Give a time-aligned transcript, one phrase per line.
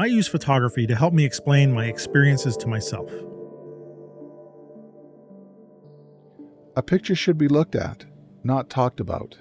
[0.00, 3.10] I use photography to help me explain my experiences to myself.
[6.76, 8.04] A picture should be looked at,
[8.44, 9.36] not talked about.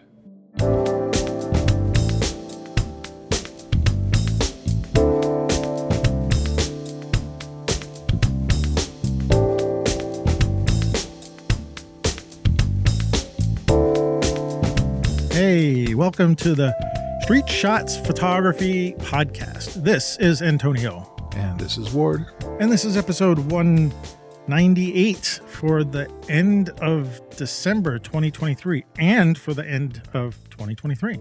[15.31, 16.86] Hey, welcome to the
[17.27, 19.83] Street Shots Photography Podcast.
[19.83, 22.25] This is Antonio, And this is Ward.
[22.61, 30.01] and this is episode 198 for the end of December 2023 and for the end
[30.13, 31.19] of 2023.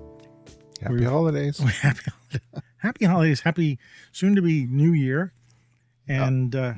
[0.81, 1.59] Happy We've- holidays.
[1.81, 2.03] happy,
[2.79, 3.81] happy holidays, happy
[4.13, 5.33] soon to be new year.
[6.07, 6.75] And, uh,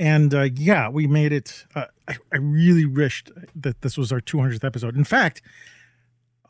[0.00, 1.64] and uh, yeah, we made it.
[1.76, 4.96] Uh, I, I really wished that this was our 200th episode.
[4.96, 5.42] In fact,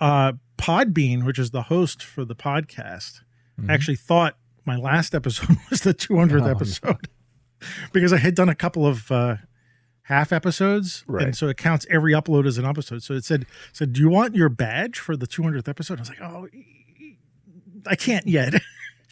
[0.00, 3.20] uh, Podbean, which is the host for the podcast,
[3.60, 3.69] Mhm.
[3.70, 6.50] actually thought my last episode was the 200th Oh, yeah.
[6.53, 7.08] episode
[7.92, 9.36] because I had done a couple of uh,
[10.03, 11.27] half episodes, Right.
[11.27, 13.03] and so it counts every upload as an episode.
[13.03, 16.08] So it said, "said Do you want your badge for the 200th episode?" I was
[16.08, 16.48] like, "Oh,
[17.86, 18.55] I can't yet."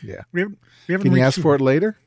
[0.00, 0.22] Yeah.
[0.30, 1.98] we haven't, we haven't Can you ask two- for it later?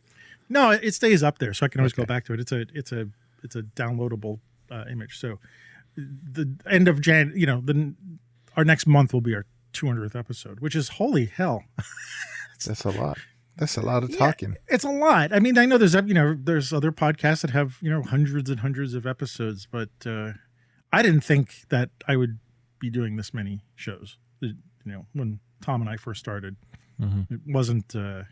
[0.47, 2.39] No, it stays up there, so I can always go back to it.
[2.39, 3.09] It's a it's a
[3.43, 4.39] it's a downloadable
[4.71, 5.19] uh, image.
[5.19, 5.39] So
[5.97, 7.93] the end of Jan, you know, the
[8.57, 11.63] our next month will be our 200th episode, which is holy hell.
[12.65, 13.17] That's a lot.
[13.57, 14.17] That's a lot of Yeah.
[14.17, 14.55] talking.
[14.67, 15.33] It's a lot.
[15.33, 18.49] I mean, I know there's you know there's other podcasts that have you know hundreds
[18.49, 20.33] and hundreds of episodes, but uh,
[20.91, 22.39] I didn't think that I would
[22.79, 24.17] be doing this many shows.
[24.39, 26.55] You know, when Tom and I first started,
[26.99, 27.95] it wasn't.
[27.95, 28.23] Uh,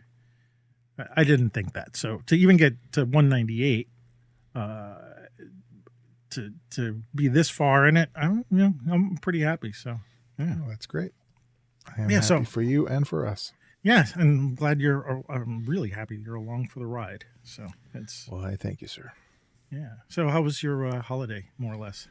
[0.98, 1.96] I- I didn't think that.
[1.96, 3.88] So to even get to 198,
[4.56, 4.96] uh,
[6.32, 9.72] to to be this far in it, I'm you know I'm pretty happy.
[9.74, 10.00] So
[10.38, 10.56] yeah.
[10.64, 11.12] Oh, that's great.
[11.88, 13.54] I am Yeah, happy so- for you and for us.
[13.82, 15.24] Yeah, and I'm glad you're.
[15.30, 17.24] I'm really happy you're along for the ride.
[17.44, 19.14] So it's Well, I thank you, sir.
[19.72, 19.94] Yeah.
[20.10, 22.08] So how was your uh, holiday, more or less?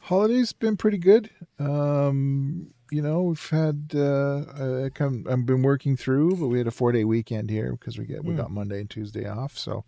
[0.00, 1.30] Holiday's been pretty good.
[1.60, 5.24] Um, you know, we've had uh, I come.
[5.30, 8.24] I've been working through, but we had a four day weekend here because we get
[8.24, 8.38] we Mm.
[8.38, 9.56] got Monday and Tuesday off.
[9.56, 9.84] So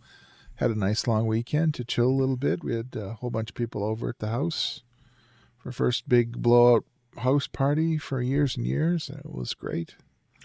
[0.56, 2.62] had a nice long weekend to chill a little bit.
[2.64, 4.82] We had a whole bunch of people over at the house
[5.58, 6.84] for first big blowout
[7.18, 9.94] house party for years and years, and it was great.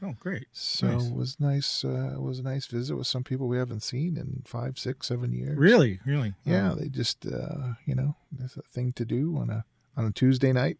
[0.01, 0.47] Oh, great.
[0.53, 1.07] So Nice.
[1.07, 1.83] it was nice.
[1.83, 5.07] Uh, it was a nice visit with some people we haven't seen in five, six,
[5.07, 5.57] seven years.
[5.57, 6.35] Really, really.
[6.45, 6.75] Yeah, Oh.
[6.75, 9.65] they just uh, you know, it's a thing to do on a
[9.97, 10.77] on a Tuesday night.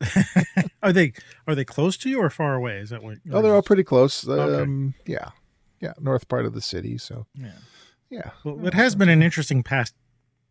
[0.82, 1.12] are they
[1.46, 2.78] are they close to you or far away?
[2.78, 3.18] Is that what?
[3.30, 4.26] Oh, they're all pretty close.
[4.26, 4.62] Okay.
[4.62, 5.30] Um, yeah,
[5.80, 6.98] yeah, north part of the city.
[6.98, 7.52] So Yeah.
[8.12, 9.94] Yeah, Well, it has been an interesting past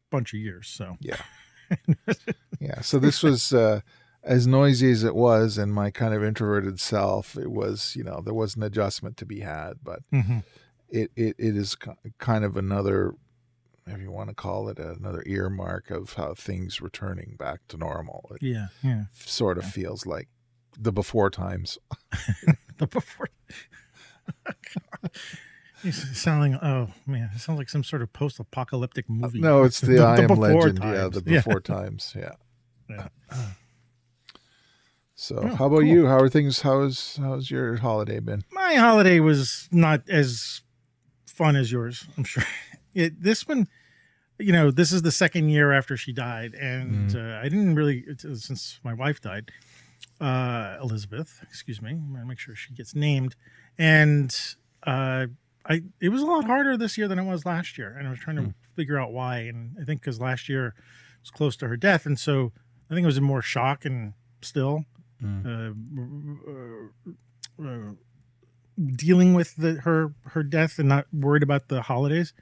[0.10, 0.68] bunch of years.
[0.68, 1.22] So yeah,
[2.60, 2.82] yeah.
[2.82, 3.82] So this was uh,
[4.24, 7.38] as noisy as it was, and my kind of introverted self.
[7.38, 10.44] It was, you know, there was an adjustment to be had, but Mhm.
[10.90, 11.76] it it, it is
[12.18, 13.14] kind of another,
[13.88, 18.30] if you want to call it, another earmark of how things returning back to normal.
[18.36, 19.04] It yeah, yeah.
[19.14, 20.28] sort of feels like
[20.78, 21.78] the before times.
[22.78, 23.30] The before.
[25.84, 29.40] You sounding oh man, it sounds like some sort of post-apocalyptic movie.
[29.40, 30.80] No, it's the, I am before legend.
[30.80, 31.16] Yeah, times.
[31.16, 32.14] the before times.
[32.18, 32.32] Yeah.
[32.90, 33.08] Yeah.
[35.16, 35.84] So, Oh, how about cool.
[35.86, 36.08] you?
[36.08, 36.62] How are things?
[36.62, 38.44] How's how's your holiday been?
[38.52, 40.62] my holiday was not as
[41.26, 42.44] fun as yours i'm sure
[42.94, 43.68] it, this one
[44.38, 48.06] you know this is the second year after she died and uh, i didn't really
[48.12, 49.50] uh, since my wife died
[50.20, 53.36] uh elizabeth excuse me i'm make sure she gets named
[53.78, 54.38] and
[54.84, 55.26] uh
[55.66, 58.10] i it was a lot harder this year than it was last year and i
[58.10, 60.74] was trying to figure out why and i think because last year
[61.22, 62.52] was close to her death and so
[62.90, 64.86] i think it was in more shock and still
[65.24, 65.72] uh,
[66.48, 67.92] uh, uh,
[68.96, 72.34] dealing with the, her her death and not worried about the holidays.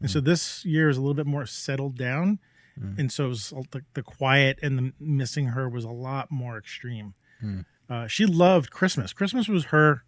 [0.00, 2.38] And so this year is a little bit more settled down,
[2.78, 2.98] Mm.
[2.98, 6.58] and so it was, the, the quiet and the missing her was a lot more
[6.58, 7.14] extreme.
[7.42, 7.64] Mm.
[7.88, 9.14] Uh, she loved Christmas.
[9.14, 10.04] Christmas was her.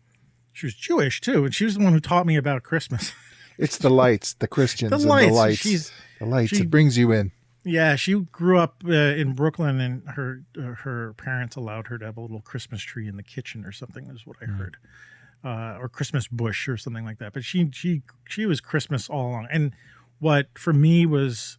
[0.53, 3.13] She was Jewish too, and she was the one who taught me about Christmas.
[3.61, 5.31] It's the lights, the Christians, the and lights.
[5.31, 5.59] the lights.
[5.59, 6.51] She's the lights.
[6.51, 7.33] she- it brings you in.
[7.65, 12.05] Yeah, she grew up uh, in Brooklyn, and her uh, her parents allowed her to
[12.05, 14.07] have a little Christmas tree in the kitchen or something.
[14.15, 14.77] Is what I heard,
[15.45, 17.33] uh, or Christmas bush or something like that.
[17.33, 19.49] But she she she was Christmas all along.
[19.51, 19.75] And
[20.21, 21.59] what for me was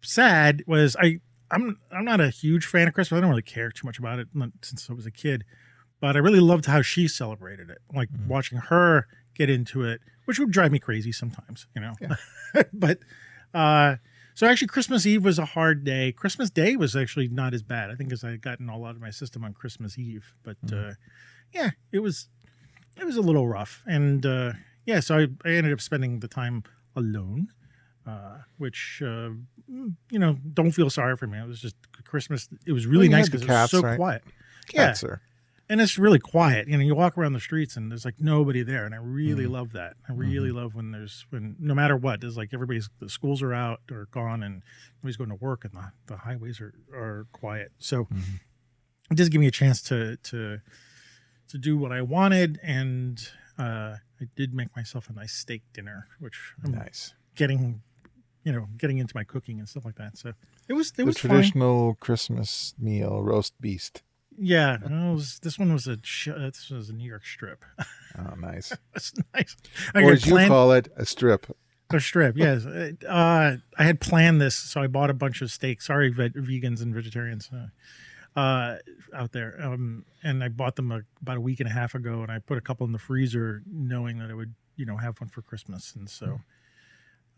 [0.00, 1.20] sad was I
[1.50, 3.18] I'm I'm not a huge fan of Christmas.
[3.18, 4.28] I don't really care too much about it
[4.62, 5.44] since I was a kid,
[6.00, 7.78] but I really loved how she celebrated it.
[7.94, 8.26] Like Mhm.
[8.26, 11.92] watching her get into it, which would drive me crazy sometimes, you know.
[12.00, 12.16] Yeah.
[12.72, 12.98] but
[13.54, 13.96] uh
[14.34, 16.12] so actually Christmas Eve was a hard day.
[16.12, 17.90] Christmas Day was actually not as bad.
[17.90, 20.34] I think as I had gotten all out of my system on Christmas Eve.
[20.42, 20.90] But Mhm.
[20.90, 20.94] uh
[21.52, 22.28] yeah, it was
[22.98, 23.82] it was a little rough.
[23.86, 24.52] And uh
[24.84, 26.62] yeah, so I, I ended up spending the time
[26.94, 27.48] alone,
[28.06, 29.30] uh, which uh,
[29.68, 31.38] mm, you know, don't feel sorry for me.
[31.40, 32.48] It was just Christmas.
[32.66, 33.96] It was really Well, nice because it was cats, so right?
[33.96, 34.22] quiet.
[34.68, 35.20] Cats are
[35.68, 36.68] and it's really quiet.
[36.68, 39.44] You know, you walk around the streets and there's like nobody there, and I really
[39.46, 39.50] Mhm.
[39.52, 39.96] love that.
[40.08, 43.52] I really love when there's when no matter what, there's like everybody's the schools are
[43.54, 44.62] out or gone, and
[45.02, 47.72] nobody's going to work, and the, the highways are are quiet.
[47.78, 48.40] So Mhm.
[49.10, 50.60] it does give me a chance to to
[51.48, 53.28] to do what I wanted, and
[53.58, 57.14] uh, I did make myself a nice steak dinner, which I'm nice.
[57.36, 57.82] getting,
[58.44, 60.18] you know, getting into my cooking and stuff like that.
[60.18, 60.32] So
[60.68, 64.02] it was it The was traditional Christmas meal, roast beast.
[64.38, 64.78] Yeah,
[65.12, 67.64] was, this one was a uh, this was a New York strip.
[68.18, 68.72] Oh, nice.
[68.92, 69.56] That's nice.
[69.94, 71.46] I or as you call it, a strip.
[71.90, 72.36] a strip.
[72.36, 75.86] Yes, uh, I had planned this, so I bought a bunch of steaks.
[75.86, 78.78] Sorry, ve- vegans and vegetarians uh, uh,
[79.14, 79.58] out there.
[79.62, 82.38] Um, and I bought them a, about a week and a half ago, and I
[82.38, 85.42] put a couple in the freezer, knowing that I would, you know, have one for
[85.42, 85.94] Christmas.
[85.94, 86.40] And so,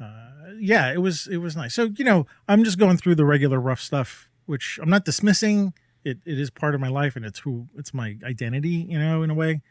[0.01, 1.75] uh, yeah, it was it was nice.
[1.75, 5.75] So you know, I'm just going through the regular rough stuff, which I'm not dismissing.
[6.05, 9.23] It it is part of my life, and it's who it's my identity, you know,
[9.23, 9.63] in a way.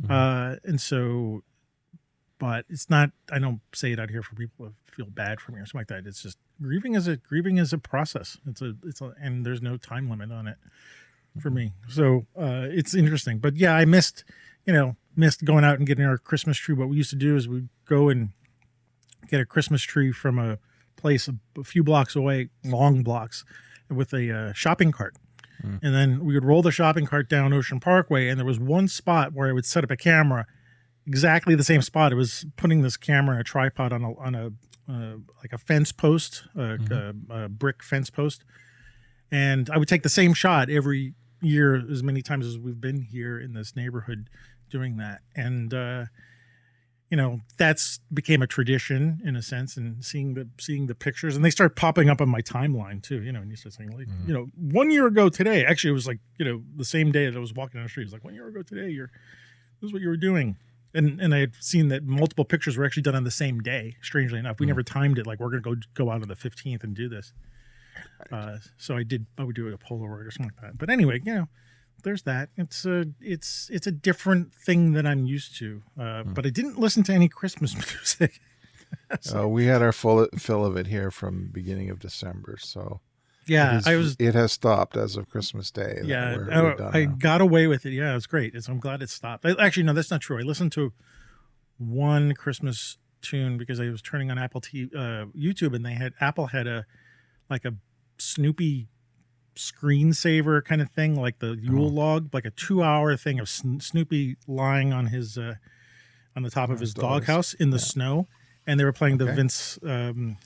[0.00, 0.10] Mhm.
[0.10, 1.42] Uh, and so,
[2.38, 3.10] but it's not.
[3.30, 5.80] I don't say it out here for people to feel bad for me or something
[5.80, 6.06] like that.
[6.08, 8.38] It's just grieving is a grieving is a process.
[8.46, 10.56] It's a it's a and there's no time limit on it
[11.40, 11.72] for me.
[11.88, 13.38] So uh, it's interesting.
[13.38, 14.24] But yeah, I missed
[14.66, 16.74] you know missed going out and getting our Christmas tree.
[16.74, 18.30] What we used to do is we'd go and
[19.28, 20.58] get a Christmas tree from a
[20.96, 23.44] place a, a few blocks away, long blocks,
[23.88, 25.14] with a uh, shopping cart.
[25.62, 25.78] Mm.
[25.82, 28.88] And then we would roll the shopping cart down Ocean Parkway, and there was one
[28.88, 30.46] spot where I would set up a camera,
[31.06, 32.12] exactly the same spot.
[32.12, 34.50] It was putting this camera in a tripod on a on a
[34.88, 37.30] uh, like a fence post, a, Mhm.
[37.30, 38.44] a, a brick fence post,
[39.30, 43.02] and I would take the same shot every year as many times as we've been
[43.02, 44.28] here in this neighborhood
[44.70, 45.20] doing that.
[45.34, 46.04] And uh,
[47.10, 51.36] you know that's became a tradition in a sense and seeing the seeing the pictures
[51.36, 53.90] and they start popping up on my timeline too you know and you start saying
[53.90, 54.26] like Mhm.
[54.28, 57.26] you know one year ago today actually it was like you know the same day
[57.26, 59.10] that i was walking down the street it was like one year ago today you're
[59.80, 60.56] this is what you were doing.
[60.94, 63.96] And and i had seen that multiple pictures were actually done on the same day
[64.02, 64.58] strangely enough.
[64.58, 64.68] We Mhm.
[64.68, 67.32] never timed it like we're gonna go go out on the 15th and do this.
[68.32, 70.78] Uh, so i did i would do a polaroid or something like that.
[70.78, 71.48] But anyway you know
[72.02, 72.50] there's that.
[72.56, 75.82] It's a it's it's a different thing that I'm used to.
[75.98, 76.32] Uh, Hmm.
[76.34, 78.40] But I didn't listen to any Christmas music.
[79.34, 82.56] Uh, we had our full fill of it here from beginning of December.
[82.60, 83.00] So
[83.46, 84.16] yeah, it is- I was.
[84.20, 86.00] It has stopped as of Christmas Day.
[86.04, 87.92] Yeah, we're- I, we're done I got away with it.
[87.92, 88.54] Yeah, it was great.
[88.54, 89.44] It's, I'm glad it stopped.
[89.44, 90.38] I, actually, no, that's not true.
[90.38, 90.92] I listened to
[91.78, 96.12] one Christmas tune because I was turning on Apple T, uh, YouTube, and they had
[96.20, 96.86] Apple had a
[97.50, 97.74] like a
[98.18, 98.88] Snoopy
[99.56, 101.88] screensaver kind of thing, like the Yule Oh.
[101.88, 105.54] log, like a two hour thing of Sn- Snoopy lying on his uh,
[106.34, 107.82] on the top of his doghouse in the Yeah.
[107.82, 108.28] snow,
[108.66, 109.78] and they were playing the Vince.
[109.82, 110.36] Um,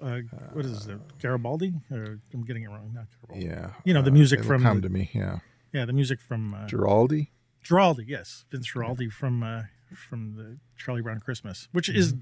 [0.00, 0.20] uh,
[0.52, 0.98] what is it?
[1.18, 1.74] Garibaldi?
[1.90, 2.92] Or I'm getting it wrong.
[2.94, 3.46] Not Garibaldi.
[3.46, 3.72] Yeah.
[3.84, 5.10] You know, the uh, music from come the- to me.
[5.12, 5.40] Yeah.
[5.72, 7.28] Yeah, the music from uh, Guaraldi.
[7.64, 9.62] Guaraldi, yes, Vince Guaraldi from uh,
[9.94, 12.20] from the Charlie Brown Christmas, which is Mm-hmm.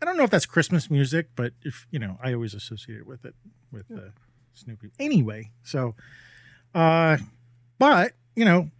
[0.00, 3.06] I don't know if that's Christmas music, but if you know, I always associate it
[3.06, 3.36] with it
[3.70, 4.10] with uh,
[4.54, 4.90] Snoopy.
[4.98, 5.94] Anyway, so,
[6.74, 7.16] uh,
[7.78, 8.70] but you know,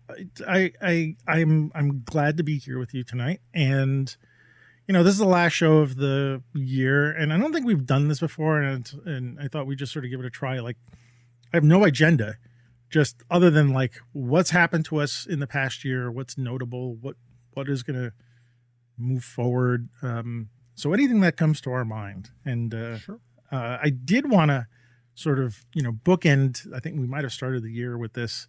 [0.47, 4.15] I I I'm I'm glad to be here with you tonight, and
[4.87, 7.87] you know, this is the last show of the year, and I don't think we've
[7.87, 10.61] done this before, and and I thought we'd just sort of give it a try.
[10.61, 10.77] Like,
[11.53, 12.37] I have no agenda
[12.93, 17.17] just other than like what's happened to us in the past year what's notable what
[17.55, 18.13] what is going to
[18.99, 22.99] move forward um so anything that comes to our mind and uh,
[23.51, 24.67] uh i did want to
[25.15, 28.47] sort of you know bookend i think we might have started the year with this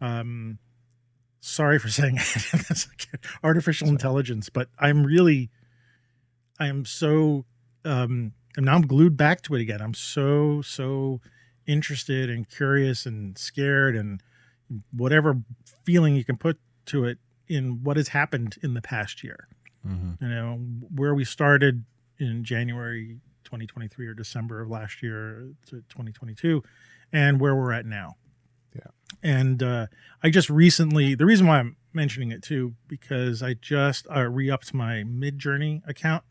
[0.00, 0.58] um
[1.40, 2.88] sorry for saying this
[3.42, 5.50] artificial intelligence but i'm really
[6.58, 7.44] i am so
[7.84, 9.80] um and now i'm glued back to it again.
[9.80, 11.20] I'm so so
[11.66, 14.20] interested and curious and scared and
[14.92, 15.40] whatever
[15.84, 19.46] feeling you can put to it in what has happened in the past year.
[19.86, 20.20] Mhm.
[20.20, 20.56] you know
[20.94, 21.84] where we started
[22.18, 26.62] in january 2023 or december of last year to 2022
[27.12, 28.14] and where we're at now
[28.74, 28.82] Yeah.
[29.24, 29.86] and uh,
[30.22, 34.72] i just recently the reason why i'm mentioning it too because i just uh, re-upped
[34.72, 36.22] my Midjourney account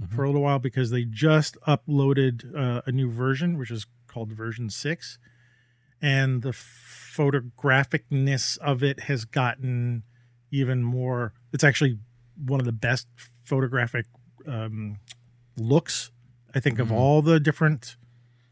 [0.00, 0.10] Mhm.
[0.14, 4.32] for a little while because they just uploaded uh, a new version which is called
[4.32, 5.18] version 6
[6.02, 10.02] and the photographicness of it has gotten
[10.50, 11.98] even more it's actually
[12.46, 13.06] one of the best
[13.44, 14.06] photographic
[14.46, 14.98] um,
[15.56, 16.10] looks
[16.54, 16.92] i think of Mhm.
[16.92, 17.96] all the different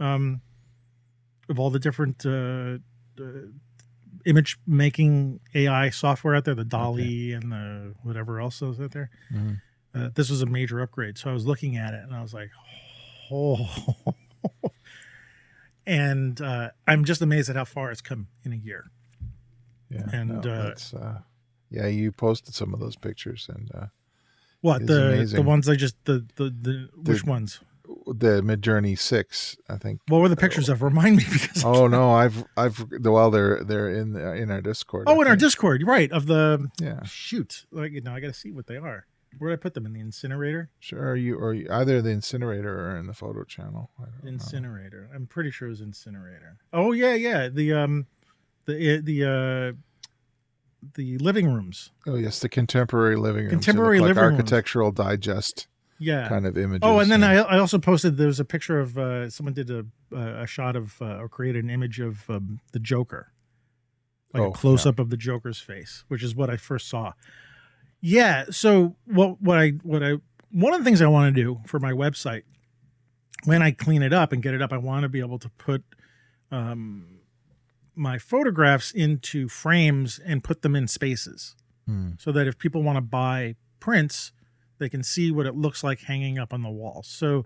[0.01, 0.41] um,
[1.49, 2.79] of all the different uh,
[3.21, 3.23] uh,
[4.27, 9.11] image making AI software out there, the DALL-E and the whatever else is out there.
[9.33, 9.61] Mhm.
[9.95, 11.17] Uh, this was a major upgrade.
[11.19, 12.51] So I was looking at it and I was like,
[13.33, 14.15] oh.
[15.87, 18.91] and uh, I'm just amazed at how far it's come in a year.
[19.91, 20.07] Yeah.
[20.13, 21.21] And, no, uh, that's, uh,
[21.71, 23.87] yeah, you posted some of those pictures and uh,
[24.61, 27.61] What the the ones I just the the, the which ones?
[28.17, 30.01] The Midjourney six, I think.
[30.09, 30.83] What were the pictures of?
[30.83, 35.09] Remind me because Oh no, I've I've well they're they're in the, in our Discord.
[35.09, 35.37] I oh in our.
[35.37, 36.11] Discord, right?
[36.11, 39.07] Of the Yeah, shoot, like you know, I got to see what they are.
[39.39, 40.71] Where did I put them in the incinerator?
[40.81, 41.15] sure.
[41.15, 43.91] You or you, either the incinerator or in the photo channel.
[43.99, 44.31] I don't know.
[44.31, 45.11] Incinerator.
[45.15, 46.57] I'm pretty sure it was incinerator.
[46.73, 47.49] Oh yeah, yeah.
[47.49, 48.07] The um,
[48.65, 49.77] the the uh,
[50.95, 51.91] the living rooms.
[52.07, 53.51] Oh yes, the contemporary living room.
[53.51, 54.39] Contemporary like living rooms.
[54.39, 56.29] architectural digest Yeah.
[56.29, 56.81] kind of images.
[56.83, 59.71] Oh, and then I, I also posted there was a picture of uh, someone did
[59.71, 63.33] a a shot of uh, or created an image of um, the Joker,
[64.33, 67.13] like Oh, a close up of the Joker's face, which is what I first saw.
[68.01, 68.45] Yeah.
[68.51, 70.15] So what what I what I
[70.51, 72.43] one of the things I want to do for my website
[73.45, 75.49] when I clean it up and get it up, I want to be able to
[75.51, 75.85] put
[76.51, 77.19] um,
[77.95, 81.55] my photographs into frames and put them in spaces
[81.87, 82.11] Hmm.
[82.19, 84.33] so that if people want to buy prints,
[84.79, 87.03] they can see what it looks like hanging up on the wall.
[87.05, 87.45] So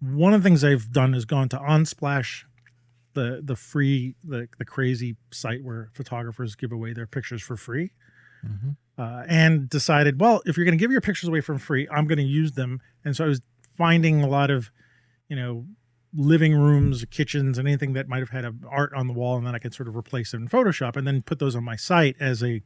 [0.00, 2.44] one of the things I've done is gone to Unsplash,
[3.14, 7.92] the the free the the crazy site where photographers give away their pictures for free,
[8.44, 8.76] Mhm.
[8.98, 12.06] uh, and decided, well, if you're going to give your pictures away for free, I'm
[12.06, 12.80] going to use them.
[13.04, 13.40] And so I was
[13.78, 14.70] finding a lot of,
[15.28, 15.66] you know,
[16.12, 19.46] living rooms, kitchens, and anything that might have had a art on the wall, and
[19.46, 21.74] then I could sort of replace it in Photoshop, and then put those on my
[21.76, 22.62] site as a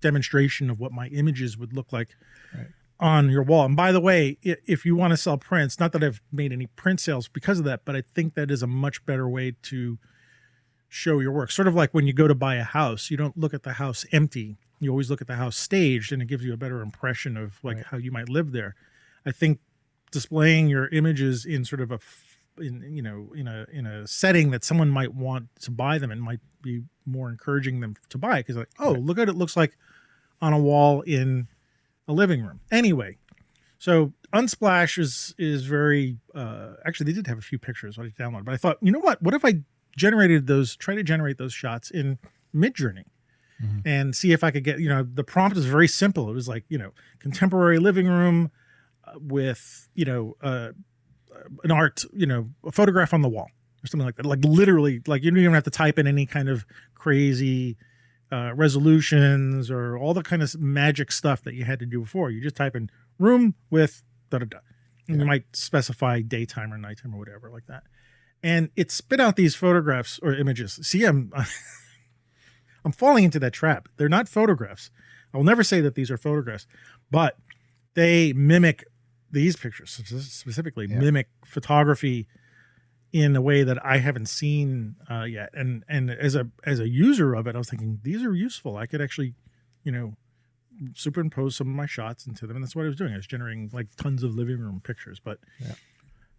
[0.00, 2.10] demonstration of what my images would look like
[2.54, 2.68] Right.
[3.00, 3.64] On your wall.
[3.64, 6.66] And by the way, if you want to sell prints, not that I've made any
[6.66, 9.98] print sales because of that, but I think that is a much better way to
[10.88, 11.50] show your work.
[11.50, 13.74] Sort of like when you go to buy a house, you don't look at the
[13.74, 14.56] house empty.
[14.80, 17.62] You always look at the house staged and it gives you a better impression of
[17.62, 17.86] like Right.
[17.86, 18.74] how you might live there.
[19.26, 19.60] I think
[20.10, 21.98] displaying your images in sort of a
[22.60, 26.10] in you know in a in a setting that someone might want to buy them
[26.10, 29.56] and might be more encouraging them to buy because like oh look at it looks
[29.56, 29.76] like
[30.40, 31.46] on a wall in
[32.08, 33.16] a living room anyway
[33.78, 38.44] so unsplash is is very uh actually they did have a few pictures I downloaded
[38.46, 39.62] but I thought you know what what if I
[39.96, 42.18] generated those try to generate those shots in
[42.54, 43.04] Midjourney
[43.62, 43.82] Mhm.
[43.84, 46.46] and see if I could get you know the prompt is very simple it was
[46.48, 48.50] like you know contemporary living room
[49.04, 50.70] uh, with you know uh
[51.62, 53.48] an art, you know, a photograph on the wall
[53.82, 54.26] or something like that.
[54.26, 57.76] Like literally, like you don't even have to type in any kind of crazy
[58.32, 62.30] uh, resolutions or all the kind of magic stuff that you had to do before.
[62.30, 64.58] You just type in room with da da da.
[65.08, 65.22] And Yeah.
[65.22, 67.84] you might specify daytime or nighttime or whatever like that.
[68.42, 70.78] And it spit out these photographs or images.
[70.82, 71.32] See, I'm
[72.84, 73.88] I'm falling into that trap.
[73.96, 74.90] They're not photographs.
[75.32, 76.66] I will never say that these are photographs,
[77.10, 77.36] but
[77.94, 78.84] they mimic
[79.30, 79.90] these pictures
[80.30, 80.98] specifically Yeah.
[81.00, 82.28] mimic photography
[83.12, 85.50] in a way that I haven't seen uh, yet.
[85.54, 88.76] And and as a as a user of it, I was thinking these are useful.
[88.76, 89.34] I could actually,
[89.84, 90.14] you know,
[90.94, 93.12] superimpose some of my shots into them, and that's what I was doing.
[93.12, 95.20] I was generating like tons of living room pictures.
[95.22, 95.38] But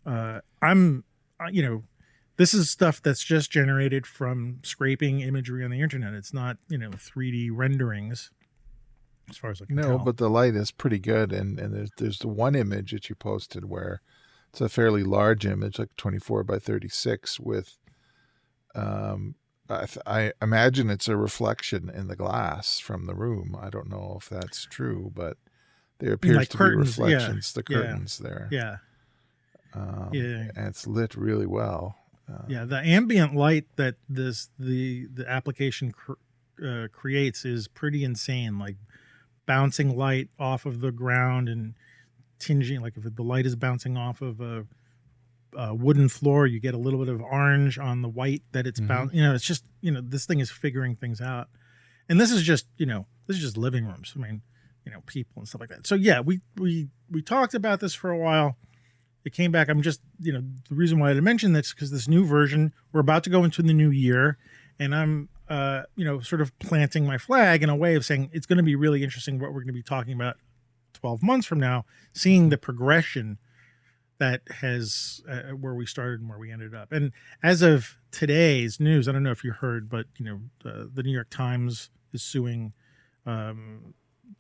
[0.06, 1.04] uh, I'm,
[1.40, 1.84] uh, you know,
[2.38, 6.14] this is stuff that's just generated from scraping imagery on the internet.
[6.14, 8.32] It's not you know 3D renderings.
[9.30, 9.90] As far as I can tell.
[9.90, 10.06] No, tell.
[10.06, 13.16] but the light is pretty good, and and there's there's the one image that you
[13.16, 14.02] posted where
[14.50, 17.78] it's a fairly large image, like 24 by 36, with
[18.76, 19.36] um,
[19.70, 23.56] I, th- I imagine it's a reflection in the glass from the room.
[23.60, 25.38] I don't know if that's true, but
[26.00, 27.78] there appears like to curtains, be yeah, reflections, the yeah.
[27.78, 28.48] curtains there.
[28.52, 28.78] yeah,
[29.74, 30.50] um, Yeah.
[30.56, 31.96] and it's lit really well.
[32.32, 36.14] Uh, Yeah, the ambient light that this the the application cr-
[36.64, 38.58] uh, creates is pretty insane.
[38.60, 38.78] Like
[39.46, 41.74] bouncing light off of the ground and
[42.40, 42.82] tinging.
[42.82, 44.66] Like if the light is bouncing off of a,
[45.56, 48.80] a wooden floor, you get a little bit of orange on the white that it's
[48.80, 48.88] Mhm.
[48.88, 49.14] bound.
[49.14, 51.50] You know, it's just you know this thing is figuring things out.
[52.08, 54.14] And this is just you know this is just living rooms.
[54.16, 54.42] I mean,
[54.86, 55.86] you know, people and stuff like that.
[55.88, 58.58] So yeah, we we we talked about this for a while
[59.26, 59.68] it came back.
[59.68, 63.02] I'm just, you know, the reason why I mentioned this because this new version, we're
[63.02, 64.38] about to go into the new year,
[64.80, 68.30] and I'm, uh, you know, sort of planting my flag in a way of saying
[68.32, 70.38] it's going to be really interesting what we're going to be talking about
[71.02, 73.38] 12 months from now, seeing the progression
[74.20, 76.92] that has uh, where we started and where we ended up.
[76.92, 80.40] And as of today's news, I don't know if you heard, but you know,
[80.70, 82.74] uh, the New York Times is suing
[83.26, 83.94] um,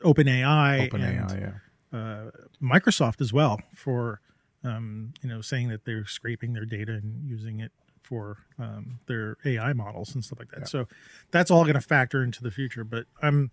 [0.04, 1.62] OpenAI, and
[1.94, 1.98] yeah.
[1.98, 4.22] uh, Microsoft as well for
[4.64, 7.72] um, you know saying that they're scraping their data and using it
[8.04, 10.68] for um, their AI models and stuff like that.
[10.68, 10.88] So
[11.32, 12.84] that's all going to factor into the future.
[12.84, 13.52] But I'm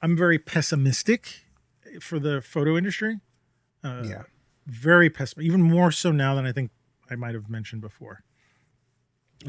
[0.00, 1.44] I'm very pessimistic
[2.00, 3.20] for the photo industry.
[3.84, 4.22] Uh, yeah.
[4.66, 6.70] very pessimistic, even more so now than I think
[7.10, 8.22] I might have mentioned before.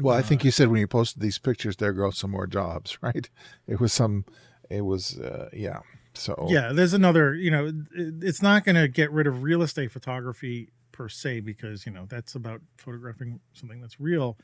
[0.00, 2.98] Well, I think you said when you posted these pictures, there go some more jobs,
[3.02, 3.28] right?
[3.68, 4.24] It was some,
[4.68, 5.80] it was, uh, yeah.
[6.14, 7.34] So Yeah, there's another.
[7.34, 11.84] You know, it's not going to get rid of real estate photography per se because
[11.86, 14.38] you know that's about photographing something that's real.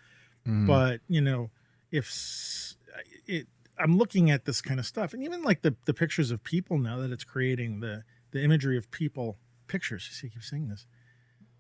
[0.46, 1.50] mm, But you know,
[1.92, 2.74] if
[3.26, 3.46] it,
[3.80, 6.78] I'm looking at this kind of stuff, and even like the the pictures of people
[6.78, 10.06] now that it's creating the the imagery of people pictures.
[10.08, 10.86] You see, I keep saying this.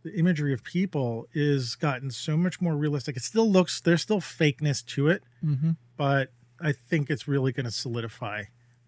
[0.02, 3.16] The imagery of people is gotten so much more realistic.
[3.16, 5.76] It still looks there's still fakeness to it, mhm.
[5.96, 8.44] but I think it's really going to solidify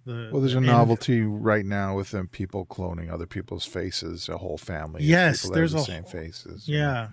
[0.06, 0.30] the.
[0.32, 4.28] well, there's the a end- novelty right now with them people cloning other people's faces,
[4.28, 5.02] a whole family.
[5.04, 6.68] Yes, people that have there's the a same whole- faces.
[6.68, 7.08] you know, Yeah,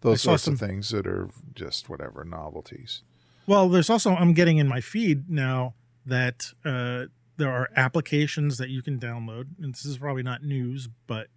[0.00, 3.02] those saw sorts some- of things that are just whatever novelties.
[3.46, 5.74] Well, there's also I'm getting in my feed now
[6.06, 10.88] that uh, there are applications that you can download, and this is probably not news,
[11.06, 11.28] but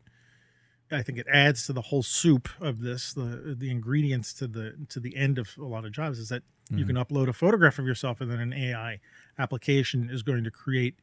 [0.91, 3.13] I think it adds to the whole soup of this.
[3.13, 6.43] The the ingredients to the to the end of a lot of jobs is that
[6.69, 6.87] you Mhm.
[6.87, 8.99] can upload a photograph of yourself, and then an AI
[9.37, 10.95] application is going to create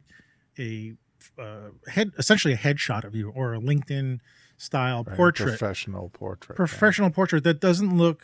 [0.58, 0.94] a
[1.38, 4.20] uh, head essentially a headshot of you or a LinkedIn
[4.58, 6.56] style Right, portrait professional portrait, yeah.
[6.56, 8.22] professional portrait that doesn't look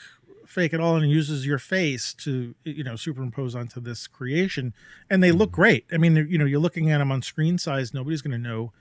[0.50, 4.75] fake at all and uses your face to you know superimpose onto this creation
[5.09, 5.61] and they look mm-hmm.
[5.62, 5.87] great.
[5.92, 8.73] I mean you know you're looking at them on screen size nobody's going to know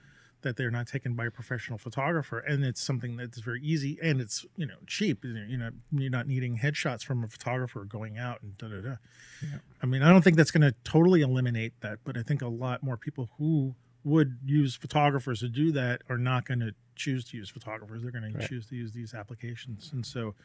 [0.42, 4.20] that they're not taken by a professional photographer and it's something that's very easy and
[4.22, 5.24] it's you know cheap.
[5.24, 8.96] You know you're not needing headshots from a photographer going out and da da da.
[9.42, 9.60] Yeah.
[9.82, 12.48] i mean i don't think that's going to totally eliminate that but i think a
[12.48, 17.24] lot more people who would use photographers to do that are not going to choose
[17.26, 18.02] to use photographers.
[18.02, 18.42] They're going Right.
[18.42, 20.36] to choose to use these applications and so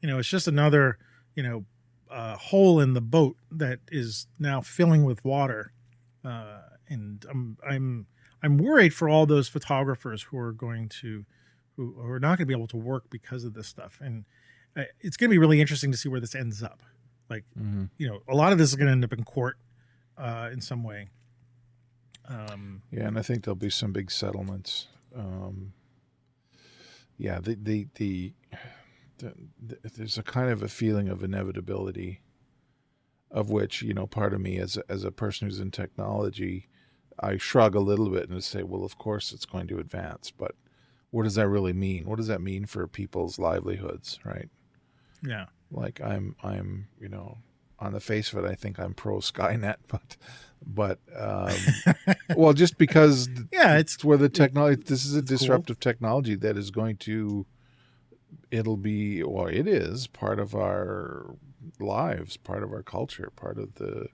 [0.00, 0.98] you know it's just another
[1.34, 1.64] you know
[2.10, 5.72] uh, hole in the boat that is now filling with water
[6.24, 8.06] uh, and i'm i'm
[8.42, 11.24] i'm worried for all those photographers who are going to
[11.76, 14.24] who, who are not going to be able to work because of this stuff and
[14.76, 16.80] uh, it's going to be really interesting to see where this ends up
[17.28, 17.90] like Mhm.
[17.98, 19.56] you know a lot of this is going to end up in court
[20.16, 21.08] uh, in some way
[22.26, 24.88] um, Yeah, and I think there'll be some big settlements.
[25.16, 25.72] Um,
[27.16, 28.32] yeah, the the the
[29.94, 32.20] there's a kind of a feeling of inevitability,
[33.30, 36.68] of which you know, part of me as a, as a person who's in technology,
[37.20, 40.52] I shrug a little bit and say, well, of course it's going to advance, but
[41.10, 42.04] what does that really mean?
[42.04, 44.48] What does that mean for people's livelihoods, right?
[45.22, 47.38] yeah like i'm i'm you know
[47.80, 50.16] on the face of it i think i'm pro skynet but
[50.64, 51.50] but um
[52.36, 55.38] well just because yeah it's it's where the technology this is a It's cool.
[55.38, 57.46] disruptive technology that is going to
[58.50, 61.34] it'll be well it is part of our
[61.80, 64.08] lives part of our culture part of the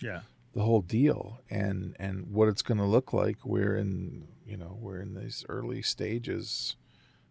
[0.00, 0.20] yeah
[0.54, 4.76] the whole deal and and what it's going to look like we're in you know
[4.80, 6.76] we're in these early stages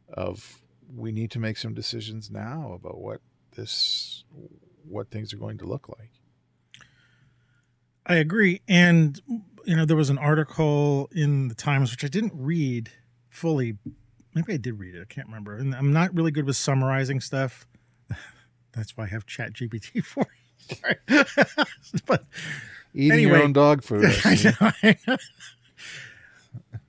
[0.09, 0.61] of
[0.95, 3.21] we need to make some decisions now about what
[3.55, 4.23] this
[4.87, 6.11] what things are going to look like
[8.07, 8.61] I agree.
[8.67, 9.21] And,
[9.65, 12.89] you know, there was an article in the Times, which I didn't read
[13.29, 13.77] fully.
[14.37, 15.01] Maybe I did read it.
[15.01, 15.57] I can't remember.
[15.57, 17.67] And I'm not really good with summarizing stuff.
[18.73, 20.27] That's why I have ChatGPT for.
[20.57, 20.95] Sorry.
[22.05, 22.25] but
[22.93, 23.31] eating Anyway.
[23.31, 25.17] your own dog food I I know, I know.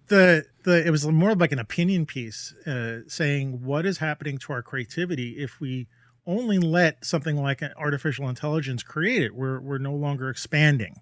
[0.08, 4.52] the the it was more like an opinion piece uh, saying what is happening to
[4.52, 5.86] our creativity if we
[6.26, 9.34] only let something like an artificial intelligence create it.
[9.34, 10.96] We're we're no longer expanding,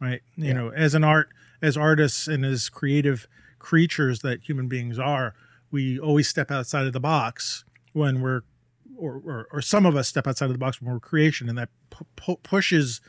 [0.00, 0.20] right?
[0.36, 0.52] You Yeah.
[0.54, 1.28] know, as an art
[1.62, 3.26] as artists and as creative
[3.58, 5.34] creatures that human beings are,
[5.76, 8.42] we always step outside of the box when we're
[8.98, 11.58] or, or, or some of us step outside of the box when we're creation and
[11.58, 13.00] that pu- pu- pushes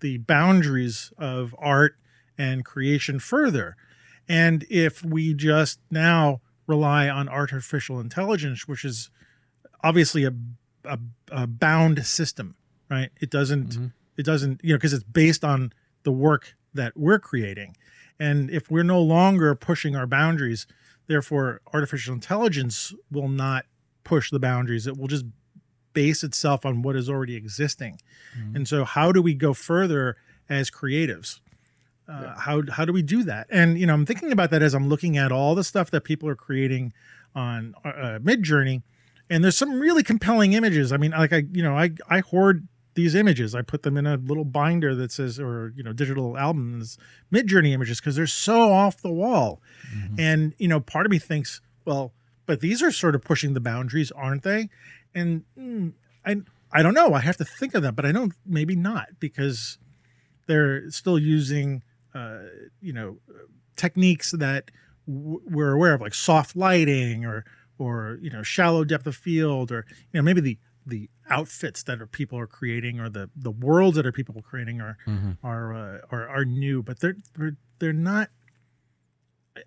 [0.00, 1.94] the boundaries of art
[2.36, 3.76] and creation further.
[4.28, 9.08] And if we just now rely on artificial intelligence which is
[9.84, 10.32] obviously a,
[10.84, 10.98] a,
[11.30, 12.56] a bound system
[12.88, 13.10] right?
[13.20, 13.92] It doesn't Mhm.
[14.16, 17.76] it doesn't you know because it's based on the work that we're creating.
[18.18, 20.66] And if we're no longer pushing our boundaries
[21.06, 23.66] therefore artificial intelligence will not
[24.04, 24.86] push the boundaries.
[24.86, 25.24] It will just
[25.92, 27.98] base itself on what is already existing.
[28.38, 28.56] Mhm.
[28.56, 30.16] and so how do we go further
[30.48, 31.40] as creatives?
[32.08, 32.34] Uh, Yeah.
[32.38, 33.46] how how do we do that?
[33.50, 36.02] And you know i'm thinking about that as i'm looking at all the stuff that
[36.04, 36.92] people are creating
[37.34, 38.82] on uh, Midjourney
[39.28, 40.92] and there's some really compelling images.
[40.92, 44.06] I mean like i you know i i hoard these images i put them in
[44.06, 46.98] a little binder that says or you know digital albums
[47.32, 49.60] Midjourney images because they're so off the wall
[49.94, 50.18] Mhm.
[50.18, 52.12] and you know part of me thinks well
[52.46, 54.68] but these are sort of pushing the boundaries aren't they
[55.14, 55.92] and mm,
[56.24, 56.36] I,
[56.72, 57.14] I don't know.
[57.14, 58.32] I have to think of that, but I don't.
[58.44, 59.78] Maybe not because
[60.46, 61.82] they're still using,
[62.14, 62.40] uh,
[62.82, 63.18] you know,
[63.76, 64.70] techniques that
[65.06, 67.44] w- we're aware of, like soft lighting or
[67.78, 72.00] or you know shallow depth of field, or you know maybe the the outfits that
[72.00, 74.96] are people are creating or the the worlds that are people creating are
[75.42, 78.30] are, uh, are are new, but they're they're, they're not.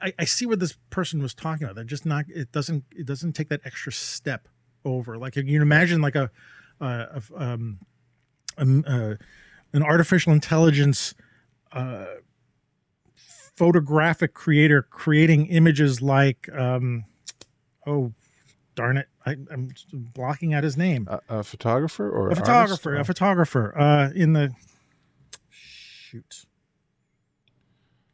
[0.01, 1.75] I, I see what this person was talking about.
[1.75, 2.25] They're just not.
[2.29, 2.85] It doesn't.
[2.91, 4.47] It doesn't take that extra step
[4.85, 5.17] over.
[5.17, 6.31] Like you can imagine, like a,
[6.79, 7.79] a, a um,
[8.57, 9.15] um, uh,
[9.73, 11.13] an artificial intelligence
[11.71, 12.05] uh,
[13.55, 17.05] photographic creator creating images like, um,
[17.85, 18.13] oh,
[18.79, 21.07] darn it, I, I'm blocking out his name.
[21.09, 23.01] A, a photographer or a photographer, artist?
[23.09, 24.51] a photographer, uh, in the
[25.49, 26.45] shoot.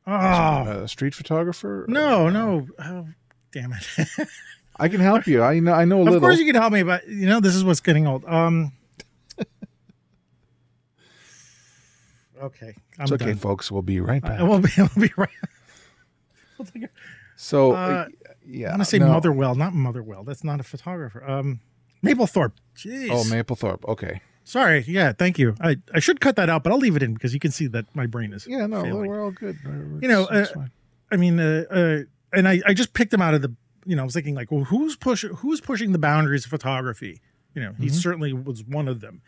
[0.08, 1.86] Oh Oh, a street photographer?
[1.88, 2.67] no, Uh, no!
[2.80, 3.08] Oh,
[3.51, 4.28] damn it!
[4.80, 5.41] I can help you.
[5.43, 5.73] I know.
[5.73, 6.17] I know a of little.
[6.17, 8.25] Of course you can help me, but you know this is what's getting old.
[8.25, 8.71] Um.
[12.41, 13.38] Okay, I'm it's okay, done.
[13.38, 13.71] folks.
[13.71, 14.39] We'll be right back.
[14.39, 14.69] I will be.
[14.78, 15.30] I will be right.
[16.58, 16.67] We'll
[17.38, 18.06] so, Uh, uh,
[18.48, 18.68] yeah.
[18.68, 19.08] I want to say no.
[19.08, 20.24] Motherwell, not Motherwell.
[20.24, 21.24] That's not a photographer.
[21.30, 21.60] Um,
[22.04, 22.54] Mapplethorpe.
[22.78, 23.10] Jeez.
[23.12, 23.84] Oh, Mapplethorpe.
[23.88, 24.22] Okay.
[24.44, 24.84] Sorry.
[24.88, 25.12] Yeah.
[25.12, 25.56] Thank you.
[25.60, 27.68] I, I should cut that out, but I'll leave it in because you can see
[27.68, 28.46] that my brain is.
[28.48, 28.68] Yeah.
[28.68, 29.08] No, failing.
[29.10, 29.58] we're all good.
[30.02, 30.66] You know, It's- it's uh.
[31.12, 32.00] I mean, uh, uh,
[32.34, 33.54] and I, I just picked him out of the,
[33.86, 37.22] you know, I was thinking like, well, who's push, who's pushing the boundaries of photography?
[37.54, 37.92] You know, he Mhm.
[37.92, 39.22] certainly was one of them.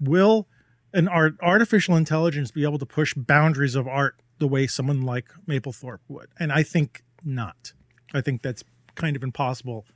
[0.00, 0.48] Will
[0.94, 5.26] an art artificial intelligence be able to push boundaries of art the way someone like
[5.46, 6.28] Mapplethorpe would?
[6.40, 7.72] And I think not.
[8.14, 9.86] I think that's kind of impossible,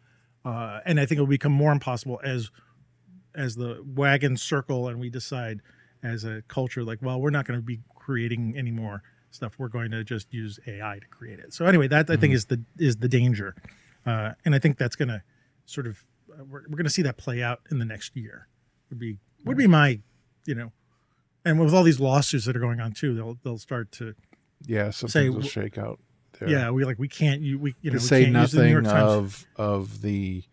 [0.45, 2.51] uh, and I think it will become more impossible as
[3.35, 5.61] as the wagons circle and we decide
[6.03, 9.55] as a culture like, well, we're not going to be creating any more stuff.
[9.59, 11.55] We're going to just use AI to create it.
[11.55, 13.55] So anyway, that I think is the is the danger,
[14.07, 15.23] uh, and I think that's going to
[15.67, 18.49] sort of uh, we're, we're going to see that play out in the next year.
[18.91, 20.01] Would be would be my,
[20.47, 20.73] you know,
[21.45, 24.15] and with all these lawsuits that are going on too, they'll they'll start to
[24.67, 25.99] yeah, some say things will shake out.
[26.47, 26.59] There.
[26.59, 28.65] yeah we like we can't you we you know to we say can't use the
[28.65, 30.45] New York nothing of of the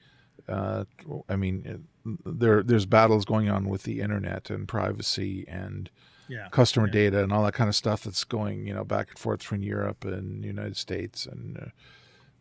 [0.47, 0.83] uh
[1.27, 1.85] i mean
[2.25, 5.89] there there's battles going on with the internet and privacy and
[6.27, 6.93] yeah customer Yeah.
[6.93, 9.61] data and all that kind of stuff that's going you know back and forth between
[9.63, 11.65] Europe and the United States and uh,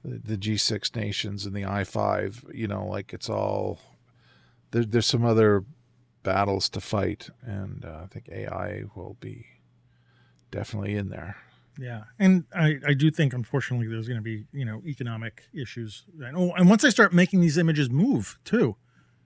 [0.05, 3.81] the, the G6 nations and the I5 you know like it's all
[4.71, 5.65] there, there's some other
[6.23, 9.47] battles to fight and uh, I think AI will be
[10.51, 11.37] definitely in there
[11.81, 16.05] Yeah, and I, I do think unfortunately there's going to be you know economic issues,
[16.21, 18.77] and oh, and once I start making these images move too,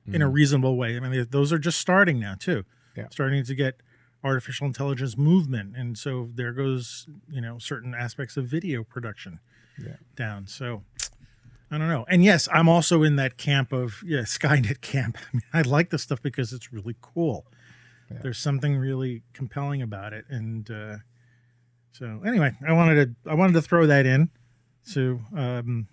[0.06, 0.32] in a Mhm.
[0.34, 0.96] reasonable way.
[0.96, 2.64] I mean, they- those are just starting now too,
[2.96, 3.06] Yeah.
[3.10, 3.80] starting to get
[4.24, 9.40] artificial intelligence movement, and so there goes you know certain aspects of video production
[9.78, 9.96] Yeah.
[10.16, 10.46] down.
[10.46, 10.84] So
[11.70, 12.04] I don't know.
[12.08, 15.16] And yes, I'm also in that camp of yeah Skynet camp.
[15.18, 17.46] I mean, I like this stuff because it's really cool.
[18.10, 18.18] Yeah.
[18.22, 20.98] There's something really compelling about it, and uh,
[21.92, 24.30] so anyway, I wanted to I wanted to throw that in
[24.92, 25.88] to um,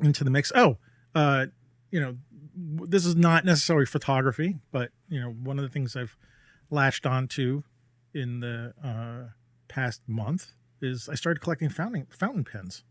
[0.00, 0.52] into the mix.
[0.54, 0.78] Oh,
[1.14, 1.46] uh,
[1.90, 2.16] you know,
[2.54, 6.16] this is not necessarily photography, but you know, one of the things I've
[6.70, 7.62] latched onto
[8.14, 9.30] in the uh,
[9.68, 12.84] past month is I started collecting fountain fountain pens,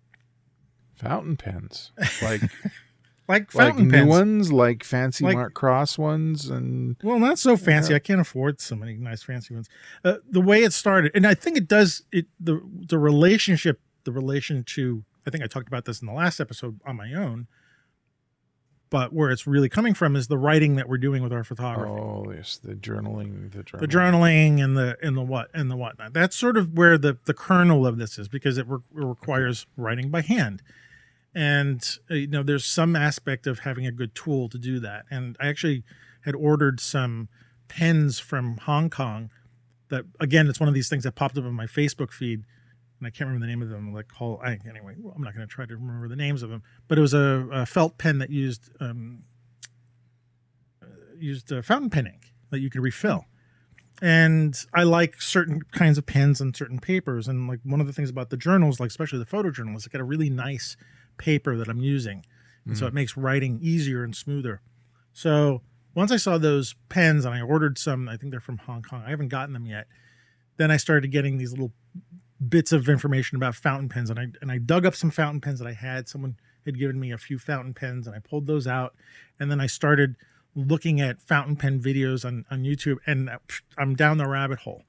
[0.96, 2.42] fountain pens like
[3.28, 4.08] like like fountain new pens.
[4.10, 7.92] ones like fancy Like- Mark Cross ones and Well, not so fancy.
[7.92, 7.98] Yeah.
[7.98, 9.68] I can't afford so many nice fancy ones.
[10.04, 14.12] Uh, the way it started, and I think it does it the the relationship, the
[14.12, 15.04] relation to.
[15.28, 17.48] I think I talked about this in the last episode on my own.
[18.92, 21.92] But where it's really coming from is the writing that we're doing with our photography,
[21.92, 25.76] oh yes the journaling the journaling the journaling, and the and the what and the
[25.76, 26.14] whatnot.
[26.14, 29.66] That's sort of where the the kernel of this is because it, re- it requires
[29.76, 30.62] writing by hand,
[31.36, 35.06] and uh, you know there's some aspect of having a good tool to do that.
[35.12, 35.84] And I actually
[36.22, 37.28] had ordered some
[37.68, 39.30] pens from Hong Kong.
[39.90, 42.44] That again, it's one of these things that popped up on my Facebook feed,
[43.00, 43.94] and I can't remember the name of them.
[43.94, 44.96] Like, call anyway.
[45.14, 47.48] I'm not going to try to remember the names of them, but it was a,
[47.52, 49.24] a felt pen that used um,
[50.82, 50.88] uh,
[51.20, 53.26] used uh, fountain pen ink that you could refill.
[54.02, 57.30] And I like certain kinds of pens and certain papers.
[57.30, 59.92] And like one of the things about the journals, like especially the photo journals, it
[59.92, 60.76] got a really nice
[61.18, 62.26] paper that I'm using,
[62.66, 64.62] and so it makes writing easier and smoother.
[65.14, 65.62] So
[65.94, 69.04] once I saw those pens and I ordered some, I think they're from Hong Kong.
[69.06, 69.88] I haven't gotten them yet.
[70.58, 71.74] Then I started getting these little
[72.50, 75.60] bits of information about fountain pens, and I and I dug up some fountain pens
[75.60, 76.08] that I had.
[76.08, 78.96] Someone had given me a few fountain pens, and I pulled those out,
[79.40, 80.16] and then I started
[80.56, 83.38] looking at fountain pen videos on on YouTube, and uh,
[83.78, 84.84] I'm down the rabbit hole.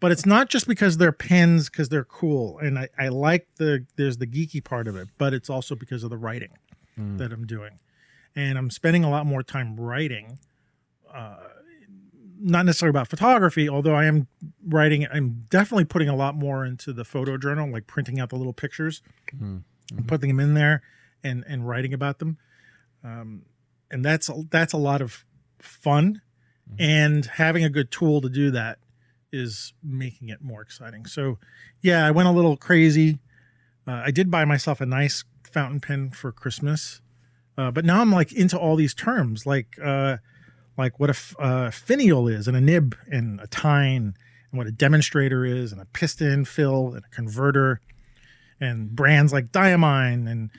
[0.00, 3.84] But it's not just because they're pens, because they're cool, and I, I like the
[3.96, 6.50] there's the geeky part of it, but it's also because of the writing
[6.98, 7.18] Mm.
[7.18, 7.78] that I'm doing,
[8.34, 10.38] and I'm spending a lot more time writing
[11.14, 11.36] uh,
[12.40, 14.26] not necessarily about photography, although I am
[14.66, 15.06] writing.
[15.12, 18.52] I'm definitely putting a lot more into the photo journal, like printing out the little
[18.52, 19.00] pictures,
[19.32, 19.62] and
[20.06, 20.82] putting them in there,
[21.24, 22.36] and and writing about them.
[23.04, 23.42] Um,
[23.90, 25.24] and that's that's a lot of
[25.60, 26.20] fun,
[26.70, 26.76] Mhm.
[26.80, 28.78] and having a good tool to do that
[29.32, 31.06] is making it more exciting.
[31.06, 31.38] So,
[31.82, 33.18] yeah, I went a little crazy.
[33.86, 37.00] Uh, I did buy myself a nice fountain pen for Christmas,
[37.56, 40.18] uh, but now I'm like into all these terms, like uh,
[40.76, 44.14] like what a f- uh, finial is, and a nib, and a tine,
[44.50, 47.80] and what a demonstrator is, and a piston fill, and a converter,
[48.60, 50.50] and brands like Diamine and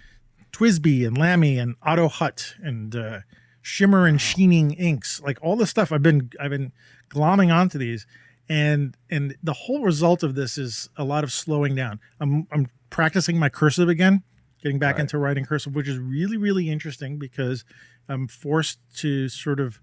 [0.52, 3.20] TWSBI and Lamy and Otto Hutt and uh,
[3.62, 6.72] Shimmer and Sheening inks, like all the stuff I've been I've been
[7.10, 8.06] glomming onto these,
[8.50, 12.00] and and the whole result of this is a lot of slowing down.
[12.20, 14.24] I'm I'm practicing my cursive again,
[14.64, 15.02] getting back Right.
[15.02, 17.64] into writing cursive, which is really really interesting because
[18.08, 19.80] I'm forced to sort of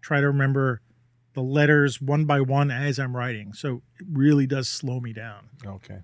[0.00, 0.80] try to remember
[1.34, 3.52] the letters one by one as I'm writing.
[3.52, 5.48] So it really does slow me down.
[5.64, 5.98] Okay.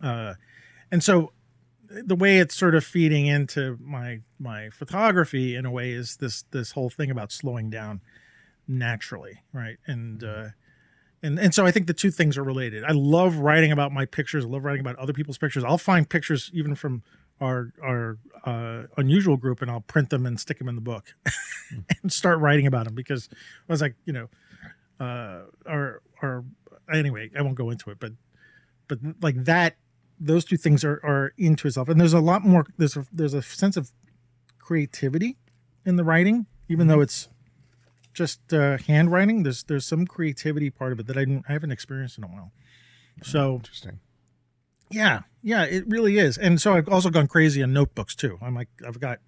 [0.00, 0.34] Uh,
[0.90, 1.32] and so
[1.88, 6.44] the way it's sort of feeding into my my photography in a way is this
[6.50, 8.00] this whole thing about slowing down
[8.68, 9.76] naturally, right?
[9.86, 10.48] And uh,
[11.22, 12.84] and and so I think the two things are related.
[12.84, 14.44] I love writing about my pictures.
[14.44, 15.64] I love writing about other people's pictures.
[15.64, 17.02] I'll find pictures even from
[17.40, 21.14] our our uh, unusual group, and I'll print them and stick them in the book,
[22.02, 23.28] and start writing about them because
[23.68, 24.28] I was like, you know,
[25.00, 26.44] uh, or or
[26.92, 28.12] anyway, I won't go into it, but
[28.88, 29.76] but like that,
[30.18, 32.66] those two things are are into itself, and there's a lot more.
[32.78, 33.92] There's a there's a sense of
[34.58, 35.36] creativity
[35.84, 37.28] in the writing, even though it's
[38.12, 39.42] just uh, handwriting.
[39.42, 42.28] There's there's some creativity part of it that I, didn't, I haven't experienced in a
[42.28, 42.52] while.
[43.22, 44.00] So Interesting.
[44.90, 46.36] yeah, yeah, it really is.
[46.38, 48.38] And so I've also gone crazy on notebooks too.
[48.42, 49.18] I'm like, I've got,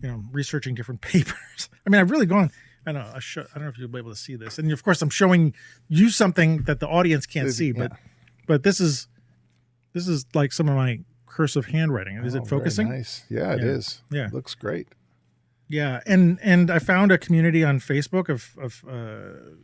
[0.00, 1.68] you know, researching different papers.
[1.86, 2.50] I mean, I've really gone.
[2.86, 3.12] I don't know.
[3.14, 4.58] I, show, I don't know if you'll be able to see this.
[4.58, 5.54] And of course, I'm showing
[5.88, 7.96] you something that the audience can't see, but Yeah.
[8.46, 9.08] but this is
[9.92, 12.16] this is like some of my cursive handwriting.
[12.18, 12.88] Is Oh, it focusing?
[12.88, 13.24] Nice.
[13.28, 13.66] Yeah, it Yeah.
[13.66, 14.02] is.
[14.10, 14.28] Yeah.
[14.32, 14.88] Looks great.
[15.68, 19.56] Yeah, and and I found a community on Facebook of of uh,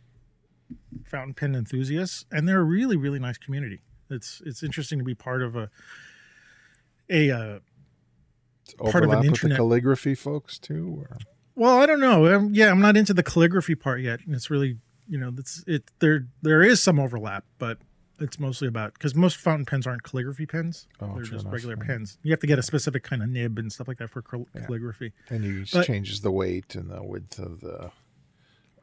[1.05, 3.83] fountain pen enthusiasts, and they're a really really nice community.
[4.11, 5.71] It's it's interesting to be part of a
[7.11, 7.59] a uh,
[8.91, 11.05] Part of an internet- the calligraphy folks too.
[11.09, 11.19] Or?
[11.55, 12.35] well, I don't know.
[12.35, 15.63] Um, yeah, I'm not into the calligraphy part yet, and it's really you know that's
[15.67, 15.85] it.
[15.99, 17.79] There there is some overlap, but
[18.23, 21.87] it's mostly about because most fountain pens aren't calligraphy pens; Oh, they're just regular yeah.
[21.87, 22.19] pens.
[22.23, 24.47] You have to get a specific kind of nib and stuff like that for cal-
[24.55, 24.67] Yeah.
[24.67, 25.13] calligraphy.
[25.29, 27.91] And you But- changes the weight and the width of the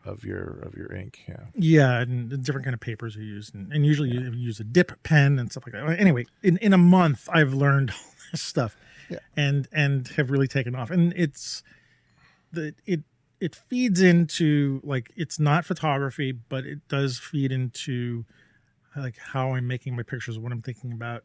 [0.05, 1.19] of your of your ink.
[1.27, 1.45] Yeah.
[1.55, 5.01] Yeah, and different kind of papers are used, and, and usually you use a dip
[5.03, 5.99] pen and stuff like that.
[5.99, 7.97] Anyway, in, in a month, I've learned all
[8.31, 8.77] this stuff,
[9.09, 9.19] Yeah.
[9.35, 10.89] and and have really taken off.
[10.89, 11.63] And it's
[12.51, 13.01] the it
[13.41, 18.25] it feeds into like it's not photography, but it does feed into
[18.95, 21.23] like how I'm making my pictures, what I'm thinking about,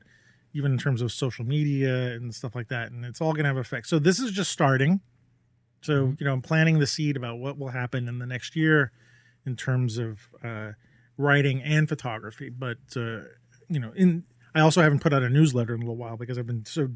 [0.53, 2.91] even in terms of social media and stuff like that.
[2.91, 3.87] And it's all going to have effect.
[3.89, 5.01] So this is just starting.
[5.83, 8.93] So you know, I'm planting the seed about what will happen in the next year
[9.47, 10.73] in terms of uh,
[11.17, 12.49] writing and photography.
[12.49, 13.21] But uh,
[13.69, 14.25] you know, in
[14.55, 16.89] I also haven't put out a newsletter in a little while because I've been so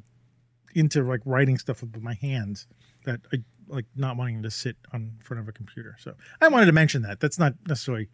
[0.75, 2.67] into like writing stuff with my hands
[3.05, 5.97] that I like not wanting to sit on front of a computer.
[5.99, 7.21] So I wanted to mention that.
[7.21, 8.09] That's not necessarily,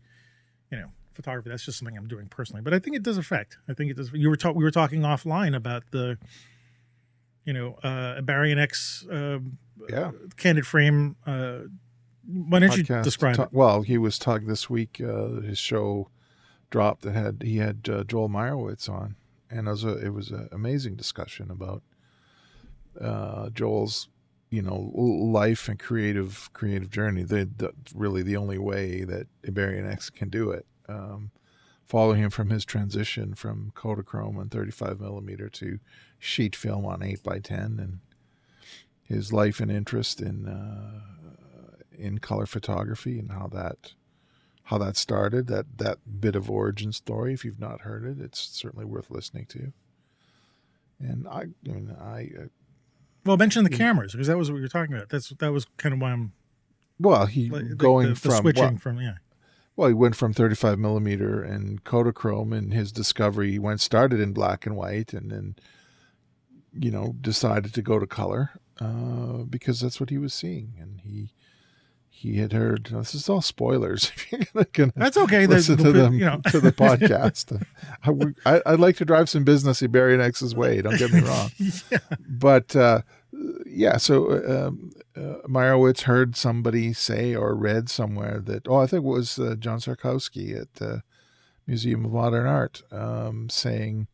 [0.71, 1.51] you know, photography.
[1.51, 2.63] That's just something I'm doing personally.
[2.63, 3.59] But I think it does affect.
[3.69, 4.13] I think it does.
[4.13, 4.37] You were.
[4.53, 6.19] We were talking offline about the,
[7.45, 10.13] you know, uh, Barian X um, Yeah.
[10.37, 11.17] candid frame.
[11.27, 11.61] Uh,
[12.27, 13.49] why don't you describe Ta- it?
[13.53, 15.01] Well, he was talking this week.
[15.01, 16.09] Uh, his show
[16.71, 19.17] dropped that had he had uh, Joel Meyerowitz on,
[19.51, 21.83] and it was a, it was an amazing discussion about
[23.01, 24.09] uh, Joel's
[24.51, 27.25] you know life and creative creative journey.
[27.25, 30.65] They, that's really the only way that Ibarionex can do it.
[30.89, 31.31] Um,
[31.87, 35.79] following him from his transition from Kodachrome on 35 millimeter to
[36.19, 37.99] sheet film on 8 by 10 and
[39.03, 41.01] his life and interest in uh,
[41.97, 43.93] in color photography and how that
[44.65, 48.41] how that started that that bit of origin story if you've not heard it it's
[48.41, 49.73] certainly worth listening to
[50.99, 52.47] and i, I mean i uh,
[53.27, 55.09] Well, mention the cameras because that was what we were talking about.
[55.11, 56.33] That's that was kind of why I'm
[56.99, 59.15] well he like, the- going the, the from switching well, from yeah.
[59.77, 64.33] Well he went from 35 millimeter and kodachrome and his discovery he went started in
[64.33, 65.57] black and white and then
[66.73, 71.01] you know decided to go to color uh, because that's what he was seeing and
[71.03, 71.31] he
[72.17, 75.47] he had heard this is all spoilers if you're gonna, gonna That's okay.
[75.47, 76.41] Listen to them you know.
[76.51, 77.61] to the podcast.
[78.05, 80.81] I, would- I, I'd like to drive some business Ibarionex's way.
[80.81, 81.51] Don't get me wrong,
[81.91, 81.99] yeah.
[82.29, 83.03] but uh,
[83.67, 89.05] yeah, so um, uh, Meyerowitz heard somebody say or read somewhere that, oh, I think
[89.05, 91.03] it was uh, John Szarkowski at the
[91.67, 94.07] Museum of Modern Art um, saying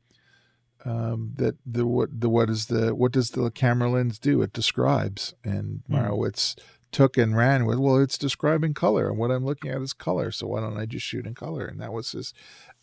[0.84, 4.40] um, that the what the what is the what does the camera lens do?
[4.40, 5.94] It describes, and Hmm.
[5.96, 6.56] Meyerowitz
[6.92, 10.32] took and ran with, well, it's describing color, and what I'm looking at is color,
[10.32, 11.64] so why don't I just shoot in color?
[11.64, 12.34] And that was his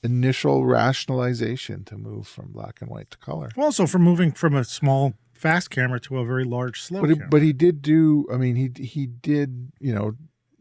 [0.03, 3.49] initial rationalization to move from black and white to color.
[3.57, 7.09] Well, Also, for moving from a small fast camera to a very large slow but
[7.09, 7.29] he, camera.
[7.29, 8.27] but he did do.
[8.31, 10.15] I mean, he he did you know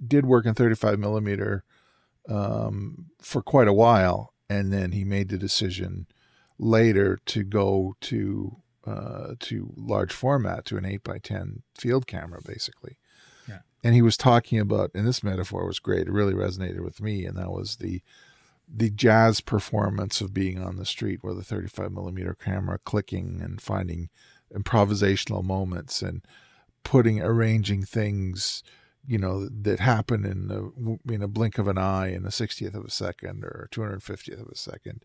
[0.06, 1.64] did work in 35 millimeter
[2.28, 6.06] um, for quite a while, and then he made the decision
[6.58, 12.40] later to go to uh, to large format to an eight by ten field camera,
[12.44, 12.98] basically.
[13.48, 13.60] Yeah.
[13.82, 16.06] And he was talking about, and this metaphor was great.
[16.06, 18.02] It really resonated with me, and that was the
[18.68, 23.60] the jazz performance of being on the street with a 35 millimeter camera, clicking and
[23.60, 24.08] finding
[24.54, 26.22] improvisational moments and
[26.84, 28.62] putting arranging things
[29.06, 32.74] you know that happen in a, in a blink of an eye in a 60th
[32.74, 35.02] of a second or 250th of a second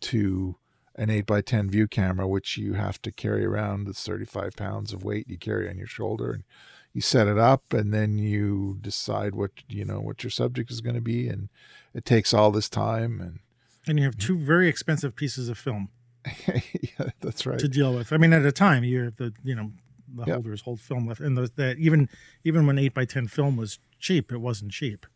[0.00, 0.56] to
[0.96, 4.92] an 8 by 10 view camera which you have to carry around it's 35 pounds
[4.92, 6.44] of weight you carry on your shoulder and
[6.92, 10.80] you set it up and then you decide what you know what your subject is
[10.80, 11.48] going to be and
[11.94, 13.38] it takes all this time and
[13.86, 15.88] and you have two very expensive pieces of film
[16.46, 18.12] yeah that's right to deal with.
[18.12, 19.72] I mean, at a time, you're the you know
[20.14, 20.34] the Yeah.
[20.34, 22.08] holders hold film left, and the, that even
[22.44, 25.06] even when eight by ten film was cheap, it wasn't cheap.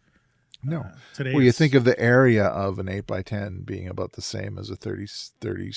[0.62, 3.88] no Uh, today, Well, you think of the area of an 8 by 10 being
[3.88, 5.07] about the same as a 30,
[5.40, 5.73] 30,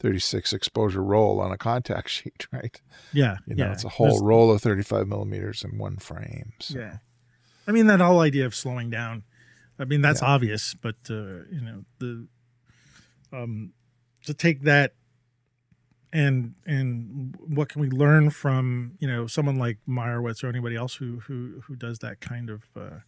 [0.00, 2.80] 36 exposure roll on a contact sheet, right?
[3.12, 6.52] yeah, You know, yeah, it's a whole There's- roll of 35 millimeters in one frame.
[6.60, 6.78] So.
[6.78, 6.96] Yeah,
[7.68, 9.22] I mean that whole idea of slowing down.
[9.78, 12.26] I mean that's obvious, but uh, you know the
[13.32, 13.72] um
[14.24, 14.94] to take that
[16.12, 20.94] and and what can we learn from you know someone like Meyerowitz or anybody else
[20.94, 22.98] who who who does that kind of uh,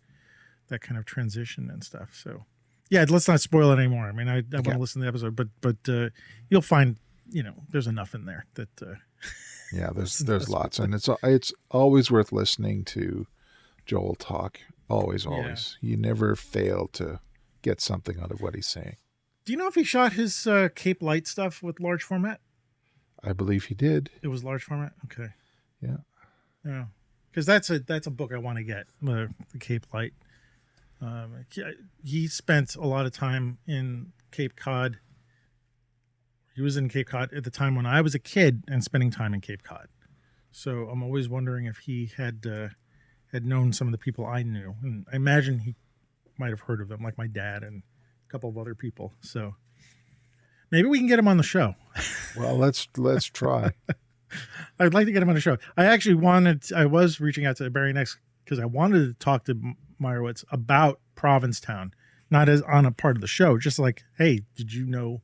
[0.68, 2.11] that kind of transition and stuff.
[2.14, 2.44] So
[2.90, 4.07] yeah, let's not spoil it anymore.
[4.07, 4.72] I mean, I, I want Yeah.
[4.74, 6.09] to listen to the episode, but but uh,
[6.48, 6.96] you'll find
[7.31, 8.94] you know there's enough in there that uh,
[9.72, 13.27] Yeah, there's there's lots, and it's it's always worth listening to
[13.87, 14.61] Joel talk.
[14.88, 15.31] Always, Yeah.
[15.31, 15.77] always.
[15.81, 17.20] You never fail to
[17.62, 18.96] get something out of what he's saying.
[19.44, 22.40] Do you know if he shot his uh, Cape Light stuff with large format?
[23.22, 24.11] I believe he did.
[24.22, 24.92] It was large format.
[25.04, 25.28] Okay.
[25.83, 25.96] Yeah.
[26.64, 26.85] Yeah.
[27.30, 28.87] Because that's a that's a book I want to get.
[29.02, 30.12] The, the Cape Light.
[31.00, 31.62] Um, he-
[32.02, 34.98] he spent a lot of time in Cape Cod.
[36.54, 39.11] He was in Cape Cod at the time when I was a kid and spending
[39.11, 39.88] time in Cape Cod.
[40.52, 42.68] So I'm always wondering if he had uh,
[43.33, 45.74] had known some of the people I knew, and I imagine he
[46.38, 47.83] might have heard of them, like my dad and
[48.35, 49.12] couple of other people.
[49.20, 49.55] So
[50.73, 51.75] maybe we can get him on the show.
[52.37, 53.70] Well, let's let's try.
[54.81, 55.57] I'd like to get him on the show.
[55.77, 59.44] I actually wanted, I was reaching out to Barry next because I wanted to talk
[59.44, 59.55] to
[60.03, 61.92] Meyerowitz about Provincetown,
[62.29, 65.23] not as on a part of the show, just like, hey, did you know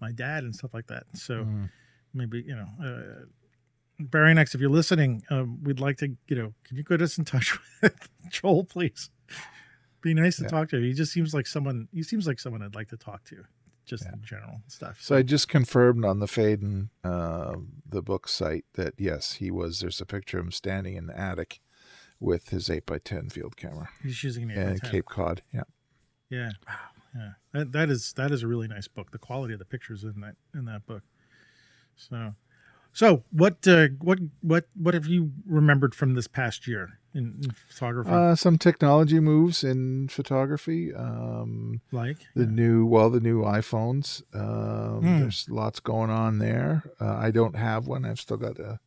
[0.00, 1.04] my dad and stuff like that.
[1.12, 1.68] So Mm.
[2.14, 3.24] maybe, you know, uh,
[4.00, 7.18] Barry next, if you're listening, um, we'd like to, you know, can you get us
[7.18, 9.10] in touch with Joel, please?
[10.06, 10.48] Be nice to Yeah.
[10.50, 10.80] talk to.
[10.80, 13.44] He just seems like someone, he seems like someone I'd like to talk to,
[13.84, 14.12] just Yeah.
[14.12, 15.02] in general stuff.
[15.02, 19.80] So I just confirmed on the Phaidon, uh, the book site, that yes, he was.
[19.80, 21.60] There's a picture of him standing in the attic
[22.20, 24.90] with his eight by ten field camera he's using the and 8x10.
[24.92, 25.42] Cape Cod.
[25.52, 25.62] Yeah,
[26.30, 26.74] Yeah, wow,
[27.14, 27.32] yeah.
[27.52, 29.10] That that is that is a really nice book.
[29.10, 31.02] The quality of the pictures in that in that book.
[31.96, 32.36] So,
[32.92, 37.50] so what uh, what what what have you remembered from this past year in, in
[37.68, 38.10] photography?
[38.10, 40.94] uh, some technology moves in photography.
[40.94, 44.22] Um, like the new, well, the new iPhones.
[44.34, 45.20] Um, Hmm.
[45.20, 46.84] There's lots going on there.
[47.00, 48.04] Uh, I don't have one.
[48.04, 48.78] I've still got a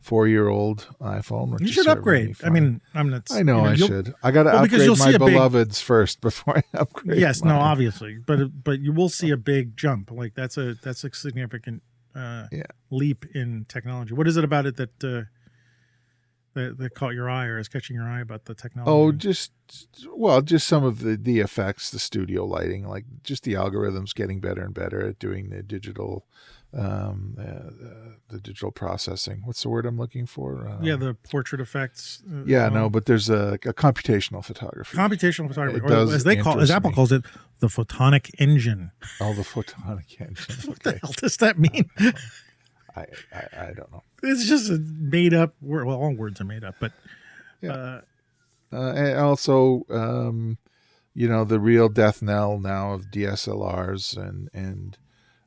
[0.00, 1.58] four-year-old iPhone.
[1.60, 2.36] You should upgrade.
[2.44, 3.22] I mean, I'm not.
[3.30, 4.14] I know, you I should.
[4.22, 7.18] I got to Well, upgrade my a big- beloveds first before I upgrade.
[7.18, 10.10] Yes, no, obviously, but but you will see a big jump.
[10.10, 11.82] Like that's a that's a significant
[12.14, 12.64] uh, Yeah.
[12.90, 14.12] leap in technology.
[14.14, 15.22] What is it about it that uh,
[16.54, 18.90] that that caught your eye or is catching your eye about the technology?
[18.90, 19.52] Oh, just
[20.14, 24.40] well, just some of the the effects, the studio lighting, like just the algorithms getting
[24.40, 26.26] better and better at doing the digital,
[26.72, 29.42] um, uh, uh, the digital processing.
[29.44, 30.68] What's the word I'm looking for?
[30.68, 32.22] Um, yeah, the portrait effects.
[32.30, 34.96] uh, yeah, um, no, but there's a, a computational photography.
[34.96, 36.94] computational photography, does as they call, as Apple me.
[36.96, 37.24] calls it,
[37.60, 38.90] the photonic engine.
[39.20, 40.56] oh, the photonic engine.
[40.68, 41.90] What the hell does that mean?
[42.96, 44.02] I, I I don't know.
[44.22, 45.86] it's just a made up word.
[45.86, 46.92] Well, all words are made up, but
[47.60, 47.72] Yeah.
[47.72, 48.00] uh,
[48.72, 50.58] Uh, and also, um,
[51.14, 54.96] you know, the real death knell now of DSLRs and and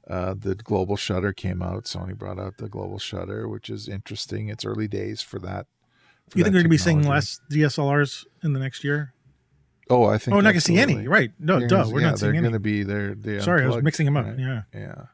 [0.10, 1.84] Uh, the global shutter came out.
[1.84, 4.48] Sony brought out the global shutter, which is interesting.
[4.48, 5.66] It's early days for that.
[6.30, 9.12] for You think that they're going to be seeing less DSLRs in the next year?
[9.89, 10.32] Oh, I think.
[10.34, 11.10] Oh, we're not going to see any.
[11.10, 11.34] Right?
[11.39, 11.84] No, You're duh.
[11.84, 13.16] gonna- We're yeah, not they're seeing going to be there.
[13.41, 14.26] Sorry, I was mixing them up.
[14.28, 14.39] right?
[14.39, 14.62] Yeah.
[14.74, 15.06] Yeah.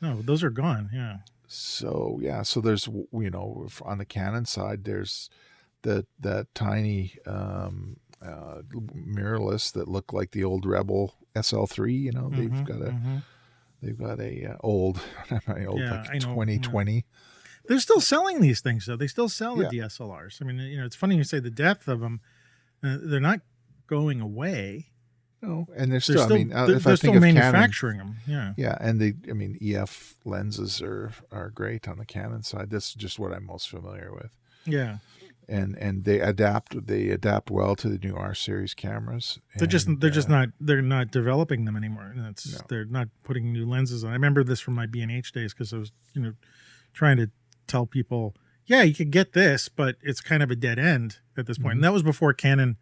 [0.00, 0.90] No, those are gone.
[0.92, 1.18] Yeah.
[1.52, 5.28] So yeah, so there's you know on the Canon side, there's
[5.82, 8.62] that that tiny um, uh,
[8.94, 11.94] mirrorless that look like the old Rebel SL3.
[11.94, 13.24] You know, they've Mhm, got a mhm.
[13.82, 15.00] they've got a uh, old,
[15.48, 16.76] my old Yeah, like I know, yeah.
[16.78, 17.06] 2020.
[17.68, 18.96] They're still selling these things, though.
[18.96, 19.68] They still sell the Yeah.
[19.68, 20.40] DSLRs.
[20.42, 22.20] I mean, you know, it's funny you say the depth of them.
[22.84, 23.40] Uh, they're not
[23.88, 24.92] going away.
[25.42, 27.16] No, and there's They're still, still, I mean, uh, they're, if they're I still think
[27.16, 28.16] of Canon, manufacturing them.
[28.26, 28.52] Yeah.
[28.58, 32.68] yeah, and they, I mean, EF lenses are are great on the Canon side.
[32.70, 34.30] That's just what I'm most familiar with.
[34.66, 34.98] Yeah.
[35.48, 39.38] and and they adapt they adapt well to the new R series cameras.
[39.56, 42.12] They're just they're just uh, not they're not developing them anymore.
[42.14, 42.58] And it's No.
[42.68, 44.10] they're not putting new lenses on.
[44.10, 46.34] I remember this from my B and H days because I was you know
[46.92, 47.30] trying to
[47.66, 48.34] tell people,
[48.66, 51.68] yeah, you could get this, but it's kind of a dead end at this point.
[51.74, 51.76] Mhm.
[51.78, 52.76] And that was before Canon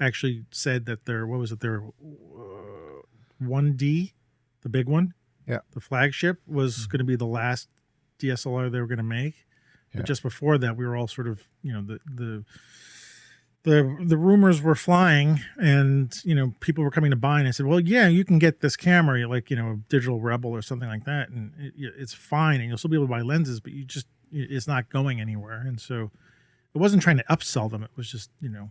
[0.00, 1.82] actually said that their what was it their
[3.38, 4.14] one D,
[4.62, 5.14] the big one,
[5.46, 5.60] Yeah.
[5.72, 6.88] the flagship was Mhm.
[6.90, 7.68] going to be the last
[8.18, 9.46] DSLR they were going to make.
[9.92, 10.00] Yeah.
[10.00, 12.44] But just before that, we were all sort of you know the the
[13.62, 17.50] the the rumors were flying and you know people were coming to buy and i
[17.50, 20.62] said well yeah you can get this camera like you know a digital rebel or
[20.62, 23.60] something like that and it, it's fine and you'll still be able to buy lenses
[23.60, 26.10] but you just it's not going anywhere and so
[26.74, 28.70] it wasn't trying to upsell them it was just you know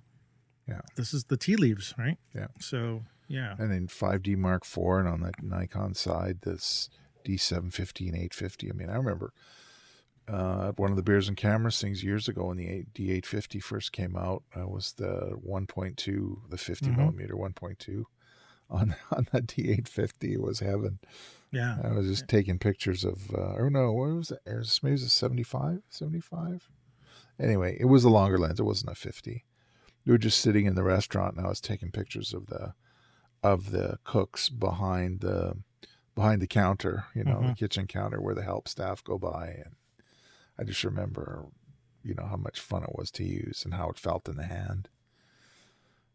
[0.70, 0.82] Yeah.
[0.95, 2.47] this is the tea leaves right Yeah.
[2.59, 6.89] so yeah and then 5D Mark IV, and on the Nikon side, this
[7.26, 8.70] D750 and 850.
[8.70, 9.34] I mean, I remember
[10.28, 14.15] uh, one of the beers and cameras things years ago when the D850 first came
[14.15, 16.97] out, uh, was the 1.2, the 50 Mhm.
[16.97, 18.05] millimeter 1.2
[18.70, 20.34] on on that D850.
[20.34, 20.99] It was heaven.
[21.51, 24.39] yeah I was just taking pictures of, uh, or no, what was it?
[24.45, 26.70] Maybe it was a 75, 75.
[27.39, 28.59] Anyway, it was a longer lens.
[28.59, 29.45] It wasn't a 50.
[30.06, 32.74] We were just sitting in the restaurant, and I was taking pictures of the
[33.43, 35.58] of the cooks behind the
[36.16, 37.58] behind the counter, you know, the Mhm.
[37.58, 39.76] kitchen counter where the help staff go by, and
[40.58, 41.45] I just remember,
[42.04, 44.45] you know, how much fun it was to use and how it felt in the
[44.45, 44.89] hand.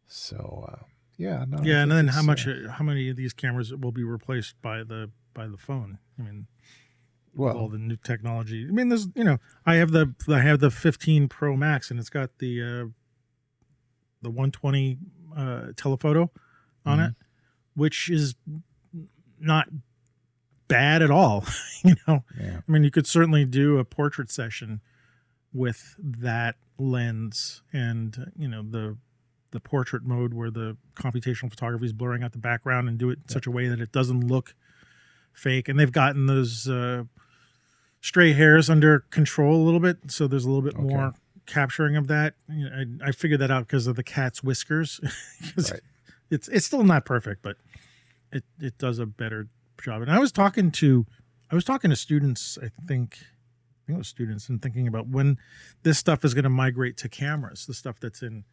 [0.06, 0.84] So, uh,
[1.16, 4.04] yeah, no, yeah and then how uh, much how many of these cameras will be
[4.04, 6.46] replaced by the by the phone i mean
[7.34, 8.64] with all the new technology.
[8.68, 11.98] I mean, there's you know, I have the I have the 15 Pro Max, and
[11.98, 12.84] it's got the uh,
[14.24, 14.98] the 120
[15.36, 16.30] uh, telephoto
[16.84, 17.08] on Mhm.
[17.10, 17.14] it,
[17.74, 18.34] which is
[19.38, 19.68] not
[20.68, 21.44] bad at all.
[21.84, 24.80] you know, yeah, I mean, you could certainly do a portrait session
[25.52, 28.96] with that lens, and you know the
[29.52, 33.20] the portrait mode where the computational photography is blurring out the background and do it
[33.22, 34.52] in such a way that it doesn't look
[35.32, 35.68] fake.
[35.68, 37.04] And they've gotten those uh,
[38.00, 40.82] stray hairs under control a little bit, so there's a little bit Okay.
[40.92, 41.14] more
[41.46, 42.34] capturing of that.
[42.50, 45.00] I, I figured that out because of the cat's whiskers.
[45.56, 45.80] Right.
[46.30, 47.58] It's it's still not perfect, but
[48.32, 49.48] it it does a better
[49.80, 50.02] job.
[50.02, 51.06] And I was talking to
[51.50, 52.58] I was talking to students.
[52.60, 55.38] I think I think it was students and thinking about when
[55.82, 57.66] this stuff is going to migrate to cameras.
[57.66, 58.44] The stuff that's in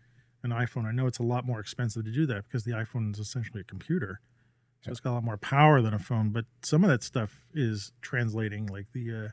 [0.44, 0.86] an iPhone.
[0.86, 3.62] I know it's a lot more expensive to do that because the iPhone is essentially
[3.62, 4.20] a computer.
[4.82, 7.46] So it's got a lot more power than a phone, but some of that stuff
[7.54, 9.30] is translating like the uh,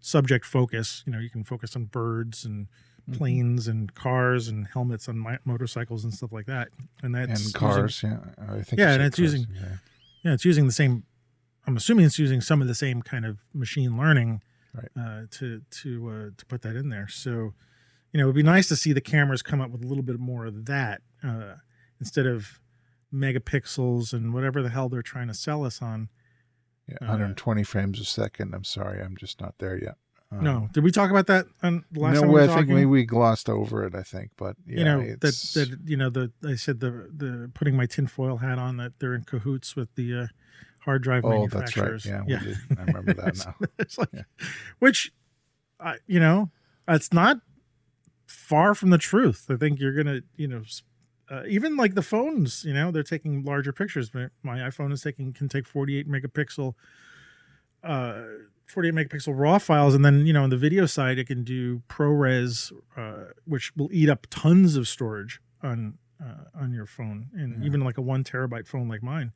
[0.00, 1.04] subject focus.
[1.06, 2.66] You know, you can focus on birds and
[3.08, 3.16] Mhm.
[3.16, 6.68] planes and cars and helmets on mi- motorcycles and stuff like that.
[7.02, 8.02] And that's and using- cars.
[8.02, 8.78] yeah, I think.
[8.80, 9.76] Yeah, and it's cars, using- yeah.
[10.24, 11.04] yeah, it's using the same.
[11.66, 14.42] I'm assuming it's using some of the same kind of machine learning
[14.74, 14.88] Right.
[14.96, 17.08] uh, to to uh, to put that in there.
[17.08, 17.54] So,
[18.12, 20.18] you know, it'd be nice to see the cameras come up with a little bit
[20.18, 21.56] more of that uh,
[22.00, 22.60] instead of
[23.12, 26.08] megapixels and whatever the hell they're trying to sell us on.
[26.86, 28.54] Yeah, Uh, 120 frames a second.
[28.54, 29.96] I'm sorry, I'm just not there yet.
[30.30, 32.68] Um, no, did we talk about that on the last no, time we I think
[32.68, 33.94] maybe we glossed over it.
[33.94, 37.08] I think, but yeah, you know that it's, that you know the I said the
[37.16, 40.26] the putting my tinfoil hat on that they're in cahoots with the uh,
[40.88, 41.90] hard drive oh, that's right.
[41.90, 42.06] manufacturers.
[42.06, 42.56] Yeah, we did.
[42.78, 43.68] I remember that now.
[43.78, 44.22] it's like, Yeah.
[44.78, 45.12] which,
[45.80, 46.50] uh, you know,
[46.86, 47.40] it's not
[48.26, 49.46] far from the truth.
[49.50, 50.62] I think you're gonna, you know,
[51.30, 54.12] uh, even like the phones, you know, they're taking larger pictures.
[54.14, 56.74] My, my iPhone is taking can take 48 megapixel,
[57.84, 58.22] uh,
[58.68, 61.82] 48 megapixel raw files, and then you know on the video side it can do
[61.88, 67.60] ProRes, uh, which will eat up tons of storage on uh, on your phone, and
[67.60, 67.66] Yeah.
[67.66, 69.32] even like a one terabyte phone like mine,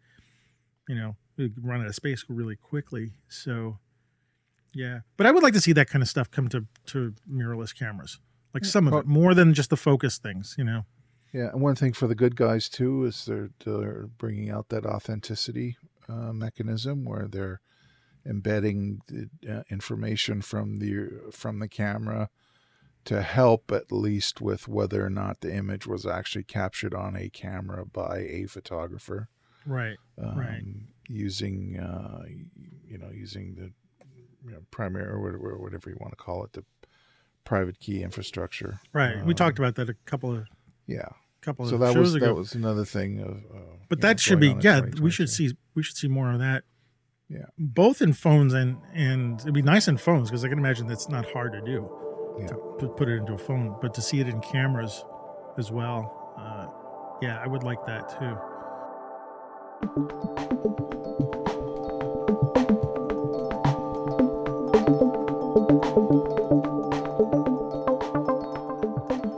[0.89, 3.13] you know, it can run out of space really quickly.
[3.29, 3.79] So,
[4.75, 7.75] yeah, but I would like to see that kind of stuff come to to mirrorless
[7.75, 8.21] cameras,
[8.53, 10.85] like some of it, more than just the focus things, you know.
[11.33, 14.85] Yeah, and one thing for the good guys too is they're they're bringing out that
[14.85, 15.77] authenticity
[16.09, 17.61] uh, mechanism where they're
[18.27, 22.29] embedding the uh, information from the from the camera
[23.05, 27.29] to help at least with whether or not the image was actually captured on a
[27.29, 29.29] camera by a photographer
[29.67, 29.97] Right.
[30.19, 30.63] um, Right.
[31.09, 32.23] using uh,
[32.87, 33.73] you know using the
[34.45, 36.65] you know, primary or whatever, whatever you want to call it the
[37.45, 39.17] private key infrastructure Right.
[39.25, 40.47] we Um, talked about that a couple of
[40.87, 41.09] yeah
[41.41, 42.27] couple so of that shows was ago.
[42.27, 43.59] that was another thing of uh,
[43.89, 45.01] but you know, that should be going on in yeah.
[45.03, 46.63] We should see we should see more of that.
[47.33, 47.47] Yeah.
[47.59, 51.09] Both in phones and and it'd be nice in phones because I can imagine that's
[51.09, 51.91] not hard to do.
[52.39, 52.49] Yeah.
[52.49, 55.05] To put, put it into a phone, but to see it in cameras
[55.59, 56.35] as well.
[56.39, 56.67] Uh,
[57.23, 58.37] yeah, I would like that too.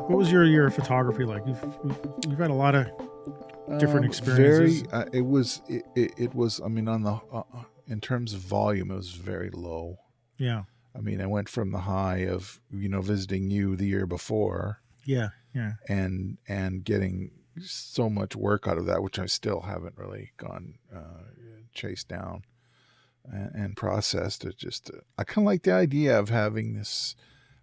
[0.09, 1.47] What was your year of photography like?
[1.47, 1.63] You've
[2.29, 2.87] you've, had a lot of
[3.79, 4.83] different Um, experiences.
[4.83, 6.61] Very, uh, it was it, it, it was.
[6.65, 7.43] I mean, on the uh,
[7.87, 9.99] in terms of volume, it was very low.
[10.39, 10.65] yeah
[10.97, 14.81] I mean, I went from the high of you know visiting you the year before
[15.05, 17.31] yeah yeah and and getting
[17.61, 21.25] so much work out of that, which I still haven't really gone uh,
[21.73, 22.43] chased down
[23.25, 24.45] and, and processed.
[24.45, 27.17] It just uh, I kind of like the idea of having this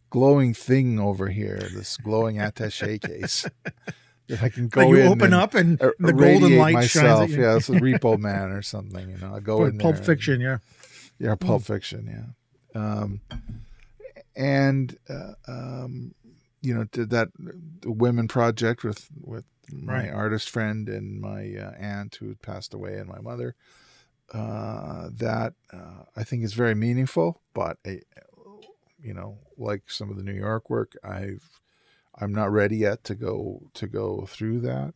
[0.10, 3.46] glowing thing over here, this glowing attaché case
[4.28, 7.20] that I can go Like you open and up and ir- the golden light myself.
[7.20, 7.44] shines at you.
[7.44, 9.10] Yeah, it's a Repo Man or something.
[9.10, 10.58] You know, I go in Pulp there and- Fiction, yeah.
[11.20, 12.34] yeah, Pulp Fiction.
[12.76, 13.22] Yeah, um,
[14.36, 16.14] and uh, um,
[16.62, 17.30] you know, did that
[17.82, 20.12] the women project with with my Right.
[20.12, 23.56] artist friend and my uh, aunt who passed away and my mother.
[24.34, 27.92] Uh, that uh, I think is very meaningful, but uh,
[29.04, 31.61] you know, like some of the New York work, I've
[32.20, 34.94] I'm not ready yet to go to go through that.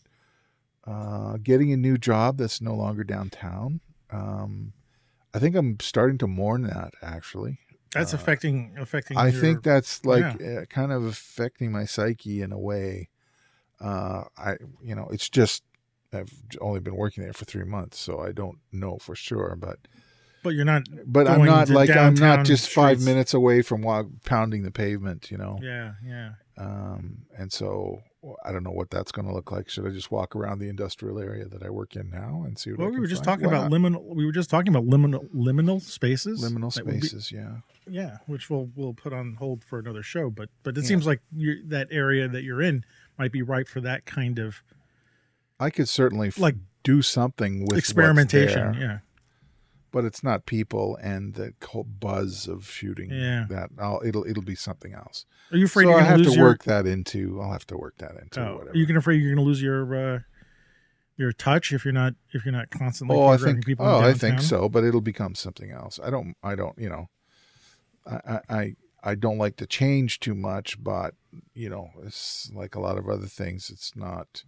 [0.86, 3.80] Uh, getting a new job that's no longer downtown.
[4.12, 4.74] Um,
[5.34, 7.60] I think I'm starting to mourn that actually.
[7.94, 9.18] That's Uh, affecting affecting.
[9.18, 13.10] I your- think that's like uh, kind of affecting my psyche in a way.
[13.80, 15.64] Uh, I, you know, it's just
[16.14, 19.56] I've only been working there for three months, so I don't know for sure.
[19.60, 19.80] But
[20.44, 20.84] but you're not.
[21.06, 23.84] but I'm not like I'm not just five minutes away from
[24.24, 25.58] pounding the pavement, you know.
[25.62, 26.34] Yeah, yeah.
[26.58, 28.02] Um, and so
[28.46, 29.70] I don't know what that's going to look like.
[29.70, 32.72] Should I just walk around the industrial area that I work in now and see
[32.72, 32.80] what?
[32.80, 33.42] Well, we were just find?
[33.42, 33.80] talking Why about not?
[33.82, 34.16] liminal.
[34.16, 36.42] We were just talking about liminal liminal spaces.
[36.42, 37.32] liminal would be- spaces.
[37.32, 37.58] yeah.
[37.90, 40.30] yeah, which we'll we'll put on hold for another show.
[40.30, 40.88] But but it Yeah.
[40.88, 42.86] seems like that area that you're in
[43.20, 44.64] might be ripe for that kind of
[45.60, 48.76] I could certainly Like do something with experimentation.
[48.76, 49.00] Yeah,
[49.96, 53.46] but it's not people and the whole buzz of shooting Yeah.
[53.48, 56.18] that I'll, it'll it'll be something else are you afraid so you're i going have
[56.18, 56.46] lose to your?
[56.48, 59.34] work that into i'll have to work that into oh, whatever are you afraid you're
[59.34, 60.20] going to lose your uh,
[61.16, 63.86] your touch if you're not if you're not constantly oh i think people.
[63.86, 67.08] oh i think so but it'll become something else i don't i don't you know
[68.06, 71.14] I, I i don't like to change too much but
[71.54, 74.44] you know it's like a lot of other things it's not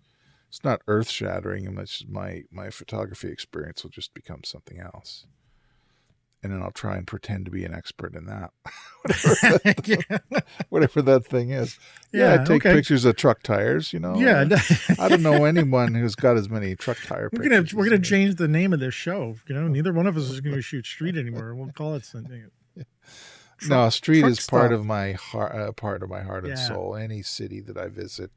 [0.50, 1.80] it's not earth shattering and
[2.10, 5.26] my my photography experience will just become something else
[6.48, 8.52] and then I'll try and pretend to be an expert in that.
[9.86, 10.18] yeah,
[10.70, 11.78] whatever that thing is.
[12.14, 12.74] Yeah, Yeah, I take okay.
[12.76, 13.92] pictures of truck tires.
[13.92, 14.16] You know.
[14.16, 14.46] yeah.
[15.00, 17.30] I don't know anyone who's got as many truck tire.
[17.34, 19.36] We're gonna we're gonna change the name of this show.
[19.48, 21.54] You know, neither one of us is gonna shoot street anymore.
[21.54, 22.50] We'll call it something.
[23.68, 25.54] no, street truck is part of my heart.
[25.56, 26.96] Uh, part of my heart and soul.
[26.96, 28.32] Any city that I visit,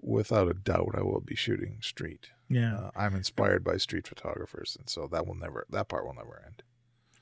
[0.00, 2.28] without a doubt, I will be shooting street.
[2.48, 5.66] Yeah, Uh, I'm inspired by street photographers, and so that will never.
[5.70, 6.62] That part will never end.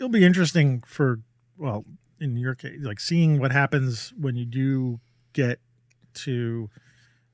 [0.03, 1.21] It'll be interesting for
[1.57, 1.85] well,
[2.21, 4.99] in your case, like seeing what happens when you do
[5.33, 5.61] get
[6.15, 6.69] to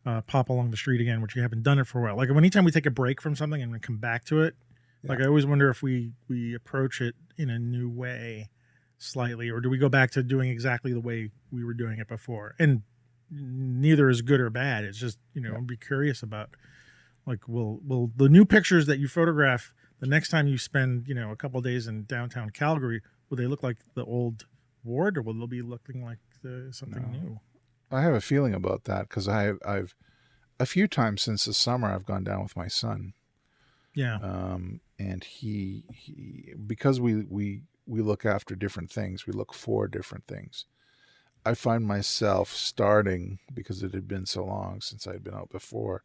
[0.04, 2.16] uh, pop along the street again, which you haven't done it for a while.
[2.16, 4.54] Like anytime we take a break from something and we come back to it,
[5.02, 8.50] like I always wonder if we we approach it in a new way,
[8.98, 12.08] slightly, or do we go back to doing exactly the way we were doing it
[12.08, 12.54] before?
[12.58, 12.82] And
[13.30, 14.84] neither is good or bad.
[14.84, 15.58] It's just you know, Yeah.
[15.58, 16.50] I'd be curious about
[17.26, 21.14] like will will the new pictures that you photograph the next time you spend you
[21.14, 24.46] know a couple days in downtown Calgary will they look like the old
[24.84, 27.18] ward or will they be looking like the, something No.
[27.18, 27.40] new?
[27.90, 29.94] I have a feeling about that because I I've
[30.61, 33.14] a few times since the summer I've gone down with my son.
[33.94, 39.55] Yeah, um, and he, he because we we we look after different things we look
[39.55, 40.66] for different things
[41.46, 46.03] i find myself starting because it had been so long since i'd been out before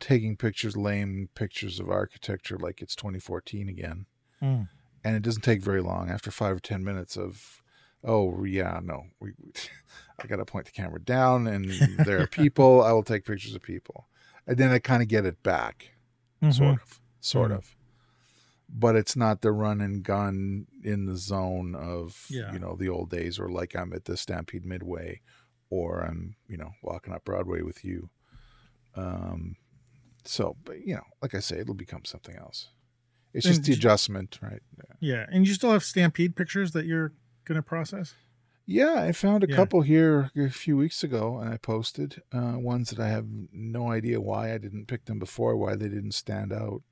[0.00, 4.06] taking pictures lame pictures of architecture like it's 2014 again
[4.42, 4.68] Mm.
[5.04, 7.62] and it doesn't take very long after five or ten minutes of
[8.02, 9.30] oh yeah no we,
[10.18, 11.70] i gotta point the camera down and
[12.04, 14.08] there are people i will take pictures of people
[14.46, 15.92] and then i kind of get it back
[16.42, 16.52] Mhm.
[16.54, 17.56] sort of sort Mhm.
[17.58, 17.76] of
[18.68, 22.52] but it's not the run and gun in the zone of Yeah.
[22.52, 25.20] you know the old days, or like I'm at the Stampede Midway,
[25.70, 28.10] or I'm you know walking up Broadway with you.
[28.96, 29.56] Um,
[30.24, 32.68] so, but you know, like I say, it'll become something else.
[33.32, 34.62] It's And just the adjustment, right?
[35.00, 37.12] Yeah, and you still have Stampede pictures that you're
[37.44, 38.14] going to process.
[38.66, 39.56] Yeah, I found a Yeah.
[39.56, 43.90] couple here a few weeks ago, and I posted uh, ones that I have no
[43.90, 46.82] idea why I didn't pick them before, why they didn't stand out.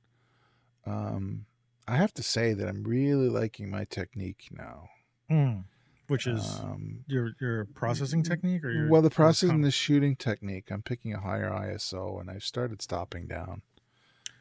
[0.85, 1.47] Um,
[1.87, 4.89] I have to say that I'm really liking my technique now.
[5.31, 5.65] Mm.
[6.13, 9.71] Which is um, your your processing technique, or your well, the processing com- and the
[9.71, 10.71] shooting technique.
[10.71, 13.63] I'm picking a higher ISO, and I've started stopping down.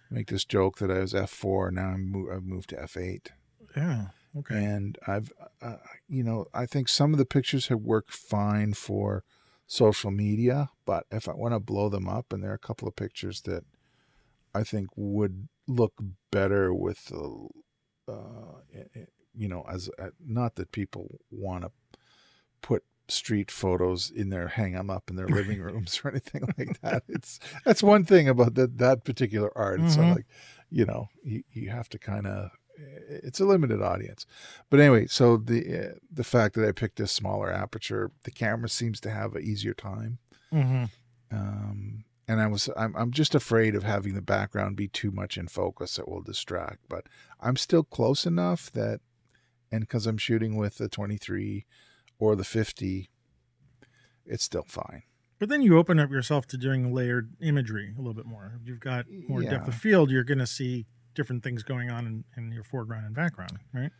[0.09, 3.27] Make this joke that I was f4, now I'm mo- I've moved to f8.
[3.77, 4.07] Yeah.
[4.37, 4.55] Okay.
[4.55, 9.23] and I've, uh, you know, I think some of the pictures have worked fine for
[9.67, 12.87] social media, but if I want to blow them up, and there are a couple
[12.87, 13.63] of pictures that
[14.53, 15.93] I think would look
[16.31, 17.47] better with, the,
[18.09, 18.59] uh,
[19.35, 21.71] you know, as uh, not that people want to
[22.61, 26.79] put street photos in their hang them up in their living rooms or anything like
[26.81, 27.03] that.
[27.07, 29.79] It's that's one thing about that that particular art.
[29.81, 30.07] It's Mhm.
[30.07, 30.25] not like,
[30.69, 32.51] you know, you, you have to kind of
[33.09, 34.25] it's a limited audience.
[34.69, 38.69] But anyway, so the uh, the fact that I picked a smaller aperture, the camera
[38.69, 40.19] seems to have an easier time.
[40.51, 40.85] hmm
[41.31, 45.37] Um, and I was I'm I'm just afraid of having the background be too much
[45.37, 46.79] in focus; it will distract.
[46.89, 47.07] But
[47.39, 49.01] I'm still close enough that,
[49.71, 51.65] and because I'm shooting with the 23
[52.19, 53.09] or the 50,
[54.25, 55.03] it's still fine.
[55.39, 58.59] But then you open up yourself to doing layered imagery a little bit more.
[58.61, 62.05] If you've got more depth of field, you're going to see different things going on
[62.05, 63.91] in, in your foreground and background, right?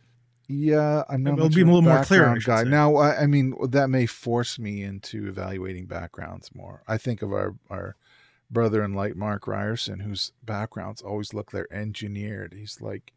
[0.48, 2.64] Yeah, I'm not It'll be a little more clear, guy.
[2.64, 2.68] say.
[2.68, 6.82] Now, I, I mean, that may force me into evaluating backgrounds more.
[6.86, 7.96] I think of our our
[8.50, 12.54] brother in light, Mark Ryerson, whose backgrounds always look they're engineered.
[12.56, 13.12] He's like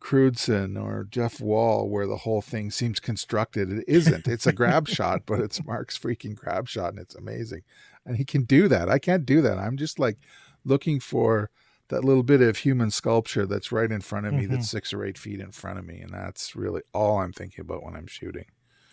[0.00, 3.70] Crewdson or Jeff Wall, where the whole thing seems constructed.
[3.72, 4.28] It isn't.
[4.28, 7.62] It's a grab shot, but it's Mark's freaking grab shot, and it's amazing.
[8.06, 8.88] And he can do that.
[8.88, 9.58] I can't do that.
[9.58, 10.18] I'm just like
[10.64, 11.50] looking for
[11.88, 14.50] that little bit of human sculpture that's right in front of me, Mhm.
[14.50, 17.62] that's six or eight feet in front of me, and that's really all I'm thinking
[17.62, 18.44] about when I'm shooting.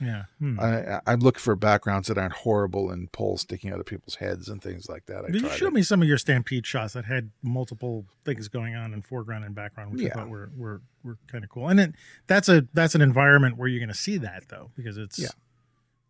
[0.01, 0.23] Yeah.
[0.39, 0.59] Hmm.
[0.59, 4.49] I, I look for backgrounds that aren't horrible and poles sticking out of people's heads
[4.49, 5.23] and things like that.
[5.23, 8.75] I you showed to- me some of your stampede shots that had multiple things going
[8.75, 11.69] on in foreground and background, which I thought were were, were kind of cool.
[11.69, 11.93] And it,
[12.27, 15.27] that's a that's an environment where you're going to see that though, because it's Yeah.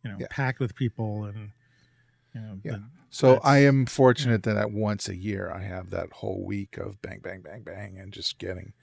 [0.04, 0.28] you know Yeah.
[0.32, 1.52] packed with people and
[2.34, 2.72] you know Yeah.
[2.72, 6.78] the- So I am fortunate that at once a year I have that whole week
[6.78, 8.74] of bang, bang, bang, bang, and just getting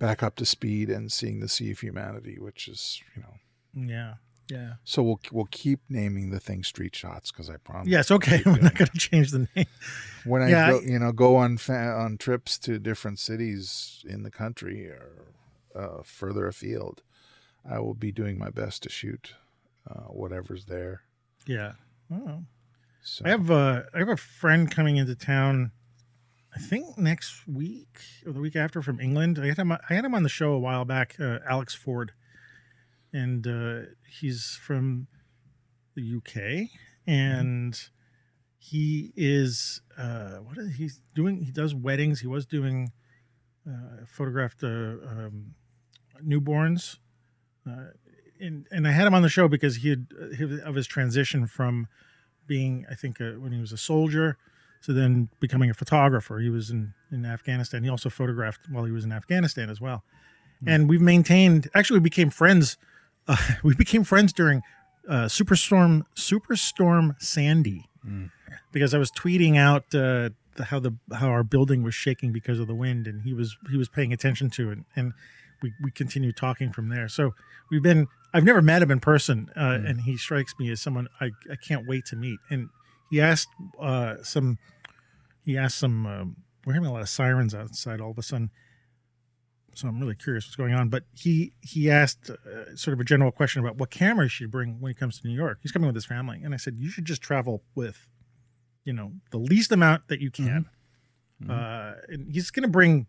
[0.00, 3.34] back up to speed and seeing the sea of humanity, which is you know.
[3.76, 4.14] Yeah
[4.48, 7.88] yeah So we'll we'll keep naming the thing street shots because I promise.
[7.88, 8.38] yes okay.
[8.38, 9.66] keep We're not going to change the name.
[10.24, 14.22] when I Yeah, go, you know go on fa- on trips to different cities in
[14.22, 15.26] the country or
[15.74, 17.02] uh, further afield,
[17.68, 19.34] I will be doing my best to shoot
[19.90, 21.02] uh, whatever's there.
[21.46, 21.72] Yeah.
[22.12, 22.44] Oh.
[23.02, 25.72] So I have uh, I have a friend coming into town.
[26.54, 29.38] I think next week or the week after from England.
[29.42, 29.70] I had him.
[29.72, 31.16] I had him on the show a while back.
[31.20, 32.12] Uh, Alex Ford,
[33.16, 33.88] and uh,
[34.20, 35.06] he's from
[35.94, 36.68] the UK,
[37.06, 37.74] and
[38.58, 41.42] he is uh, what is he doing?
[41.42, 42.20] He does weddings.
[42.20, 42.92] He was doing
[43.66, 45.54] uh, photographed uh, um,
[46.22, 46.98] newborns,
[47.66, 47.90] uh,
[48.38, 51.46] and and I had him on the show because he had uh, of his transition
[51.46, 51.88] from
[52.46, 54.36] being, I think, uh, when he was a soldier,
[54.82, 56.38] to then becoming a photographer.
[56.38, 57.82] He was in, in Afghanistan.
[57.82, 60.04] He also photographed while he was in Afghanistan as well.
[60.66, 62.78] And we've maintained, actually, we became friends.
[63.28, 64.62] Uh, we became friends during
[65.08, 68.30] uh, Superstorm Superstorm Sandy Mm.
[68.70, 72.60] because I was tweeting out uh, the, how the how our building was shaking because
[72.60, 75.12] of the wind, and he was he was paying attention to it, and
[75.60, 77.08] we we continued talking from there.
[77.08, 77.34] So
[77.68, 79.90] we've been I've never met him in person, uh, Mm.
[79.90, 82.38] and he strikes me as someone I, I can't wait to meet.
[82.48, 82.68] And
[83.10, 83.48] he asked
[83.80, 84.58] uh, some
[85.44, 88.50] he asked some um, we're having a lot of sirens outside all of a sudden,
[89.76, 90.88] so I'm really curious what's going on.
[90.88, 94.50] But he he asked uh, sort of a general question about what camera he should
[94.50, 95.58] bring when he comes to New York.
[95.62, 98.08] He's coming with his family, and I said you should just travel with,
[98.84, 100.68] you know, the least amount that you can.
[101.42, 101.50] Mhm.
[101.50, 103.06] Uh, and he's going to bring,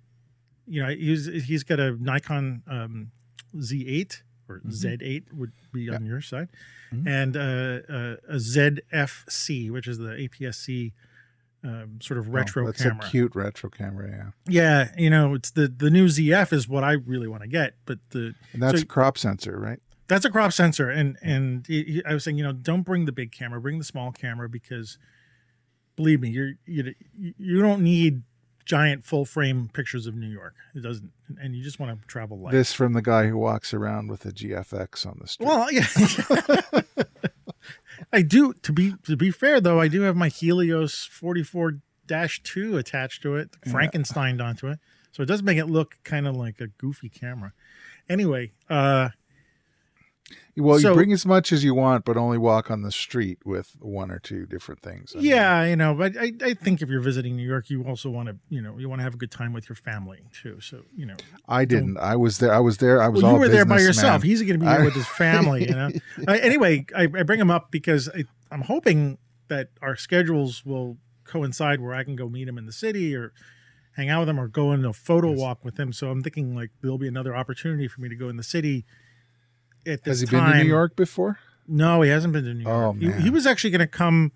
[0.66, 3.12] you know, he's he's got a Nikon um,
[3.56, 4.72] Z8 or Mhm.
[4.72, 6.50] Z8 would be on your side,
[6.94, 7.08] Mhm.
[7.08, 7.40] and uh,
[7.94, 10.94] uh, a ZFC, which is the APS-C
[11.68, 13.06] um, sort of retro oh, that's camera.
[13.06, 14.30] a cute retro camera, yeah.
[14.48, 17.76] Yeah, you know, it's the the new ZF is what I really want to get,
[17.86, 19.80] but the And that's So- crop sensor, right?
[20.08, 23.12] that's a crop sensor, and and he- I was saying, you know, don't bring the
[23.12, 24.98] big camera, bring the small camera because,
[25.98, 28.24] believe me, you're you you don't need
[28.64, 30.54] giant full frame pictures of New York.
[30.76, 31.12] It doesn't,
[31.42, 32.52] and you just want to travel light.
[32.54, 35.48] This from the guy who walks around with a GFX on the street.
[35.48, 35.86] Well, yeah.
[38.12, 42.42] I do to be to be fair though, I do have my Helios 44 dash
[42.44, 44.80] 2 attached to it, Frankenstein onto it.
[45.12, 47.54] So it does make it look kind of like a goofy camera.
[48.10, 49.10] Anyway, uh
[50.58, 53.40] well, so- you bring as much as you want, but only walk on the street
[53.46, 55.14] with one or two different things.
[55.14, 55.36] in there.
[55.36, 58.30] yeah, you know, but I, I think if you're visiting New York, you also want
[58.30, 60.60] to, you know, you want to have a good time with your family too.
[60.60, 61.16] So, you know,
[61.48, 61.98] I didn't.
[61.98, 62.54] I was there.
[62.54, 63.02] I was there.
[63.02, 64.24] I was well, all you were there by yourself.
[64.24, 65.68] He's going to be here with his family.
[65.68, 65.92] You know.
[66.28, 69.18] uh, anyway, I, I bring him up because I, I'm hoping
[69.48, 73.34] that our schedules will coincide where I can go meet him in the city or
[73.96, 75.40] hang out with him or go on a photo Yes.
[75.40, 75.92] walk with him.
[75.92, 78.86] So I'm thinking like there'll be another opportunity for me to go in the city.
[79.88, 80.52] At this Has he time.
[80.52, 81.40] been to New York before?
[81.68, 82.96] No, he hasn't been to New York.
[82.96, 84.32] Oh, He, he was actually going to come.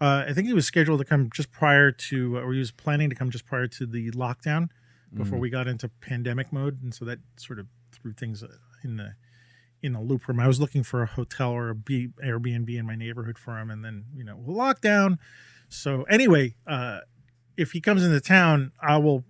[0.00, 3.10] Uh, I think he was scheduled to come just prior to, or he was planning
[3.10, 4.68] to come just prior to the lockdown,
[5.14, 5.42] before Mm.
[5.42, 8.48] we got into pandemic mode, and so that sort of threw things uh,
[8.84, 9.14] in the
[9.82, 10.40] in a loop for him.
[10.40, 13.70] I was looking for a hotel or a B, Airbnb in my neighborhood for him,
[13.70, 15.18] and then you know lockdown.
[15.68, 17.00] So anyway, uh,
[17.56, 19.24] if he comes into town, I will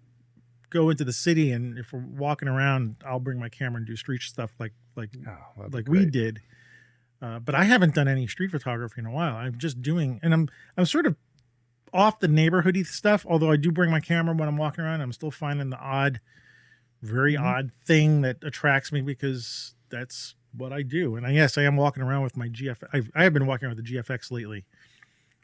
[0.70, 3.96] go into the city, and if we're walking around, I'll bring my camera and do
[3.96, 6.40] street stuff like like Oh, like we did.
[7.22, 9.36] Uh, but I haven't done any street photography in a while.
[9.36, 11.16] I'm just doing, and I'm I'm sort of
[11.92, 13.26] off the neighborhoody stuff.
[13.28, 16.20] Although I do bring my camera when I'm walking around, I'm still finding the odd,
[17.02, 17.40] very Mhm.
[17.42, 21.16] odd thing that attracts me because that's what I do.
[21.16, 22.82] And I, yes, I am walking around with my GF.
[22.92, 24.64] I've, I have been walking around with the GFX lately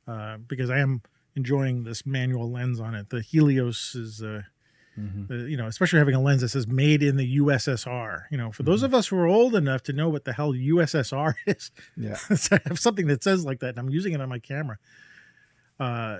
[0.08, 1.02] uh, because I am
[1.34, 3.10] enjoying this manual lens on it.
[3.10, 4.22] The Helios is.
[4.22, 4.42] Uh,
[4.98, 5.30] Mhm.
[5.30, 8.50] uh, you know, especially having a lens that says "Made in the USSR." You know,
[8.52, 11.70] for those of us who are old enough to know what the hell USSR is,
[11.96, 12.16] Yeah.
[12.30, 14.78] I have something that says like that, and I'm using it on my camera.
[15.78, 16.18] Uh,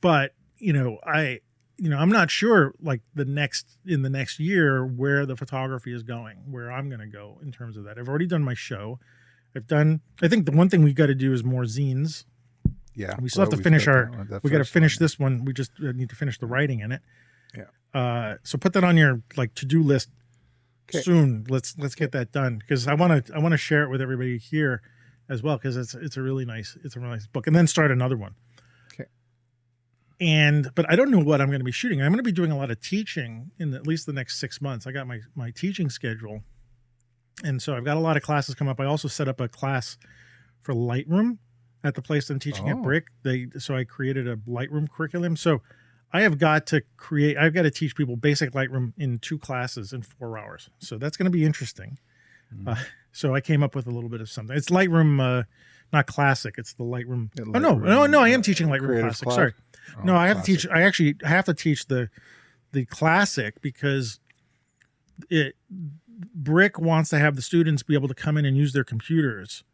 [0.00, 1.40] but you know, I,
[1.76, 5.92] you know, I'm not sure like the next in the next year where the photography
[5.94, 7.98] is going, where I'm going to go in terms of that.
[7.98, 8.98] I've already done my show.
[9.56, 10.00] I've done.
[10.22, 12.24] I think the one thing we got to do is more zines.
[12.94, 13.14] Yeah.
[13.20, 15.04] We still have to finish our- one, we got to one, finish yeah.
[15.04, 15.44] this one.
[15.44, 17.02] We just uh, need to finish the writing in it.
[17.56, 17.64] Yeah.
[18.00, 20.10] Uh, so put that on your like to do list
[20.88, 21.02] 'Kay.
[21.02, 21.44] soon.
[21.48, 24.00] Let's let's get that done because I want to I want to share it with
[24.00, 24.82] everybody here
[25.28, 27.66] as well because it's it's a really nice it's a really nice book and then
[27.66, 28.34] start another one.
[28.94, 29.08] Okay.
[30.20, 32.00] And but I don't know what I'm going to be shooting.
[32.02, 34.60] I'm going to be doing a lot of teaching in at least the next six
[34.60, 34.86] months.
[34.86, 36.42] I got my my teaching schedule,
[37.42, 38.78] and so I've got a lot of classes come up.
[38.80, 39.96] I also set up a class
[40.62, 41.38] for Lightroom
[41.82, 42.82] at the place I'm teaching at Oh.
[42.82, 43.06] Brick.
[43.22, 45.36] They so I created a Lightroom curriculum.
[45.36, 45.62] So
[46.12, 47.36] I have got to create.
[47.36, 50.68] I've got to teach people basic Lightroom in two classes in four hours.
[50.78, 51.98] So that's going to be interesting.
[52.54, 52.68] Mhm.
[52.68, 52.82] Uh,
[53.12, 54.56] so I came up with a little bit of something.
[54.56, 55.44] It's Lightroom, uh,
[55.92, 56.56] not classic.
[56.58, 57.30] It's the Lightroom.
[57.36, 58.20] Yeah, oh no, no, no!
[58.20, 59.30] I am uh, teaching Lightroom Classic.
[59.30, 59.52] Sorry,
[59.98, 60.66] Oh, no, I have to teach.
[60.68, 62.08] I actually have to teach the
[62.72, 64.18] the classic because
[65.28, 65.54] it
[66.34, 69.64] Brick wants to have the students be able to come in and use their computers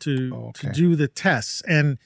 [0.00, 1.98] to Oh, to do the tests, and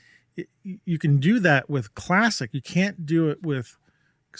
[0.63, 2.51] you can do that with classic.
[2.53, 3.77] You can't do it with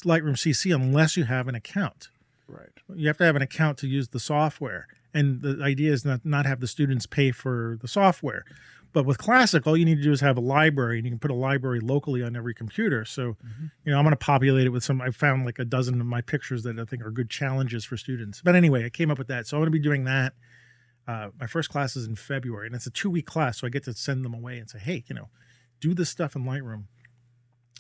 [0.05, 2.09] Lightroom CC unless you have an account
[2.49, 2.69] Right.
[2.97, 6.25] you have to have an account to use the software and the idea is not
[6.25, 8.45] not have the students pay for the software
[8.93, 11.19] but with classic all you need to do is have a library and you can
[11.21, 13.71] put a library locally on every computer so Mhm.
[13.85, 16.07] you know i'm going to populate it with some i found like a dozen of
[16.09, 19.19] my pictures that i think are good challenges for students but anyway i came up
[19.19, 20.33] with that so i'm going to be doing that
[21.07, 23.71] uh, my first class is in february and it's a two week class so i
[23.71, 25.29] get to send them away and say hey you know
[25.81, 26.85] do this stuff in lightroom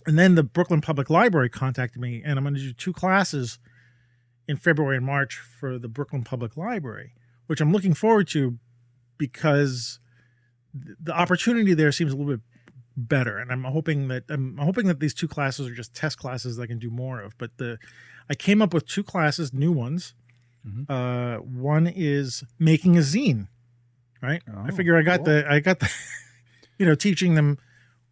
[0.07, 3.59] and then the brooklyn public library contacted me and i'm going to do two classes
[4.48, 7.14] in February and March for the Brooklyn Public Library,
[7.46, 8.59] which I'm looking forward to
[9.16, 10.01] because
[10.74, 12.40] the opportunity there seems a little bit
[12.96, 16.57] better, and I'm hoping that I'm hoping that these two classes are just test classes
[16.57, 17.38] that I can do more of.
[17.38, 17.78] But the
[18.28, 20.14] I came up with two classes, new ones.
[20.66, 20.86] Mhm.
[20.90, 23.46] Uh, one is making a zine,
[24.20, 24.42] right?
[24.53, 25.26] I Oh, figure I got cool.
[25.26, 25.88] the I got the
[26.78, 27.59] you know teaching them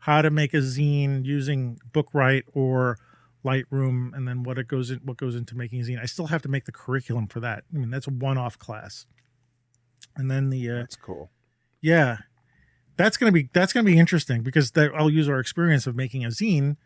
[0.08, 2.96] how to make a zine using BookWright or
[3.44, 6.00] Lightroom, and then what it goes in what goes into making a zine.
[6.02, 7.64] I still have to make the curriculum for that.
[7.74, 9.04] I mean, that's a one-off class.
[10.16, 11.30] And then the uh, That's cool.
[11.82, 12.18] yeah,
[12.96, 16.24] that's gonna be that's gonna be interesting because that I'll use our experience of making
[16.24, 16.76] a zine,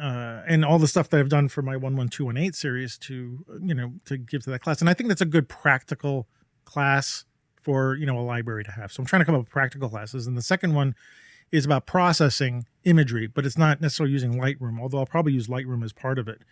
[0.00, 2.54] uh, and all the stuff that I've done for my one one two one eight
[2.54, 4.80] series to you know to give to that class.
[4.80, 6.28] And I think that's a good practical
[6.64, 7.24] class
[7.60, 8.92] for you know a library to have.
[8.92, 10.28] So I'm trying to come up with practical classes.
[10.28, 10.94] And the second one
[11.52, 14.80] is about processing imagery, but it's not necessarily using Lightroom.
[14.80, 16.42] Although I'll probably use Lightroom as part of it.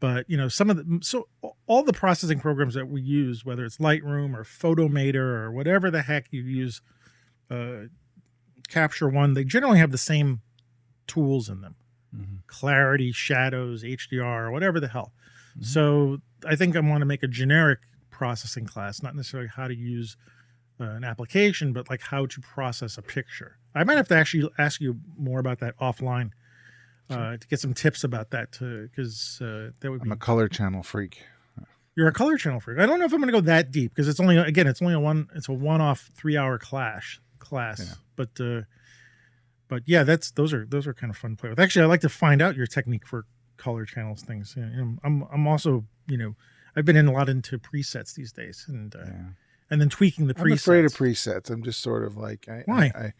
[0.00, 1.28] But you know some of the so
[1.66, 6.02] all the processing programs that we use, whether it's Lightroom or Photomator or whatever the
[6.02, 6.82] heck you use,
[7.50, 7.84] uh,
[8.68, 10.40] Capture One, they generally have the same
[11.06, 11.76] tools in them.
[12.14, 12.46] Mhm.
[12.46, 15.12] clarity, shadows, HDR, whatever the hell.
[15.58, 15.64] Mhm.
[15.64, 17.80] So I think I want to make a generic
[18.10, 20.16] processing class, not necessarily how to use
[20.80, 23.58] uh, an application, but like how to process a picture.
[23.74, 26.30] I might have to actually ask you more about that offline
[27.10, 30.48] uh, to get some tips about that, because uh, that would be I'm a color
[30.48, 31.22] channel freak.
[31.96, 32.78] you're a color channel freak.
[32.78, 34.80] I don't know if I'm going to go that deep because it's only again it's
[34.80, 37.80] only a one it's a one off three hour clash class.
[37.80, 37.94] Yeah.
[38.16, 38.62] But uh,
[39.68, 41.58] but yeah, that's those are those are kind of fun to play with.
[41.60, 44.54] Actually, I like to find out your technique for color channels things.
[44.56, 46.36] You know, I'm I'm also you know
[46.76, 49.12] I've been in a lot into presets these days and uh, Yeah.
[49.70, 50.54] and then tweaking the I'm presets.
[50.62, 51.50] afraid of presets.
[51.50, 52.90] I'm just sort of like I, Why?
[52.94, 53.12] I, I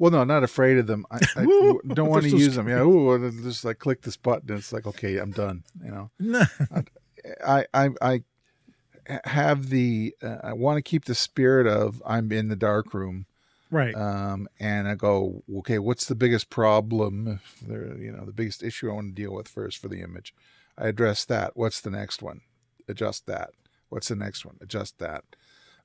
[0.00, 1.04] well, no, I'm not afraid of them.
[1.10, 2.68] I, I don't want to so use them.
[2.68, 4.48] Yeah, ooh, just like click this button.
[4.48, 5.62] And it's like okay, I'm done.
[5.84, 6.44] You know, No.
[7.46, 8.22] I I I
[9.24, 13.26] have the uh, I want to keep the spirit of I'm in the dark room.
[13.70, 13.94] right.
[13.94, 17.28] Um, and I go, okay, what's the biggest problem?
[17.28, 20.00] If there, you know, the biggest issue I want to deal with first for the
[20.00, 20.34] image.
[20.78, 21.56] I address that.
[21.56, 22.40] What's the next one?
[22.88, 23.50] Adjust that.
[23.90, 24.56] What's the next one?
[24.62, 25.24] Adjust that.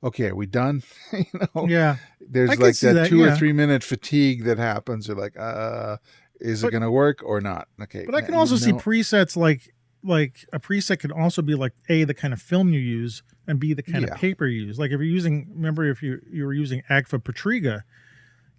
[0.06, 0.84] Okay, are we done?
[1.12, 1.26] you
[1.56, 1.98] know, yeah.
[2.22, 5.08] there's like that, that, two or three minute fatigue that happens.
[5.08, 5.98] You're like, uh,
[6.40, 7.68] is But- it going to work or not?
[7.82, 11.42] Okay, But I can you also see know- presets like like a preset can also
[11.42, 14.14] be like a the kind of film you use and b the kind Yeah.
[14.14, 14.78] of paper you use.
[14.78, 17.82] Like if you're using, remember if you you were using Agfa Portriga,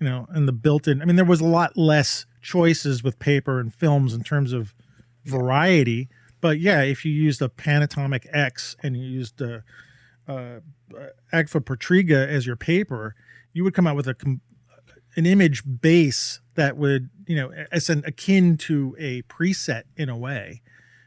[0.01, 1.01] you know, and the built-in.
[1.01, 4.75] I mean, there was a lot less choices with paper and films in terms of
[5.25, 6.09] variety.
[6.41, 9.63] But yeah, if you used a Panatomic X and you used a,
[10.29, 10.61] uh,
[11.33, 13.15] Agfa Portriga as your paper,
[13.53, 14.41] you would come out with a com-
[15.17, 20.17] an image base that would you know as an akin to a preset in a
[20.17, 20.63] way.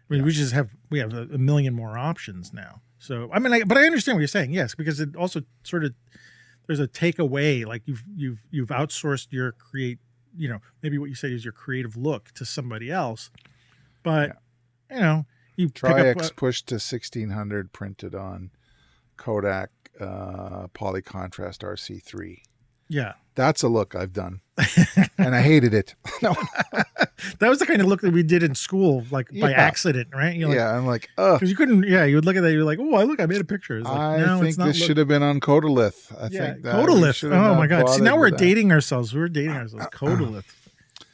[0.10, 2.82] I mean, we just have we have a, a million more options now.
[2.98, 4.52] So I mean, I, but I understand what you're saying.
[4.52, 5.94] Yes, because it also sort of
[6.68, 10.00] there's a takeaway like you've you've you've outsourced your create
[10.36, 13.30] you know maybe what you say is your creative look to somebody else,
[14.04, 14.38] but
[14.92, 18.52] you know you Tri-X a- pushed to 1600 printed on
[19.20, 22.38] Kodak uh, poly contrast RC3.
[22.88, 24.40] yeah That's a look I've done,
[25.18, 25.94] and I hated it.
[26.24, 26.34] no,
[27.40, 30.40] that was the kind of look that we did in school like by accident right
[30.40, 31.36] like, yeah, I'm like, ugh.
[31.38, 33.26] Because you couldn't, yeah, you would look at that, you're like, oh, I look, I
[33.26, 33.82] made a picture.
[33.82, 36.12] Like, I no, think this look- should have been on Kodalith.
[36.18, 37.16] I yeah, think that we Kodalith.
[37.16, 37.90] should have Oh my god!
[37.90, 38.46] See, now we're with that.
[38.46, 39.14] dating ourselves.
[39.14, 39.86] We're dating ourselves.
[39.94, 40.46] Kodalith.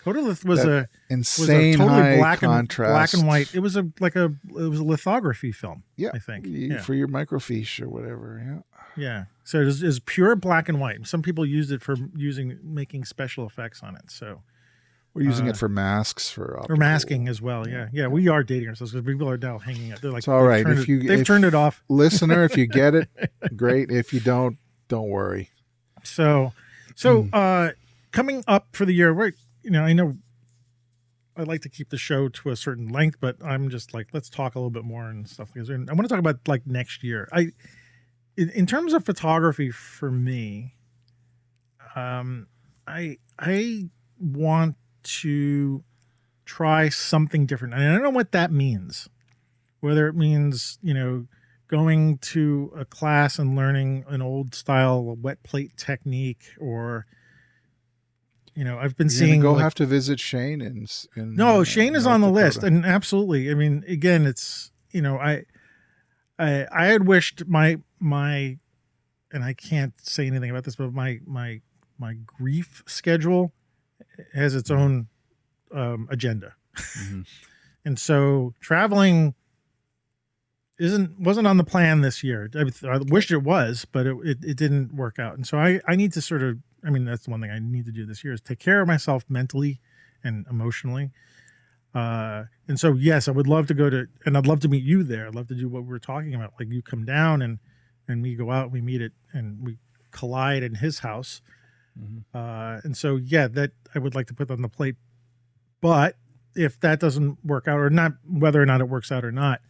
[0.05, 3.53] Kodalith was a was a insane totally high black and contrast, black and white.
[3.55, 5.83] It was a like a it was a lithography film.
[5.97, 6.45] Yeah, I think.
[6.47, 8.63] Yeah, for your microfiche or whatever.
[8.97, 9.23] Yeah, yeah.
[9.43, 11.05] So it is, pure black and white.
[11.07, 14.09] Some people used it for using making special effects on it.
[14.11, 14.41] So
[15.15, 17.67] we're using Uh, it for masks for or masking as well.
[17.67, 18.07] Yeah, yeah.
[18.07, 20.01] We are dating ourselves because people are now hanging out.
[20.01, 20.67] They're like, It's all right.
[20.67, 21.83] If it- you- they've if- turned it off.
[21.89, 23.09] Listener, if you get it,
[23.55, 23.89] great.
[23.91, 25.49] If you don't, don't worry.
[26.03, 26.53] So,
[26.95, 27.29] so Hmm.
[27.33, 27.69] uh,
[28.11, 29.31] coming up for the year, we're
[29.65, 30.15] you know I know
[31.35, 34.29] I'd like to keep the show to a certain length, but I'm just like let's
[34.29, 37.03] talk a little bit more and stuff because I want to talk about like next
[37.03, 37.27] year.
[37.33, 37.47] I
[38.37, 40.75] in, in terms of photography for me,
[41.95, 42.47] um,
[42.87, 43.89] I I
[44.19, 45.83] want to
[46.45, 49.09] try something different, and I don't know what that means.
[49.79, 51.27] Whether it means you know
[51.67, 57.07] going to a class and learning an old style wet plate technique or
[58.55, 60.89] you know i've been You're seeing go like- have to visit Shane and.
[61.15, 62.45] no uh, shane is North on the Dakota.
[62.45, 65.43] list and absolutely i mean again it's you know i
[66.39, 68.57] i i had wished my my
[69.31, 71.61] and i can't say anything about this but my my
[71.99, 73.51] my grief schedule
[74.33, 75.07] has its own
[75.73, 77.25] um agenda Mhm.
[77.85, 79.33] and so traveling
[80.77, 82.49] isn't wasn't on the plan this year.
[82.53, 85.35] I, I wished it was, but it, it, it didn't work out.
[85.35, 87.59] And so I I need to sort of I mean that's the one thing I
[87.59, 89.79] need to do this year is take care of myself mentally
[90.23, 91.11] and emotionally.
[91.93, 94.83] Uh, and so yes, I would love to go to and I'd love to meet
[94.83, 95.27] you there.
[95.27, 96.53] I'd love to do what we were talking about.
[96.59, 97.59] Like you come down and
[98.07, 99.77] and we go out, we meet it, and we
[100.11, 101.41] collide in his house.
[101.99, 102.23] Mhm.
[102.33, 104.95] Uh, and so yeah, that I would like to put on the plate.
[105.81, 106.17] But
[106.55, 109.61] if that doesn't work out, or not, whether or not it works out or not,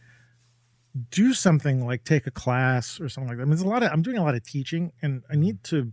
[1.10, 3.42] do something like take a class or something like that.
[3.42, 5.62] I mean, there's a lot of I'm doing a lot of teaching, and I need
[5.64, 5.92] to,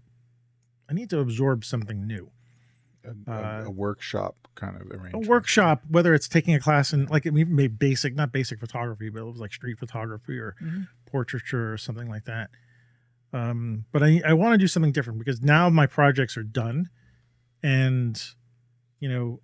[0.89, 2.31] I need to absorb something new.
[3.05, 5.25] A, a- Uh, a workshop kind of arrangement.
[5.25, 8.59] A workshop, whether it's taking a class in like it even made basic, not basic
[8.59, 10.87] photography, but it was like street photography or Mhm.
[11.05, 12.49] portraiture or something like that.
[13.33, 16.89] Um, but I, I want to do something different because now my projects are done,
[17.63, 18.21] and
[18.99, 19.41] you know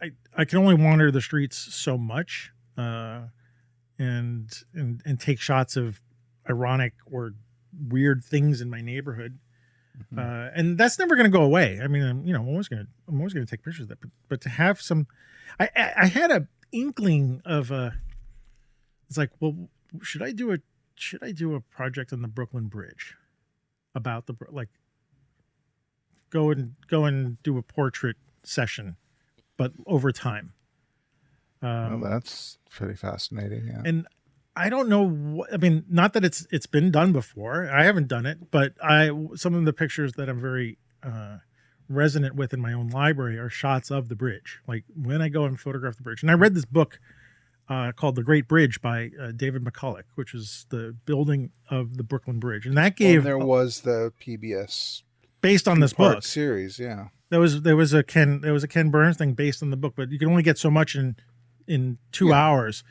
[0.00, 3.22] I I can only wander the streets so much, uh,
[3.98, 6.00] and and and take shots of
[6.48, 7.34] ironic or
[7.88, 9.38] weird things in my neighborhood.
[10.12, 10.18] Mhm.
[10.18, 11.78] uh, and that's never going to go away.
[11.82, 13.82] I mean, I'm, you know, I'm always going to I'm always going to take pictures
[13.82, 15.06] of that, but but to have some,
[15.60, 17.94] I I, I had a inkling of a.
[19.08, 19.68] It's like, well,
[20.02, 20.58] should I do a
[20.94, 23.16] should I do a project on the Brooklyn Bridge,
[23.94, 24.68] about the like.
[26.30, 28.96] Go and go and do a portrait session,
[29.58, 30.54] but over time.
[31.60, 33.66] Um, well, that's pretty fascinating.
[33.66, 33.82] Yeah.
[33.84, 34.06] and
[34.54, 35.84] I don't know what I mean.
[35.88, 37.70] Not that it's it's been done before.
[37.70, 41.38] I haven't done it, but I some of the pictures that I'm very uh,
[41.88, 44.60] resonant with in my own library are shots of the bridge.
[44.68, 46.98] Like when I go and photograph the bridge, and I read this book
[47.68, 52.02] uh, called The Great Bridge by uh, David McCullough, which is the building of the
[52.02, 55.02] Brooklyn Bridge, and that Well, gave there was the PBS
[55.40, 56.22] based on this book.
[56.24, 56.78] series.
[56.78, 57.06] Yeah.
[57.30, 59.76] There was there was a Ken there was a Ken Burns thing based on the
[59.78, 61.16] book, but you can only get so much in
[61.66, 62.34] in two Yeah.
[62.34, 62.84] hours.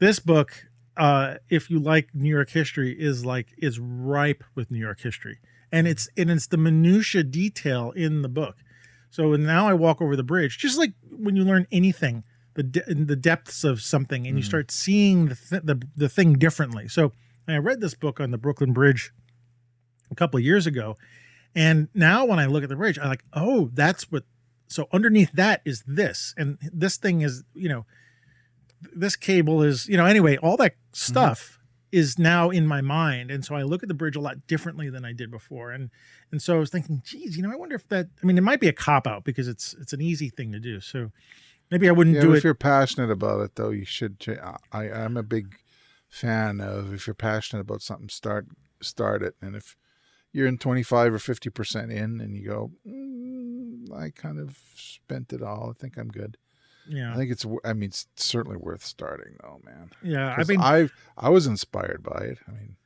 [0.00, 0.67] This book,
[0.98, 5.38] uh, if you like New York history, is like is ripe with New York history,
[5.72, 8.56] and it's and it's the minutia detail in the book.
[9.10, 12.24] So now I walk over the bridge, just like when you learn anything,
[12.54, 14.46] the de- in the depths of something, and you Mhm.
[14.48, 16.88] start seeing the, th- the the thing differently.
[16.88, 17.12] So
[17.46, 19.12] I read this book on the Brooklyn Bridge
[20.10, 20.96] a couple of years ago,
[21.54, 24.24] and now when I look at the bridge, I'm like, oh, that's what.
[24.70, 27.86] So underneath that is this, and this thing is, you know,
[28.94, 31.58] this cable is, you know, anyway, all that stuff
[31.90, 34.90] is now in my mind, and so I look at the bridge a lot differently
[34.90, 35.90] than I did before, and
[36.30, 38.08] and so I was thinking, geez, you know, I wonder if that.
[38.22, 40.60] I mean, it might be a cop out because it's it's an easy thing to
[40.60, 40.80] do.
[40.80, 41.10] So
[41.70, 42.44] maybe I wouldn't Yeah, do if it.
[42.44, 44.16] you're passionate about it, though, you should.
[44.72, 45.56] I I'm a big
[46.08, 48.46] fan of if you're passionate about something, start
[48.82, 49.34] start it.
[49.40, 49.74] And if
[50.32, 55.32] you're in 25 or 50 percent in, and you go, mm, I kind of spent
[55.32, 55.70] it all.
[55.70, 56.36] I think I'm good.
[56.88, 57.46] Yeah, I think it's.
[57.64, 59.90] I mean, it's certainly worth starting, though, man.
[60.02, 60.34] yeah.
[60.36, 62.38] I mean, I I was inspired by it.
[62.48, 62.76] I mean,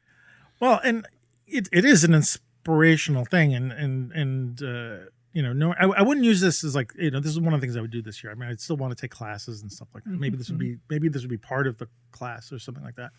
[0.60, 1.06] Well, and
[1.46, 6.02] it, it is an inspirational thing, and and and uh, you know, no, I, I
[6.02, 7.90] wouldn't use this as like you know, this is one of the things I would
[7.90, 8.32] do this year.
[8.32, 10.10] I mean, I'd still want to take classes and stuff like that.
[10.10, 12.96] Maybe this would be maybe this would be part of the class or something like
[12.96, 13.10] that.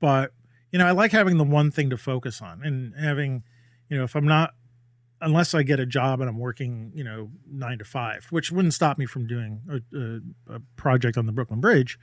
[0.00, 0.32] But
[0.72, 3.42] you know, I like having the one thing to focus on, and having
[3.88, 4.54] you know, if I'm not
[5.20, 8.74] unless I get a job and I'm working, you know, nine to five, which wouldn't
[8.74, 11.98] stop me from doing a, a, a project on the Brooklyn Bridge.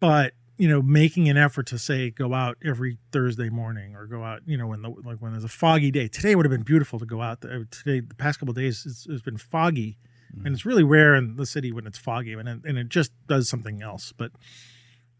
[0.00, 4.22] But you know, making an effort to say go out every Thursday morning or go
[4.22, 6.08] out, you know, when the like when there's a foggy day.
[6.08, 7.40] Today would have been beautiful to go out.
[7.40, 9.98] Today, the past couple of days, it's, it's been foggy,
[10.34, 10.46] Mm.
[10.46, 13.12] and it's really rare in the city when it's foggy, and it, and it just
[13.26, 14.12] does something else.
[14.16, 14.32] But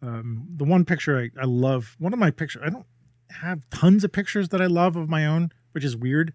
[0.01, 2.87] um, the one picture I, I love, one of my pictures, I don't
[3.31, 6.33] have tons of pictures that I love of my own, which is weird.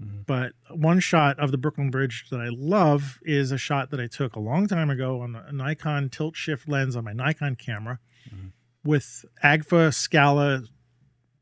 [0.00, 0.26] Mhm.
[0.26, 4.06] But one shot of the Brooklyn Bridge that I love is a shot that I
[4.06, 7.98] took a long time ago on a Nikon tilt shift lens on my Nikon camera
[8.30, 8.52] Mhm.
[8.84, 10.62] with Agfa Scala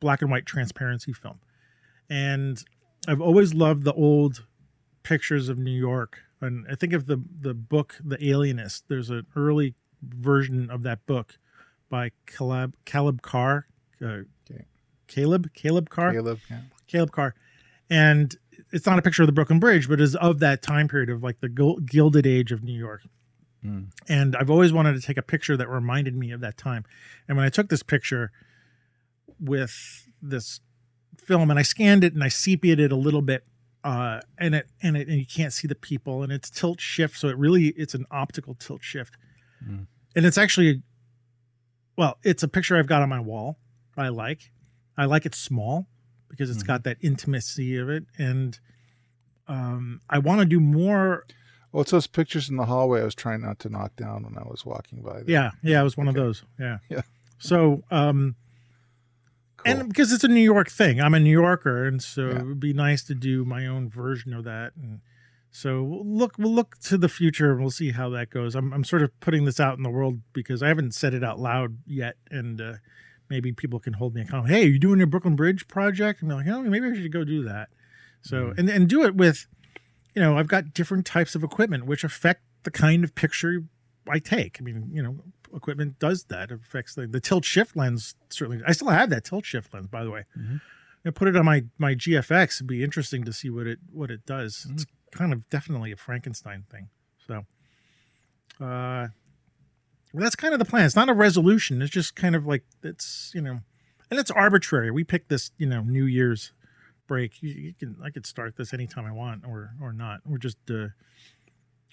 [0.00, 1.38] black and white transparency film.
[2.08, 2.62] And
[3.06, 4.46] I've always loved the old
[5.02, 6.22] pictures of New York.
[6.40, 8.88] And I think of the the book The Alienist.
[8.88, 11.38] There's an early version of that book
[11.88, 13.66] by Caleb Caleb Carr.
[14.04, 14.22] Uh.
[15.10, 16.12] Caleb Caleb Carr.
[16.12, 16.38] Caleb.
[16.50, 16.60] Yeah.
[16.86, 17.34] Caleb Carr,
[17.90, 18.34] and
[18.72, 21.22] it's not a picture of the Brooklyn Bridge, but is of that time period of
[21.22, 23.02] like the gilded age of New York.
[23.64, 23.88] Mm.
[24.08, 26.84] And I've always wanted to take a picture that reminded me of that time.
[27.28, 28.30] And when I took this picture
[29.38, 30.60] with this
[31.18, 33.44] film, and I scanned it and I sepiated it a little bit,
[33.84, 37.18] uh, and it and it and you can't see the people, and it's tilt shift,
[37.18, 39.16] so it really it's an optical tilt shift,
[39.68, 39.86] Mm.
[40.16, 40.82] and it's actually,
[41.98, 43.58] well, it's a picture I've got on my wall.
[43.96, 44.50] I like,
[45.00, 45.86] I like it small
[46.28, 46.66] because it's Mhm.
[46.66, 48.58] got that intimacy of it, and
[49.48, 51.24] um, I want to do more
[51.72, 54.36] Well, it's those pictures in the hallway I was trying not to knock down when
[54.36, 55.22] I was walking by.
[55.22, 55.24] There.
[55.30, 56.44] Yeah, yeah, it was one of those.
[56.58, 56.78] Yeah.
[56.90, 57.02] Yeah.
[57.38, 58.34] So, um,
[59.56, 59.72] Cool.
[59.80, 62.40] and because it's a New York thing, I'm a New Yorker, and so Yeah.
[62.40, 64.72] it would be nice to do my own version of that.
[64.76, 65.00] And
[65.52, 68.54] so we'll look, we'll look to the future, and we'll see how that goes.
[68.56, 71.22] I'm, I'm sort of putting this out in the world because I haven't said it
[71.24, 72.74] out loud yet, and uh,
[73.30, 74.48] maybe people can hold me accountable.
[74.54, 76.20] Hey, are you doing your Brooklyn Bridge project?
[76.20, 77.68] And I'm like, oh, maybe I should go do that.
[78.22, 78.58] So, Mhm.
[78.58, 79.46] and and do it with,
[80.14, 83.64] you know, I've got different types of equipment which affect the kind of picture
[84.08, 84.58] I take.
[84.60, 85.24] I mean, you know,
[85.54, 86.50] equipment does that.
[86.50, 88.14] It affects the, the tilt shift lens.
[88.28, 90.24] Certainly, I still have that tilt shift lens, by the way.
[90.36, 90.60] Mhm.
[91.06, 92.56] I put it on my my GFX.
[92.58, 94.66] It'd be interesting to see what it what it does.
[94.70, 96.88] It's kind of definitely a Frankenstein thing.
[97.26, 97.46] So,
[98.60, 99.08] uh,
[100.12, 100.84] well, that's kind of the plan.
[100.86, 101.82] It's not a resolution.
[101.82, 103.60] It's just kind of like it's you know,
[104.10, 104.90] and it's arbitrary.
[104.90, 106.52] We pick this you know New Year's
[107.06, 107.42] break.
[107.42, 110.20] You, you can I could start this anytime I want or or not.
[110.26, 110.88] We're just uh,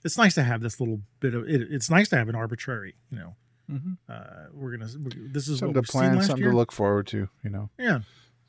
[0.04, 2.96] it's nice to have this little bit of it, it's nice to have an arbitrary
[3.12, 3.36] you know
[3.70, 3.98] Mhm.
[4.08, 6.52] uh we're gonna we this is something what to we've seen plan, last something year
[6.52, 7.28] to look forward to.
[7.44, 7.70] You know.
[7.78, 8.00] yeah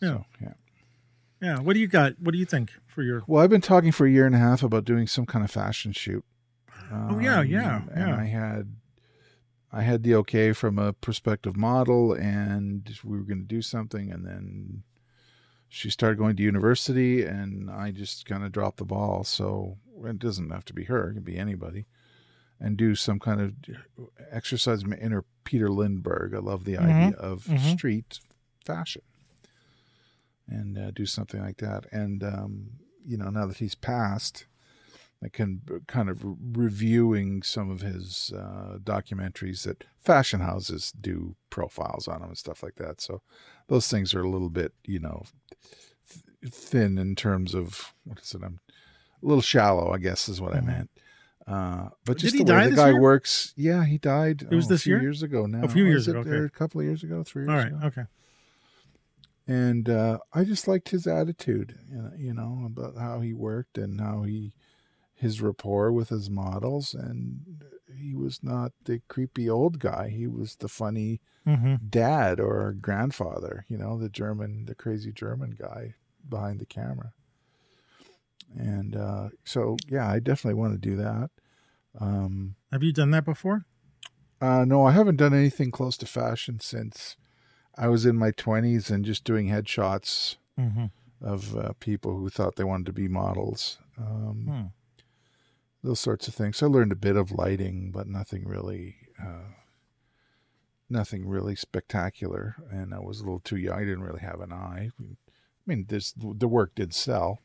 [0.01, 0.09] Yeah.
[0.09, 0.53] So, yeah.
[1.43, 1.59] Yeah.
[1.59, 2.13] What do you got?
[2.21, 3.23] What do you think for your?
[3.27, 5.51] Well, I've been talking for a year and a half about doing some kind of
[5.51, 6.25] fashion shoot.
[6.93, 8.17] Oh, yeah, yeah, Um, And yeah.
[8.17, 8.77] I had
[9.73, 14.11] I had the okay from a prospective model and we were going to do something
[14.11, 14.83] and then
[15.69, 19.25] she started going to university and I just kind of dropped the ball.
[19.25, 21.87] So it doesn't have to be her, it can be anybody.
[22.61, 23.53] And do some kind of
[24.33, 26.35] exercise my inner Peter Lindbergh.
[26.35, 27.77] I love the Mhm, idea of mhm.
[27.77, 28.19] street
[28.65, 29.03] fashion
[30.49, 31.87] and uh, do something like that.
[31.93, 32.71] And um,
[33.07, 34.47] you know, now that he's passed,
[35.23, 42.07] I can kind of reviewing some of his uh, documentaries that fashion houses do profiles
[42.07, 43.01] on him and stuff like that.
[43.01, 43.23] So
[43.67, 45.25] those things are a little bit, you know,
[46.43, 48.43] th- thin in terms of what is it?
[48.45, 48.61] I'm
[49.21, 50.67] a little shallow, I guess, is what I Mhm.
[50.67, 50.91] meant.
[51.49, 53.01] Uh, but Did just he the way die the guy year?
[53.01, 54.43] works, yeah, he died.
[54.43, 55.03] It was oh, this a few year?
[55.03, 55.63] years ago now.
[55.65, 56.37] A few years ago, okay.
[56.45, 57.69] a couple of years ago, three years All right.
[57.73, 58.05] ago Okay.
[59.47, 61.75] and uh, I just liked his attitude,
[62.17, 64.53] you know, about how he worked and how he
[65.19, 67.63] his rapport with his models, and
[68.01, 70.09] he was not the creepy old guy.
[70.09, 71.77] He was the funny Mm-hmm.
[71.89, 75.95] dad or grandfather, you know, the German, the crazy German guy
[76.29, 77.13] behind the camera.
[78.57, 81.31] And uh, so, yeah, I definitely want to do that.
[81.99, 83.65] Um, Have you done that before?
[84.41, 87.17] uh, no, I haven't done anything close to fashion since
[87.77, 90.87] I was in my twenties and just doing headshots Mm-hmm.
[91.21, 93.79] of uh, people who thought they wanted to be models.
[93.97, 94.67] Um, Hmm.
[95.83, 96.57] Those sorts of things.
[96.57, 99.53] So I learned a bit of lighting, but nothing really, uh,
[100.91, 102.57] nothing really spectacular.
[102.71, 103.79] And I was a little too young.
[103.79, 104.91] I didn't really have an eye.
[105.01, 105.05] I
[105.67, 107.39] mean, this the work did sell,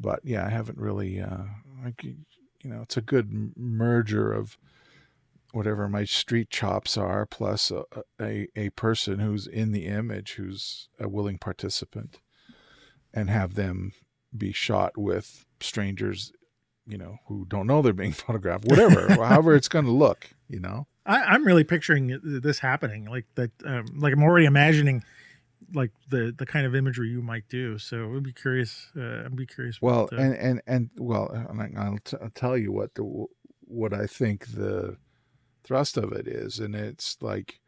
[0.00, 1.20] but yeah, I haven't really.
[1.20, 1.44] Uh,
[1.84, 4.56] I, you know, it's a good merger of
[5.52, 7.84] whatever my street chops are, plus a,
[8.20, 12.20] a a person who's in the image, who's a willing participant,
[13.12, 13.92] and have them
[14.36, 16.32] be shot with strangers,
[16.86, 20.60] you know, who don't know they're being photographed, whatever, however it's going to look, you
[20.60, 20.86] know.
[21.04, 23.50] I, I'm really picturing this happening, like that.
[23.64, 25.04] Um, like I'm already imagining,
[25.72, 27.78] like the the kind of imagery you might do.
[27.78, 28.90] So I'd be curious.
[28.96, 29.80] Uh, I'd be curious.
[29.80, 33.26] Well, uh, and and and well, I- I'll, t- I'll tell you what the
[33.68, 34.96] what I think the
[35.62, 37.60] thrust of it is, and it's like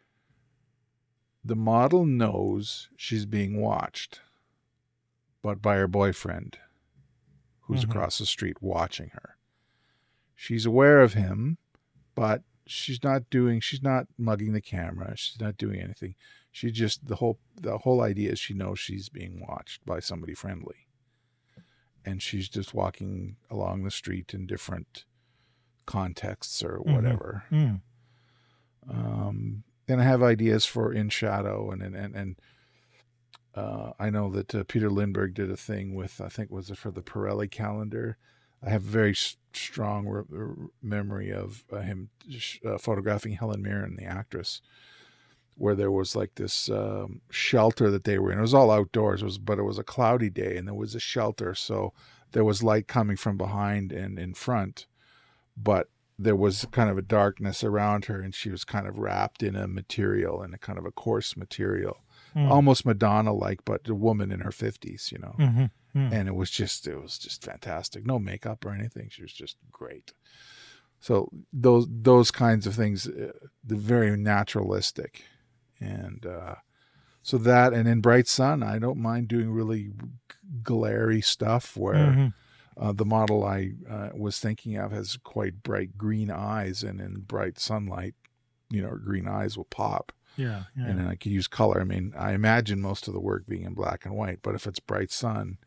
[1.45, 4.21] the model knows she's being watched,
[5.43, 6.59] but by her boyfriend,
[7.69, 7.91] who's Mhm.
[7.91, 9.37] across the street watching her.
[10.35, 11.59] She's aware of him,
[12.15, 13.61] but she's not doing.
[13.61, 15.17] She's not mugging the camera.
[15.17, 16.15] She's not doing anything.
[16.51, 20.35] She just the whole the whole idea is she knows she's being watched by somebody
[20.35, 20.89] friendly
[22.05, 25.05] and she's just walking along the street in different
[25.87, 26.95] contexts or Mhm.
[26.95, 27.45] whatever.
[27.51, 27.81] mm,
[28.89, 32.41] Um, and I have ideas for in shadow and and and, and
[33.59, 36.79] uh, I know that uh, Peter Lindbergh did a thing with I think was it
[36.79, 38.17] for the Pirelli calendar.
[38.65, 39.15] I have a very
[39.53, 44.61] strong re- re- memory of uh, him sh- uh, photographing Helen Mirren, the actress,
[45.57, 48.39] where there was like this um, shelter that they were in.
[48.39, 50.95] It was all outdoors, it was but it was a cloudy day, and there was
[50.95, 51.93] a shelter, so
[52.33, 54.87] there was light coming from behind and in front,
[55.57, 55.89] but
[56.19, 59.57] there was kind of a darkness around her, and she was kind of wrapped in
[59.57, 61.99] a material, in a kind of a coarse material,
[62.35, 65.35] mm, almost Madonna-like, but a woman in her fifties, you know?
[65.39, 66.13] Mhm, mm.
[66.13, 68.07] and it was just it was just fantastic.
[68.07, 69.09] No makeup or anything.
[69.11, 70.13] She was just great.
[71.01, 73.33] So those those kinds of things uh,
[73.65, 75.25] the very naturalistic.
[75.81, 76.57] And uh
[77.23, 79.91] so that and in bright sun i don't mind doing really
[80.63, 82.35] glary stuff where Mhm.
[82.77, 86.83] uh, the model i uh, was thinking of has quite bright green eyes.
[86.83, 88.15] And in bright sunlight
[88.71, 90.63] you know her green eyes will pop Yeah.
[90.77, 90.87] Yeah.
[90.87, 91.81] and then I could use color.
[91.81, 94.67] I mean, I imagine most of the work being in black and white, but if
[94.67, 95.59] it's bright sun,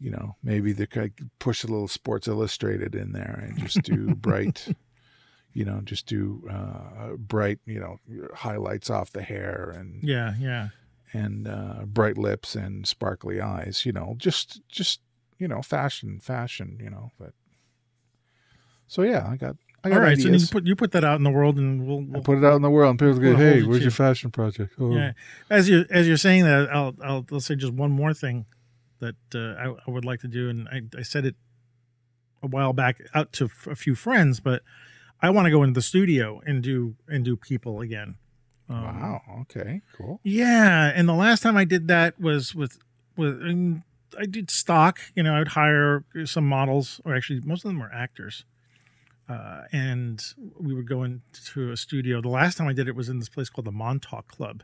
[0.00, 4.14] you know, maybe they could push a little Sports Illustrated in there and just do
[4.16, 4.66] bright,
[5.52, 7.98] you know, just do uh, bright, you know,
[8.34, 10.34] highlights off the hair and yeah.
[10.40, 10.68] Yeah.
[11.12, 13.84] and uh, bright lips and sparkly eyes.
[13.86, 15.00] You know, just just
[15.38, 16.78] you know, fashion, fashion.
[16.82, 17.34] You know, but
[18.88, 19.56] so yeah, I got.
[19.84, 20.18] I All right.
[20.18, 22.44] So you put you put that out in the world, and we'll, we'll put it
[22.44, 24.94] out in the world, and people go, We'll "Hey, where's your fashion project?" Oh.
[24.94, 25.12] Yeah.
[25.50, 28.46] As you as you're saying that, I'll I'll, I'll say just one more thing
[29.00, 31.34] that uh, I, I would like to do, and I, I said it
[32.42, 34.62] a while back out to f- a few friends, but
[35.20, 38.16] I want to go into the studio and do and do people again.
[38.68, 39.22] Um, Wow.
[39.42, 39.80] Okay.
[39.96, 40.20] Cool.
[40.22, 42.78] Yeah, and the last time I did that was with
[43.16, 43.42] with
[44.18, 45.00] I did stock.
[45.16, 48.44] You know, I'd hire some models, or actually most of them were actors,
[49.32, 50.22] uh, and
[50.60, 52.20] we would go into a studio.
[52.20, 54.62] The last time I did it was in this place called the Montauk Club,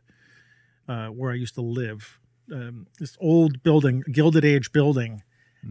[0.89, 2.19] uh, where I used to live
[2.53, 5.23] um, this old building, Gilded Age building,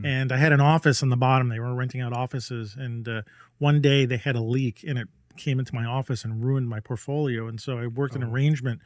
[0.04, 1.50] and I had an office on the bottom.
[1.50, 3.22] They were renting out offices, and uh,
[3.58, 5.08] one day they had a leak, and it
[5.38, 7.48] came into my office and ruined my portfolio.
[7.48, 8.30] And so I worked an Oh.
[8.30, 8.82] arrangement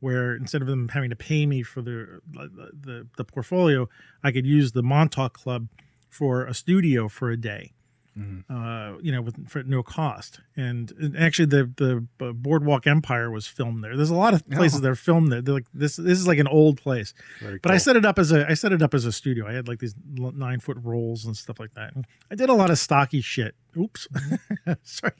[0.00, 3.88] where instead of them having to pay me for the, the, the portfolio,
[4.22, 5.68] I could use the Montauk Club
[6.08, 7.72] for a studio for a day
[8.18, 8.44] Mhm.
[8.48, 10.38] uh, you know, with for no cost.
[10.56, 13.96] And, and actually, the the uh, Boardwalk Empire was filmed there.
[13.96, 14.82] There's a lot of places Oh.
[14.82, 15.42] that are filmed there.
[15.42, 15.96] They're like this.
[15.96, 18.54] This is like an old place, Very but I set it up as a I
[18.54, 19.48] set it up as a studio.
[19.48, 21.94] I had like these nine foot rolls and stuff like that.
[21.96, 23.56] And I did a lot of stocky shit.
[23.76, 24.06] Oops,
[24.84, 25.12] sorry.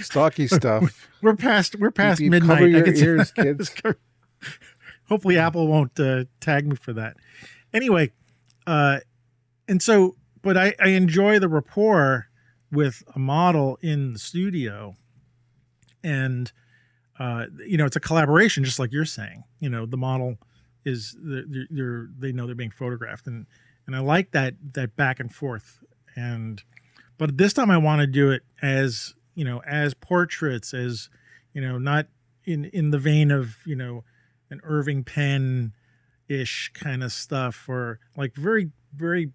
[0.00, 1.08] stocky stuff.
[1.22, 2.56] We're past we're past beep, midnight.
[2.58, 3.72] cover your ears, kids.
[5.08, 7.16] Hopefully, Apple won't uh, tag me for that.
[7.72, 8.10] Anyway,
[8.66, 8.98] uh,
[9.68, 12.26] and so, but I, I enjoy the rapport
[12.72, 14.96] with a model in the studio,
[16.02, 16.52] and
[17.18, 19.44] uh, you know, it's a collaboration, just like you're saying.
[19.58, 20.38] You know, the model
[20.84, 23.46] is they're, they're they know they're being photographed, and
[23.86, 25.84] and I like that that back and forth.
[26.16, 26.62] And
[27.18, 31.10] but this time, I want to do it as you know, as portraits, as
[31.52, 32.06] you know, not
[32.44, 34.04] in in the vein of you know
[34.50, 35.72] an Irving Penn
[36.28, 39.32] ish kind of stuff or like very very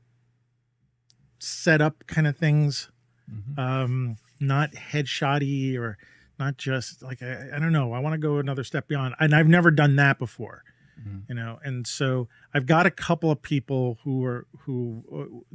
[1.40, 2.90] set up kind of things
[3.32, 3.58] Mhm.
[3.60, 5.98] um not headshotty or
[6.38, 9.34] not just like I, I don't know i want to go another step beyond and
[9.34, 10.64] i've never done that before
[11.02, 11.24] Mhm.
[11.30, 15.04] you know and so i've got a couple of people who are who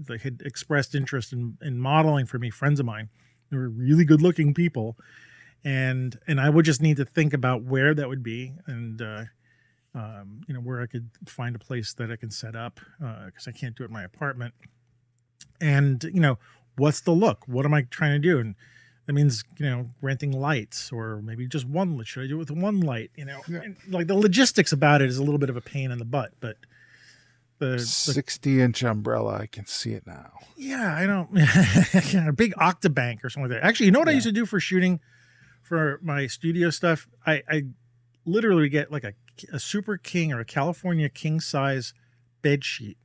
[0.08, 3.08] uh, had expressed interest in in modeling for me friends of mine
[3.50, 4.96] they were really good looking people
[5.64, 9.24] and and i would just need to think about where that would be and uh
[9.92, 12.78] um, you know where I could find a place that I can set up
[13.26, 14.54] because I can't do it in my apartment.
[15.60, 16.38] And you know,
[16.80, 17.46] what's the look?
[17.46, 18.38] What am I trying to do?
[18.38, 18.54] And
[19.06, 22.02] that means you know renting lights or maybe just one.
[22.04, 23.10] Should I do it with one light?
[23.16, 23.60] You know, Yeah.
[23.88, 26.32] Like the logistics about it is a little bit of a pain in the butt,
[26.40, 26.56] but
[27.58, 29.34] the, the 60 inch umbrella.
[29.38, 30.30] I can see it now.
[30.56, 31.28] yeah, I don't.
[32.12, 33.66] yeah, a big octabank or something like that.
[33.66, 34.98] Actually, you know what I used to do for shooting
[35.62, 37.06] for my studio stuff?
[37.26, 37.62] I, I
[38.24, 39.12] literally get like a,
[39.52, 41.92] a super king or a California king size
[42.42, 42.96] bed sheet,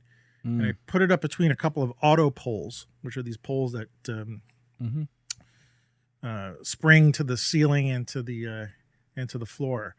[0.42, 0.76] and I Mm.
[0.86, 4.42] put it up between a couple of auto poles, which are these poles that um,
[4.82, 5.08] Mhm.
[6.22, 8.66] uh, spring to the ceiling and to the uh,
[9.16, 9.94] and to the floor,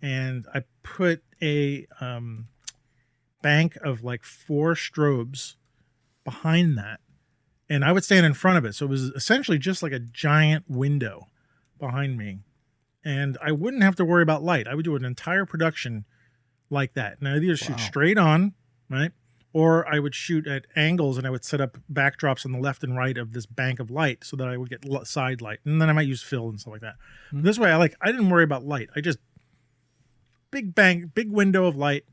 [0.00, 2.48] and I put a um,
[3.42, 5.56] bank of like four strobes
[6.24, 7.00] behind that,
[7.68, 8.74] and I would stand in front of it.
[8.74, 11.28] So it was essentially just like a giant window
[11.78, 12.40] behind me,
[13.04, 14.68] and I wouldn't have to worry about light.
[14.68, 16.04] I would do an entire production
[16.70, 17.86] like that, and I'd either shoot Wow.
[17.86, 18.54] straight on,
[18.88, 19.12] right,
[19.54, 22.82] or I would shoot at angles, and I would set up backdrops on the left
[22.84, 25.80] and right of this bank of light, so that I would get side light, and
[25.80, 26.96] then I might use fill and stuff like that.
[27.32, 27.42] Mhm.
[27.44, 28.90] This way, I like I didn't worry about light.
[28.94, 29.18] I just
[30.50, 32.04] big bang, big window of light,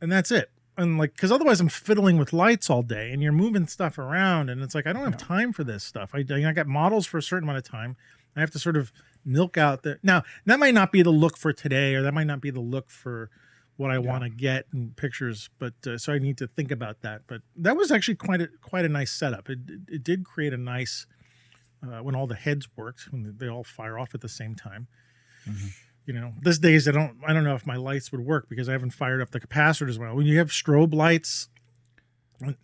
[0.00, 0.50] and that's it.
[0.76, 4.50] And like, because otherwise, I'm fiddling with lights all day, and you're moving stuff around,
[4.50, 5.26] and it's like I don't have Yeah.
[5.26, 6.10] time for this stuff.
[6.14, 7.96] I, I got models for a certain amount of time.
[8.36, 8.92] I have to sort of
[9.24, 10.24] milk out the now.
[10.44, 12.90] That might not be the look for today, or that might not be the look
[12.90, 13.30] for
[13.76, 14.00] what I Yeah.
[14.00, 15.50] want to get in pictures.
[15.58, 17.22] But uh, so I need to think about that.
[17.26, 19.48] But that was actually quite a quite a nice setup.
[19.50, 21.06] It it, it did create a nice
[21.82, 24.86] uh, when all the heads worked when they all fire off at the same time.
[25.48, 25.70] Mhm.
[26.06, 28.68] You know, these days I don't I don't know if my lights would work because
[28.68, 30.14] I haven't fired up the capacitor as well.
[30.14, 31.48] When you have strobe lights,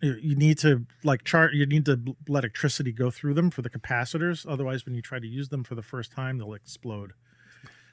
[0.01, 1.53] you you need to like chart.
[1.53, 4.45] You need to let electricity go through them for the capacitors.
[4.47, 7.13] Otherwise, when you try to use them for the first time, they'll explode.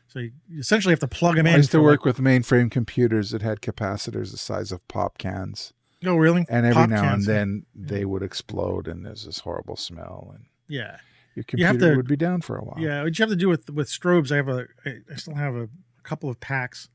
[0.09, 1.55] So you essentially have to plug them in.
[1.55, 5.73] I used to work with mainframe computers that had capacitors the size of pop cans.
[6.03, 6.47] Like, oh, really?
[6.49, 10.31] And every Pop now cans, and then they would explode and there's this horrible smell
[10.35, 10.99] and Yeah.
[11.35, 12.79] your You have computer to- would be down for a while.
[12.79, 15.55] Yeah, what you have to do with with strobes, I have a, I still have
[15.55, 15.69] a,
[16.05, 16.89] couple of packs,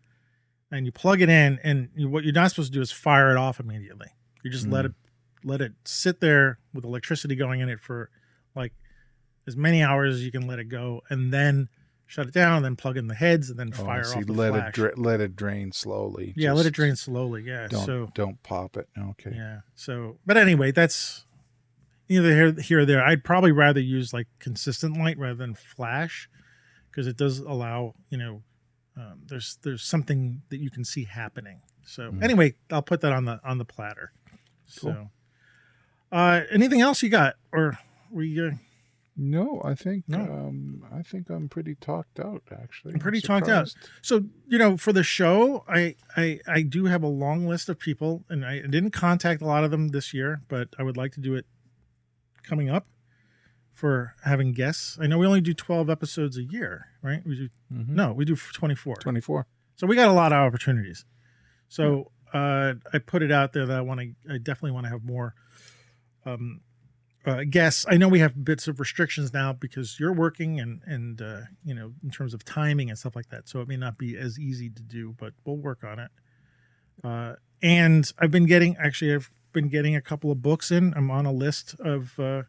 [0.72, 3.30] and you plug it in, and you, what you're not supposed to do is fire
[3.30, 4.07] it off immediately.
[4.44, 4.90] You just let Mm.
[4.90, 4.94] it
[5.44, 8.10] let it sit there with electricity going in it for
[8.56, 8.73] like
[9.45, 11.69] as many hours as you can let it go, and then
[12.14, 14.26] shut it down, and then plug in the heads, and then Oh, fire you off
[14.27, 14.69] the let flash.
[14.69, 16.34] it dra- let it drain slowly.
[16.38, 17.44] yeah, let it drain slowly.
[17.44, 18.88] Yeah, Don't so don't pop it.
[18.98, 19.31] Okay.
[19.34, 21.26] yeah, so but anyway, that's
[22.10, 23.03] either here, here or there.
[23.03, 26.30] I'd probably rather use like consistent light rather than flash
[26.91, 28.44] because it does allow you know
[28.95, 31.61] um, there's there's something that you can see happening.
[31.84, 32.23] So Mhm.
[32.23, 34.11] anyway, I'll put that on the on the platter.
[34.80, 34.94] Cool.
[34.94, 35.10] So,
[36.11, 37.80] uh, anything else you got, or
[38.11, 38.40] we?
[38.40, 38.52] Uh,
[39.15, 40.19] No, I think No.
[40.22, 42.94] um I think I'm pretty talked out actually.
[42.94, 43.73] I'm pretty talked out.
[44.02, 47.77] so you know, for the show, I I I do have a long list of
[47.77, 51.11] people, and I didn't contact a lot of them this year, but I would like
[51.14, 51.45] to do it
[52.44, 52.88] coming up
[53.73, 54.98] for having guests.
[54.99, 57.26] I know we only do 12 episodes a year, right?
[57.26, 57.90] We do Mhm.
[57.90, 58.95] no, we do 24.
[58.98, 59.45] 24.
[59.76, 61.06] So we got a lot of opportunities.
[61.68, 64.34] So uh, I put it out there that I want to.
[64.34, 65.35] I definitely want to have more
[66.26, 66.61] um,
[67.25, 67.85] uh, guests.
[67.89, 71.73] I know we have bits of restrictions now because you're working and and uh, you
[71.73, 73.47] know in terms of timing and stuff like that.
[73.47, 76.11] So it may not be as easy to do, but we'll work on it.
[77.03, 80.93] Uh, and I've been getting actually I've been getting a couple of books in.
[80.95, 82.43] I'm on a list of uh,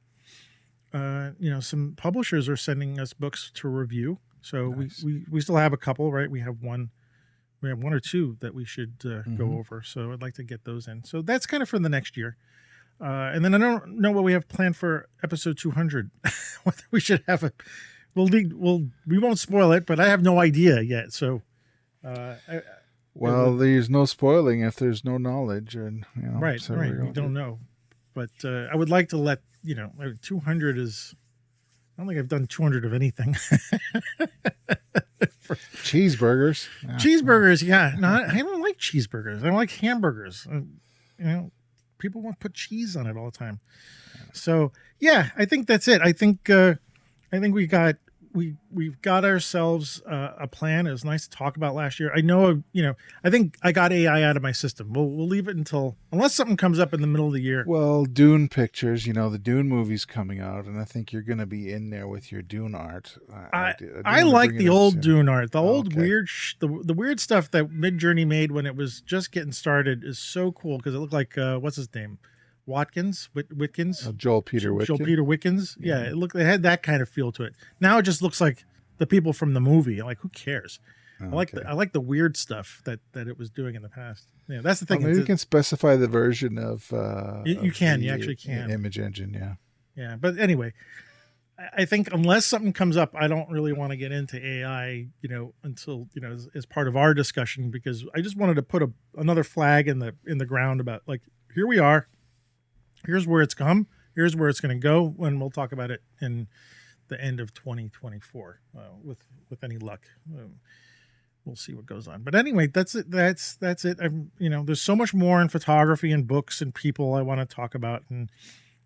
[0.93, 4.19] uh, you know some publishers are sending us books to review.
[4.41, 5.03] So Nice.
[5.03, 6.31] we, we we still have a couple, right?
[6.31, 6.91] We have one
[7.61, 9.39] we have one or two that we should uh, Mhm.
[9.39, 9.83] go over.
[9.83, 11.03] So I'd like to get those in.
[11.05, 12.37] So that's kind of for the next year.
[13.01, 16.11] Uh, and then I don't know what we have planned for episode 200.
[16.65, 17.53] Whether we should have a,
[18.15, 21.13] we'll, we'll, we won't spoil it, but I have no idea yet.
[21.13, 21.43] So,
[22.05, 22.63] uh, I,
[23.15, 26.91] Well, there's no spoiling if there's no knowledge, and you know, right, so right.
[26.91, 27.59] we're We don't know,
[28.15, 29.93] but uh, I would like to let you know.
[30.03, 31.15] uh, 200 is.
[31.97, 33.37] I don't think I've done 200 of anything.
[35.85, 36.69] cheeseburgers.
[36.83, 36.97] Yeah.
[36.97, 37.95] cheeseburgers, yeah.
[37.99, 39.41] No, I I don't like cheeseburgers.
[39.41, 40.47] I don't like hamburgers.
[40.51, 40.63] Uh,
[41.19, 41.53] You know,
[42.05, 43.61] people want to put cheese on it all the time.
[44.35, 46.03] So yeah, I think that's it.
[46.03, 46.75] I think uh,
[47.33, 47.97] I think we got
[48.35, 50.87] we we've got ourselves uh, a plan.
[50.87, 52.13] It was nice to talk about last year.
[52.15, 52.95] I know you know.
[53.23, 54.93] I think I got AI out of my system.
[54.93, 57.65] We'll we'll leave it until unless something comes up in the middle of the year.
[57.67, 59.07] Well, Dune pictures.
[59.07, 61.91] You know, the Dune movie's coming out, and I think you're going to be in
[61.91, 63.17] there with your Dune art.
[63.53, 65.01] I, do- do I like the old soon.
[65.03, 65.53] Dune art.
[65.53, 66.01] The old Okay.
[66.01, 70.03] weird, sh- the the weird stuff that Midjourney made when it was just getting started
[70.05, 72.19] is so cool because it looked like uh, what's his name,
[72.67, 74.99] Watkins, Whit- Whitkins, Uh, Joel Peter Witkins.
[74.99, 75.77] Joel Peter Wickens.
[75.81, 76.35] Yeah, it looked.
[76.35, 77.55] It had that kind of feel to it.
[77.81, 78.65] Now it just looks like
[78.99, 80.01] the people from the movie.
[80.03, 80.81] Like who cares?
[81.21, 83.89] I like the, I like the weird stuff that that it was doing in the
[83.89, 84.29] past.
[84.49, 85.07] Yeah, that's the Well, thing.
[85.07, 86.93] maybe you can specify the version of.
[86.93, 88.71] Uh, You- you of can, the you actually can.
[88.71, 89.55] Image engine, yeah.
[89.97, 90.75] Yeah, but anyway,
[91.59, 95.07] I- I think unless something comes up, I don't really want to get into AI,
[95.23, 98.55] you know, until you know as, as part of our discussion because I just wanted
[98.57, 101.23] to put a another flag in the in the ground about like
[101.55, 102.09] here we are,
[103.07, 106.03] here's where it's come, here's where it's going to go, and we'll talk about it
[106.21, 106.49] in
[107.09, 109.19] the end of 2024 uh, with
[109.51, 110.03] with any luck.
[110.35, 110.57] Um,
[111.45, 112.23] we'll see what goes on.
[112.23, 113.11] But anyway, that's it.
[113.11, 113.99] That's that's it.
[114.01, 117.41] I'm you know, there's so much more in photography and books and people I want
[117.41, 118.31] to talk about and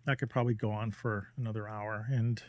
[0.09, 2.41] that could probably go on for another hour and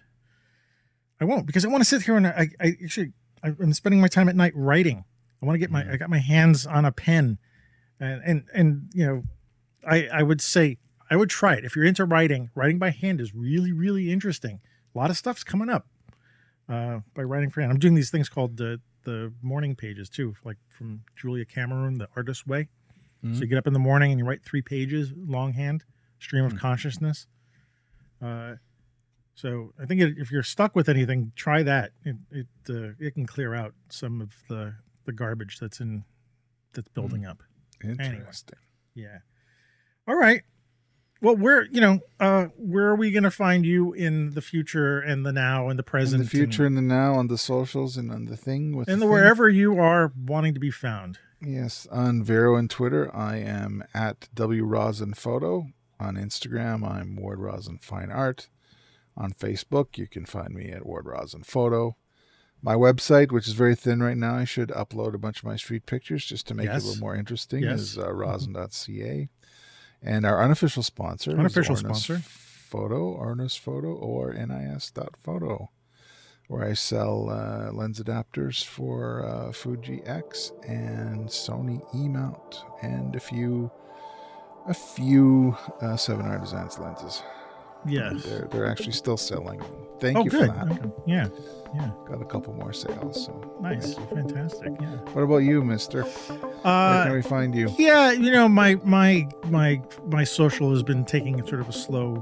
[1.21, 4.09] i won't because i want to sit here and i, I actually i'm spending my
[4.09, 5.05] time at night writing
[5.43, 7.39] i want to get my i got my hands on a pen
[7.99, 9.23] and and and you know
[9.87, 10.79] i i would say
[11.11, 14.61] i would try it if you're into writing writing by hand is really really interesting
[14.95, 15.87] a lot of stuff's coming up
[16.69, 20.35] uh by writing for hand i'm doing these things called the the morning pages too
[20.45, 22.69] like from julia cameron the artist way
[23.35, 25.85] so you get up in the morning and you write three pages longhand
[26.19, 26.59] stream of Mhm.
[26.59, 27.27] consciousness
[28.23, 28.55] uh,
[29.35, 31.93] so I think it, if you're stuck with anything, try that.
[32.05, 34.75] It it uh, it can clear out some of the
[35.07, 36.05] the garbage that's in
[36.75, 37.43] that's building up.
[37.83, 38.59] Interesting.
[38.95, 39.19] Yeah.
[40.07, 40.43] All right.
[41.23, 44.99] Well, where you know, uh, where are we going to find you in the future
[45.01, 47.97] and the now and the present In the future and the now on the socials
[47.97, 51.19] and on the thing with and, and the wherever you are wanting to be found?
[51.43, 55.69] Yes, on Vero and Twitter, I am at W Rosin Photo.
[55.99, 58.49] On Instagram, I'm Ward Rosin Fine Art.
[59.17, 61.97] On Facebook, you can find me at Ward Rosin Photo.
[62.63, 65.57] My website, which is very thin right now, I should upload a bunch of my
[65.57, 67.81] street pictures just to make it a little more interesting, Yes.
[67.81, 69.29] is uh, rosin.ca.
[70.03, 72.23] And our unofficial sponsor Unofficial is sponsor.
[72.25, 75.71] Photo, Ornus Photo, or NIS.photo,
[76.49, 83.15] where I sell uh, lens adapters for uh, Fuji X and Sony E mount, and
[83.17, 83.71] a few,
[84.67, 87.23] a few uh, 7Artisans lenses.
[87.87, 88.23] Yes.
[88.25, 89.63] They're they're actually still selling.
[90.01, 90.49] Thank oh, you good.
[90.49, 90.73] for that.
[90.73, 90.91] Okay.
[91.07, 91.29] Yeah.
[91.75, 91.91] Yeah.
[92.09, 93.27] Got a couple more sales.
[93.27, 93.95] So Nice.
[93.95, 94.73] Fantastic.
[94.81, 94.97] Yeah.
[95.13, 96.05] What about you, Mister?
[96.65, 97.75] Uh, Where can we find you?
[97.79, 102.17] Yeah, you know, my my my my social has been taking sort of a slow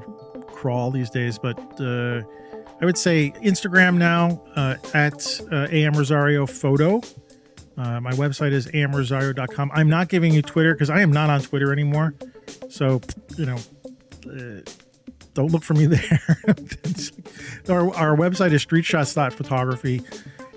[0.48, 2.22] crawl these days, but uh,
[2.80, 7.00] I would say Instagram now uh, at uh, am rosario photo.
[7.76, 9.70] Uh, my website is amrosario.com.
[9.72, 12.14] I'm not giving you Twitter because I am not on Twitter anymore.
[12.68, 13.00] So
[13.36, 13.58] you know,
[14.26, 14.60] uh,
[15.38, 16.20] don't look for me there.
[17.68, 20.02] our, our website is streetshots.photography.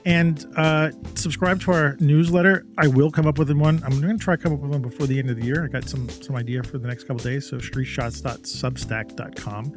[0.06, 2.66] And uh, subscribe to our newsletter.
[2.80, 3.84] I will come up with one.
[3.86, 5.64] I'm going to try to come up with one before the end of the year.
[5.64, 7.48] I got some some idea for the next couple days.
[7.48, 9.76] So streetshots.substack.com.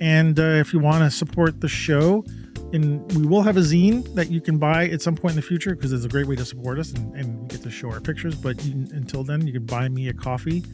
[0.00, 2.24] And uh, if you want to support the show,
[2.72, 5.42] and we will have a zine that you can buy at some point in the
[5.42, 7.92] future because it's a great way to support us and, and we get to show
[7.92, 8.34] our pictures.
[8.34, 10.64] But you, until then, you can buy me a coffee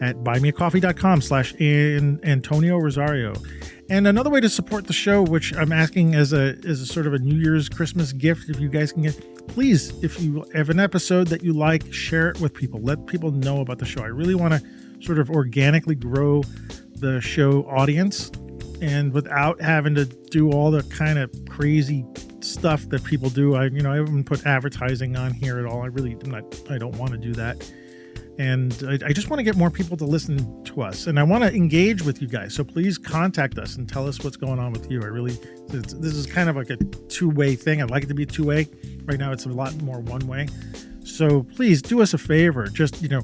[0.00, 3.34] at buymeacoffee.com slash Antonio Rosario.
[3.88, 7.06] And another way to support the show, which I'm asking as a as a sort
[7.06, 10.70] of a New Year's Christmas gift, if you guys can get please, if you have
[10.70, 12.80] an episode that you like, share it with people.
[12.80, 14.02] Let people know about the show.
[14.02, 14.62] I really want to
[15.00, 16.42] sort of organically grow
[16.96, 18.30] the show audience
[18.80, 22.04] and without having to do all the kind of crazy
[22.40, 23.54] stuff that people do.
[23.54, 25.82] I, you know, I haven't put advertising on here at all.
[25.82, 27.72] I really am not, I don't want to do that
[28.38, 31.22] and I, I just want to get more people to listen to us and i
[31.22, 34.58] want to engage with you guys so please contact us and tell us what's going
[34.58, 35.02] on with you.
[35.02, 35.38] I really
[35.68, 36.76] this is kind of like a
[37.08, 37.82] two-way thing.
[37.82, 38.68] I'd like it to be two-way.
[39.04, 40.48] Right now it's a lot more one-way.
[41.04, 43.22] So please do us a favor just you know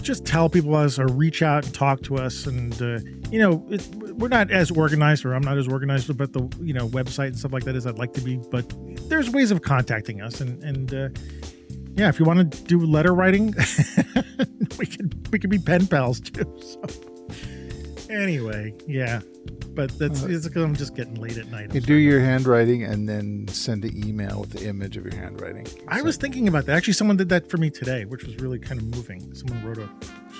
[0.00, 3.00] just tell people us or reach out and talk to us and uh,
[3.30, 3.84] you know it,
[4.14, 7.38] we're not as organized or i'm not as organized about the you know website and
[7.38, 8.64] stuff like that as i'd like to be but
[9.10, 11.08] there's ways of contacting us and and uh,
[11.98, 13.54] yeah, if you want to do letter writing,
[14.78, 16.44] we could we could be pen pals too.
[18.08, 19.20] So anyway, yeah,
[19.74, 21.74] but that's it's because I'm just getting late at night.
[21.74, 25.66] You do your handwriting and then send an email with the image of your handwriting.
[25.88, 26.76] I was thinking about that.
[26.76, 29.34] Actually, someone did that for me today, which was really kind of moving.
[29.34, 29.88] Someone wrote a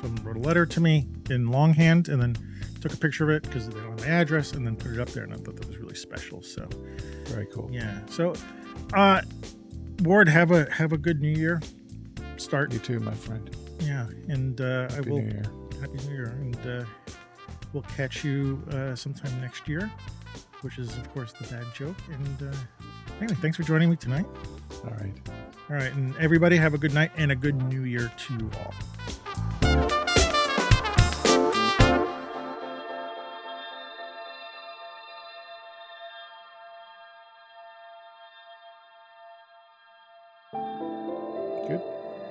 [0.01, 2.36] someone wrote a letter to me in longhand and then
[2.80, 5.01] took a picture of it because they don't have my address and then put it
[5.01, 6.40] up there, and I thought that was really special.
[6.43, 6.68] So
[7.26, 7.68] very cool.
[7.70, 7.98] Yeah.
[8.06, 8.35] So,
[8.94, 9.20] uh,
[10.02, 11.60] Ward, have a have a good New Year.
[12.36, 13.54] Start you too, my friend.
[13.80, 15.18] Yeah, and uh, I will.
[15.18, 15.44] New Year.
[15.80, 16.84] Happy New Year, and uh,
[17.72, 19.90] we'll catch you uh, sometime next year,
[20.62, 21.96] which is of course the bad joke.
[22.10, 22.56] And uh,
[23.20, 24.26] anyway, thanks for joining me tonight.
[24.84, 25.14] All right.
[25.70, 28.50] All right, and everybody have a good night and a good New Year to you
[28.60, 28.74] all.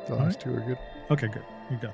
[0.08, 0.40] The last right.
[0.40, 0.78] two are good.
[1.12, 1.44] Okay, good.
[1.70, 1.94] You go.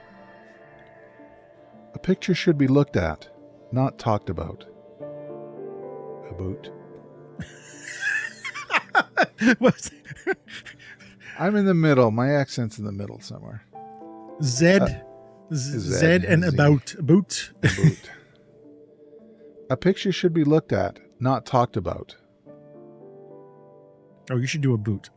[1.96, 3.28] A picture should be looked at,
[3.72, 4.66] not talked about.
[6.30, 6.72] A boot.
[11.40, 12.12] I'm in the middle.
[12.12, 13.66] My accent's in the middle somewhere.
[14.42, 14.88] Z, uh,
[15.54, 16.50] Z, Z, and Z.
[16.50, 17.52] about boot.
[17.64, 18.12] A boot.
[19.72, 22.16] a picture should be looked at, not talked about.
[24.30, 25.10] Oh, you should do a boot.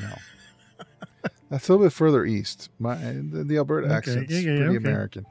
[0.00, 0.14] no.
[1.50, 2.68] That's a little bit further east.
[2.78, 3.96] My the, the Alberta okay.
[3.96, 4.76] accent's yeah, yeah, pretty okay.
[4.76, 5.26] American.